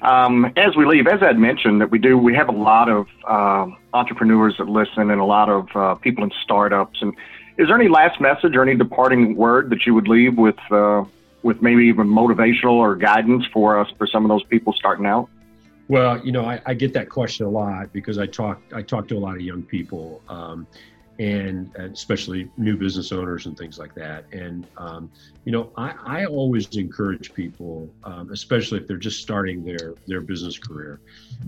Um, 0.00 0.50
as 0.56 0.74
we 0.74 0.86
leave, 0.86 1.06
as 1.06 1.22
I'd 1.22 1.38
mentioned, 1.38 1.82
that 1.82 1.90
we 1.90 1.98
do, 1.98 2.16
we 2.16 2.34
have 2.34 2.48
a 2.48 2.52
lot 2.52 2.88
of 2.88 3.06
uh, 3.26 3.66
entrepreneurs 3.92 4.56
that 4.56 4.68
listen 4.68 5.10
and 5.10 5.20
a 5.20 5.24
lot 5.24 5.50
of 5.50 5.68
uh, 5.74 5.94
people 5.96 6.24
in 6.24 6.32
startups. 6.42 7.02
And 7.02 7.12
is 7.58 7.66
there 7.66 7.76
any 7.78 7.88
last 7.88 8.22
message 8.22 8.56
or 8.56 8.62
any 8.62 8.74
departing 8.74 9.36
word 9.36 9.68
that 9.68 9.84
you 9.84 9.92
would 9.92 10.08
leave 10.08 10.38
with, 10.38 10.56
uh, 10.70 11.04
with 11.42 11.60
maybe 11.60 11.84
even 11.84 12.06
motivational 12.06 12.72
or 12.72 12.96
guidance 12.96 13.44
for 13.52 13.78
us 13.78 13.92
for 13.98 14.06
some 14.06 14.24
of 14.24 14.30
those 14.30 14.44
people 14.44 14.72
starting 14.72 15.04
out? 15.04 15.28
Well, 15.88 16.24
you 16.24 16.32
know, 16.32 16.46
I, 16.46 16.62
I 16.64 16.72
get 16.72 16.94
that 16.94 17.10
question 17.10 17.44
a 17.44 17.50
lot 17.50 17.92
because 17.92 18.18
I 18.18 18.26
talk 18.26 18.60
I 18.74 18.82
talk 18.82 19.08
to 19.08 19.16
a 19.16 19.18
lot 19.18 19.36
of 19.36 19.42
young 19.42 19.62
people. 19.62 20.22
Um, 20.28 20.66
and 21.18 21.74
especially 21.76 22.48
new 22.56 22.76
business 22.76 23.10
owners 23.10 23.46
and 23.46 23.58
things 23.58 23.78
like 23.78 23.94
that. 23.94 24.24
And 24.32 24.66
um, 24.76 25.10
you 25.44 25.52
know, 25.52 25.70
I, 25.76 25.94
I, 26.04 26.24
always 26.26 26.68
encourage 26.76 27.34
people, 27.34 27.90
um, 28.04 28.30
especially 28.32 28.78
if 28.78 28.86
they're 28.86 28.96
just 28.96 29.20
starting 29.20 29.64
their 29.64 29.94
their 30.06 30.20
business 30.20 30.58
career, 30.58 31.00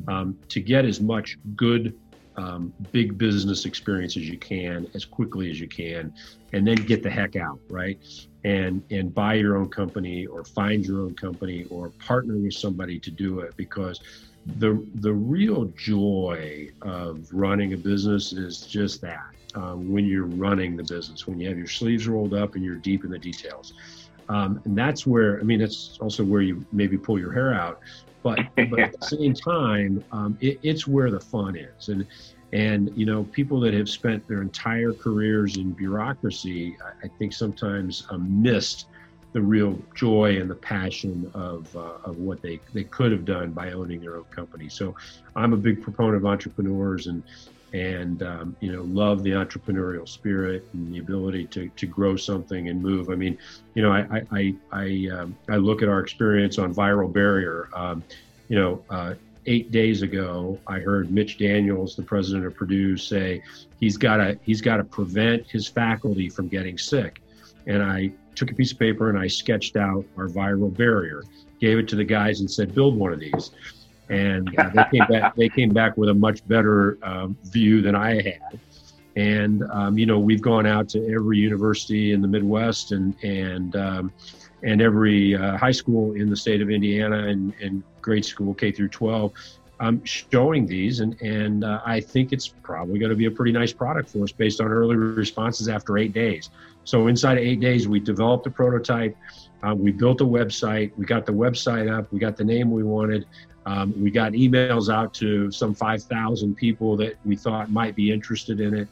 um, 0.08 0.36
to 0.48 0.60
get 0.60 0.84
as 0.84 1.00
much 1.00 1.38
good 1.54 1.96
um, 2.36 2.72
big 2.90 3.16
business 3.16 3.64
experience 3.64 4.16
as 4.16 4.28
you 4.28 4.38
can 4.38 4.88
as 4.94 5.04
quickly 5.04 5.50
as 5.50 5.60
you 5.60 5.68
can, 5.68 6.12
and 6.52 6.66
then 6.66 6.76
get 6.76 7.02
the 7.02 7.10
heck 7.10 7.36
out, 7.36 7.60
right? 7.68 7.98
And 8.44 8.82
and 8.90 9.14
buy 9.14 9.34
your 9.34 9.56
own 9.56 9.68
company 9.68 10.26
or 10.26 10.44
find 10.44 10.84
your 10.84 11.02
own 11.02 11.14
company 11.14 11.64
or 11.70 11.90
partner 11.90 12.36
with 12.36 12.54
somebody 12.54 12.98
to 12.98 13.10
do 13.10 13.40
it 13.40 13.56
because 13.56 14.00
the 14.58 14.84
the 14.96 15.12
real 15.12 15.66
joy 15.76 16.70
of 16.82 17.28
running 17.30 17.74
a 17.74 17.76
business 17.76 18.32
is 18.32 18.62
just 18.62 19.00
that 19.02 19.30
um, 19.54 19.90
when 19.90 20.04
you're 20.04 20.26
running 20.26 20.76
the 20.76 20.84
business, 20.84 21.26
when 21.26 21.40
you 21.40 21.48
have 21.48 21.58
your 21.58 21.66
sleeves 21.66 22.06
rolled 22.06 22.34
up 22.34 22.54
and 22.54 22.64
you're 22.64 22.76
deep 22.76 23.04
in 23.04 23.10
the 23.10 23.18
details. 23.18 23.74
Um, 24.28 24.60
and 24.64 24.78
that's 24.78 25.06
where, 25.06 25.40
I 25.40 25.42
mean, 25.42 25.58
that's 25.58 25.98
also 26.00 26.24
where 26.24 26.40
you 26.40 26.64
maybe 26.72 26.96
pull 26.96 27.18
your 27.18 27.32
hair 27.32 27.52
out. 27.52 27.80
But, 28.22 28.38
but 28.56 28.78
at 28.78 29.00
the 29.00 29.06
same 29.06 29.34
time, 29.34 30.04
um, 30.12 30.38
it, 30.40 30.60
it's 30.62 30.86
where 30.86 31.10
the 31.10 31.20
fun 31.20 31.56
is. 31.56 31.88
And, 31.88 32.06
and, 32.52 32.90
you 32.94 33.06
know, 33.06 33.24
people 33.24 33.60
that 33.60 33.74
have 33.74 33.88
spent 33.88 34.26
their 34.28 34.42
entire 34.42 34.92
careers 34.92 35.56
in 35.56 35.72
bureaucracy, 35.72 36.76
I, 36.84 37.06
I 37.06 37.10
think 37.18 37.32
sometimes 37.32 38.06
um, 38.10 38.42
missed 38.42 38.86
the 39.32 39.40
real 39.40 39.80
joy 39.94 40.40
and 40.40 40.50
the 40.50 40.56
passion 40.56 41.30
of, 41.34 41.74
uh, 41.76 41.98
of 42.04 42.16
what 42.16 42.42
they, 42.42 42.60
they 42.72 42.84
could 42.84 43.12
have 43.12 43.24
done 43.24 43.52
by 43.52 43.72
owning 43.72 44.00
their 44.00 44.16
own 44.16 44.24
company. 44.24 44.68
So 44.68 44.94
I'm 45.36 45.52
a 45.52 45.56
big 45.56 45.82
proponent 45.82 46.16
of 46.16 46.26
entrepreneurs 46.26 47.06
and 47.06 47.22
and 47.72 48.22
um, 48.22 48.56
you 48.60 48.72
know 48.72 48.82
love 48.82 49.22
the 49.22 49.30
entrepreneurial 49.30 50.08
spirit 50.08 50.66
and 50.72 50.92
the 50.92 50.98
ability 50.98 51.46
to, 51.46 51.68
to 51.76 51.86
grow 51.86 52.16
something 52.16 52.68
and 52.68 52.82
move. 52.82 53.10
I 53.10 53.14
mean, 53.14 53.38
you 53.74 53.82
know, 53.82 53.92
I 53.92 54.22
I 54.32 54.54
I, 54.72 55.08
um, 55.12 55.36
I 55.48 55.56
look 55.56 55.82
at 55.82 55.88
our 55.88 56.00
experience 56.00 56.58
on 56.58 56.74
viral 56.74 57.12
barrier. 57.12 57.68
Um, 57.74 58.02
you 58.48 58.58
know, 58.58 58.82
uh, 58.90 59.14
eight 59.46 59.70
days 59.70 60.02
ago, 60.02 60.58
I 60.66 60.80
heard 60.80 61.10
Mitch 61.10 61.38
Daniels, 61.38 61.94
the 61.94 62.02
president 62.02 62.46
of 62.46 62.54
Purdue, 62.56 62.96
say 62.96 63.42
he's 63.78 63.96
got 63.96 64.16
to 64.16 64.38
he's 64.42 64.60
got 64.60 64.78
to 64.78 64.84
prevent 64.84 65.46
his 65.46 65.68
faculty 65.68 66.28
from 66.28 66.48
getting 66.48 66.76
sick, 66.76 67.22
and 67.66 67.82
I 67.82 68.10
took 68.34 68.50
a 68.50 68.54
piece 68.54 68.72
of 68.72 68.78
paper 68.78 69.10
and 69.10 69.18
I 69.18 69.26
sketched 69.26 69.76
out 69.76 70.04
our 70.16 70.28
viral 70.28 70.74
barrier, 70.74 71.24
gave 71.60 71.78
it 71.78 71.88
to 71.88 71.96
the 71.96 72.04
guys, 72.04 72.40
and 72.40 72.50
said, 72.50 72.74
build 72.74 72.96
one 72.96 73.12
of 73.12 73.20
these 73.20 73.50
and 74.10 74.58
uh, 74.58 74.70
they 74.74 74.84
came 74.98 75.06
back. 75.08 75.36
They 75.36 75.48
came 75.48 75.70
back 75.70 75.96
with 75.96 76.08
a 76.08 76.14
much 76.14 76.46
better 76.46 76.98
um, 77.02 77.38
view 77.44 77.80
than 77.80 77.94
I 77.94 78.20
had. 78.20 78.60
And 79.16 79.64
um, 79.72 79.96
you 79.96 80.06
know, 80.06 80.18
we've 80.18 80.42
gone 80.42 80.66
out 80.66 80.88
to 80.90 81.12
every 81.12 81.38
university 81.38 82.12
in 82.12 82.20
the 82.20 82.28
Midwest 82.28 82.92
and 82.92 83.14
and 83.22 83.76
um, 83.76 84.12
and 84.62 84.82
every 84.82 85.34
uh, 85.34 85.56
high 85.56 85.70
school 85.70 86.14
in 86.14 86.28
the 86.28 86.36
state 86.36 86.60
of 86.60 86.70
Indiana 86.70 87.28
and, 87.28 87.54
and 87.62 87.82
grade 88.02 88.24
school 88.24 88.52
K 88.52 88.70
through 88.72 88.88
12, 88.88 89.32
um, 89.80 90.04
showing 90.04 90.66
these, 90.66 91.00
and 91.00 91.20
and 91.22 91.64
uh, 91.64 91.80
I 91.86 92.00
think 92.00 92.32
it's 92.32 92.48
probably 92.48 92.98
going 92.98 93.10
to 93.10 93.16
be 93.16 93.26
a 93.26 93.30
pretty 93.30 93.52
nice 93.52 93.72
product 93.72 94.10
for 94.10 94.24
us 94.24 94.32
based 94.32 94.60
on 94.60 94.68
early 94.68 94.96
responses 94.96 95.68
after 95.68 95.96
eight 95.98 96.12
days. 96.12 96.50
So 96.84 97.06
inside 97.06 97.38
of 97.38 97.44
eight 97.44 97.60
days, 97.60 97.88
we 97.88 98.00
developed 98.00 98.46
a 98.46 98.50
prototype. 98.50 99.16
Uh, 99.62 99.74
we 99.74 99.92
built 99.92 100.20
a 100.20 100.24
website. 100.24 100.92
We 100.96 101.04
got 101.04 101.26
the 101.26 101.32
website 101.32 101.90
up. 101.90 102.12
We 102.12 102.18
got 102.18 102.36
the 102.36 102.44
name 102.44 102.70
we 102.70 102.82
wanted. 102.82 103.26
Um, 103.66 103.94
we 104.00 104.10
got 104.10 104.32
emails 104.32 104.92
out 104.92 105.12
to 105.14 105.50
some 105.50 105.74
5,000 105.74 106.54
people 106.54 106.96
that 106.96 107.16
we 107.24 107.36
thought 107.36 107.70
might 107.70 107.94
be 107.94 108.12
interested 108.12 108.60
in 108.60 108.74
it. 108.74 108.88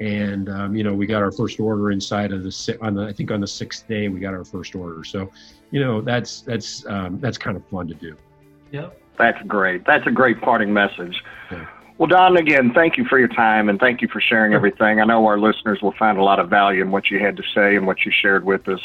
And, 0.00 0.48
um, 0.48 0.74
you 0.74 0.84
know, 0.84 0.94
we 0.94 1.06
got 1.06 1.22
our 1.22 1.32
first 1.32 1.60
order 1.60 1.90
inside 1.90 2.32
of 2.32 2.42
the, 2.42 2.78
on 2.80 2.94
the, 2.94 3.02
I 3.02 3.12
think 3.12 3.30
on 3.30 3.40
the 3.40 3.46
sixth 3.46 3.86
day, 3.86 4.08
we 4.08 4.20
got 4.20 4.34
our 4.34 4.44
first 4.44 4.74
order. 4.74 5.04
So, 5.04 5.30
you 5.70 5.80
know, 5.80 6.00
that's, 6.00 6.40
that's, 6.40 6.84
um, 6.86 7.20
that's 7.20 7.38
kind 7.38 7.56
of 7.56 7.66
fun 7.66 7.88
to 7.88 7.94
do. 7.94 8.16
Yep. 8.72 8.98
That's 9.18 9.42
great. 9.46 9.84
That's 9.86 10.06
a 10.06 10.10
great 10.10 10.40
parting 10.40 10.72
message. 10.72 11.22
Yeah. 11.50 11.66
Well, 11.98 12.08
Don, 12.08 12.36
again, 12.36 12.72
thank 12.74 12.96
you 12.96 13.04
for 13.04 13.18
your 13.18 13.28
time 13.28 13.68
and 13.68 13.78
thank 13.78 14.02
you 14.02 14.08
for 14.08 14.20
sharing 14.20 14.54
everything. 14.54 15.00
I 15.00 15.04
know 15.04 15.24
our 15.26 15.38
listeners 15.38 15.80
will 15.82 15.92
find 15.92 16.18
a 16.18 16.24
lot 16.24 16.40
of 16.40 16.48
value 16.48 16.82
in 16.82 16.90
what 16.90 17.10
you 17.10 17.20
had 17.20 17.36
to 17.36 17.42
say 17.54 17.76
and 17.76 17.86
what 17.86 18.04
you 18.04 18.10
shared 18.10 18.44
with 18.44 18.66
us. 18.68 18.80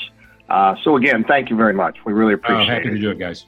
Uh, 0.49 0.75
so, 0.83 0.97
again, 0.97 1.23
thank 1.23 1.49
you 1.49 1.55
very 1.55 1.73
much. 1.73 1.97
We 2.05 2.13
really 2.13 2.33
appreciate 2.33 2.69
oh, 2.69 2.73
happy 2.75 2.89
it. 2.89 2.91
to 2.91 2.99
do 2.99 3.09
it, 3.09 3.17
guys. 3.17 3.45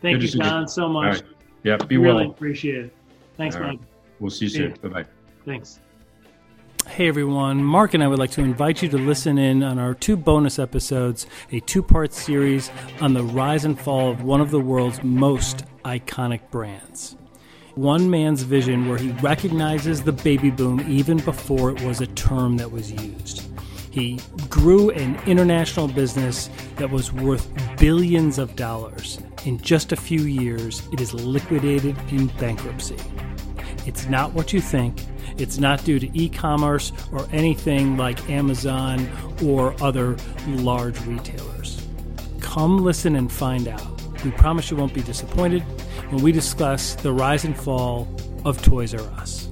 Thank 0.00 0.20
Good 0.20 0.34
you, 0.34 0.40
Don, 0.40 0.66
so 0.68 0.88
much. 0.88 1.16
Right. 1.16 1.22
Yeah, 1.62 1.76
be 1.76 1.98
really 1.98 2.24
well. 2.24 2.30
appreciate 2.30 2.86
it. 2.86 2.96
Thanks, 3.36 3.56
All 3.56 3.62
Mike. 3.62 3.70
Right. 3.70 3.80
We'll 4.18 4.30
see 4.30 4.46
you 4.46 4.50
soon. 4.50 4.74
Bye 4.82 4.88
bye. 4.88 5.04
Thanks. 5.44 5.80
Hey 6.86 7.08
everyone, 7.08 7.62
Mark 7.62 7.92
and 7.92 8.02
I 8.02 8.08
would 8.08 8.18
like 8.18 8.30
to 8.32 8.40
invite 8.40 8.82
you 8.82 8.88
to 8.88 8.96
listen 8.98 9.36
in 9.36 9.62
on 9.62 9.78
our 9.78 9.92
two 9.94 10.16
bonus 10.16 10.58
episodes, 10.58 11.26
a 11.52 11.60
two 11.60 11.82
part 11.82 12.12
series 12.14 12.70
on 13.00 13.12
the 13.12 13.22
rise 13.22 13.64
and 13.66 13.78
fall 13.78 14.10
of 14.10 14.22
one 14.22 14.40
of 14.40 14.50
the 14.50 14.60
world's 14.60 15.02
most 15.02 15.64
iconic 15.84 16.40
brands. 16.50 17.16
One 17.74 18.10
man's 18.10 18.42
vision 18.42 18.88
where 18.88 18.98
he 18.98 19.10
recognizes 19.22 20.02
the 20.02 20.12
baby 20.12 20.50
boom 20.50 20.84
even 20.88 21.18
before 21.18 21.70
it 21.70 21.80
was 21.82 22.00
a 22.00 22.06
term 22.08 22.56
that 22.56 22.72
was 22.72 22.90
used. 22.90 23.49
He 23.90 24.20
grew 24.48 24.90
an 24.90 25.18
international 25.26 25.88
business 25.88 26.48
that 26.76 26.90
was 26.90 27.12
worth 27.12 27.50
billions 27.78 28.38
of 28.38 28.54
dollars. 28.54 29.18
In 29.44 29.58
just 29.58 29.90
a 29.92 29.96
few 29.96 30.22
years, 30.22 30.86
it 30.92 31.00
is 31.00 31.12
liquidated 31.12 31.96
in 32.10 32.28
bankruptcy. 32.38 32.96
It's 33.86 34.06
not 34.06 34.32
what 34.32 34.52
you 34.52 34.60
think. 34.60 35.04
It's 35.38 35.58
not 35.58 35.84
due 35.84 35.98
to 35.98 36.08
e 36.18 36.28
commerce 36.28 36.92
or 37.12 37.26
anything 37.32 37.96
like 37.96 38.30
Amazon 38.30 39.08
or 39.42 39.74
other 39.82 40.16
large 40.46 41.00
retailers. 41.06 41.84
Come 42.40 42.78
listen 42.78 43.16
and 43.16 43.32
find 43.32 43.66
out. 43.66 43.86
We 44.24 44.30
promise 44.32 44.70
you 44.70 44.76
won't 44.76 44.92
be 44.92 45.02
disappointed 45.02 45.62
when 46.10 46.22
we 46.22 46.30
discuss 46.30 46.94
the 46.94 47.12
rise 47.12 47.44
and 47.44 47.56
fall 47.56 48.06
of 48.44 48.62
Toys 48.62 48.94
R 48.94 49.00
Us. 49.00 49.49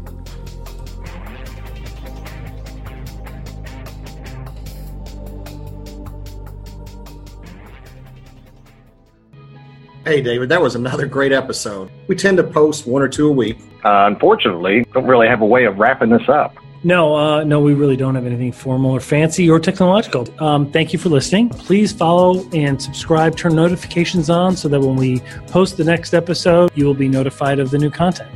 Hey, 10.09 10.23
David, 10.23 10.49
that 10.49 10.63
was 10.63 10.75
another 10.75 11.05
great 11.05 11.33
episode. 11.33 11.91
We 12.07 12.17
tend 12.17 12.39
to 12.39 12.43
post 12.43 12.87
one 12.87 13.03
or 13.03 13.09
two 13.09 13.29
a 13.29 13.31
week. 13.31 13.59
Uh, 13.85 14.07
unfortunately, 14.07 14.87
don't 14.95 15.05
really 15.05 15.29
have 15.29 15.43
a 15.43 15.47
way 15.47 15.67
of 15.67 15.79
wrapping 15.79 16.09
this 16.09 16.27
up. 16.31 16.57
No, 16.83 17.15
uh, 17.15 17.45
no, 17.45 17.61
we 17.61 17.75
really 17.75 17.95
don't 17.95 18.15
have 18.15 18.25
anything 18.25 18.51
formal 18.51 18.91
or 18.91 19.01
fancy 19.01 19.51
or 19.51 19.61
technological. 19.61 20.27
Um, 20.43 20.73
thank 20.73 20.95
you 20.95 20.99
for 20.99 21.11
listening. 21.11 21.51
Please 21.51 21.93
follow 21.93 22.49
and 22.55 22.81
subscribe, 22.81 23.37
turn 23.37 23.55
notifications 23.55 24.31
on 24.31 24.57
so 24.57 24.67
that 24.69 24.81
when 24.81 24.97
we 24.97 25.21
post 25.49 25.77
the 25.77 25.85
next 25.85 26.15
episode, 26.15 26.71
you 26.75 26.87
will 26.87 26.95
be 26.95 27.07
notified 27.07 27.59
of 27.59 27.71
the 27.71 27.77
new 27.77 27.91
content. 27.91 28.31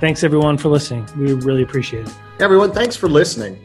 Thanks, 0.00 0.24
everyone, 0.24 0.58
for 0.58 0.70
listening. 0.70 1.08
We 1.16 1.34
really 1.34 1.62
appreciate 1.62 2.08
it. 2.08 2.14
Everyone, 2.40 2.72
thanks 2.72 2.96
for 2.96 3.08
listening. 3.08 3.56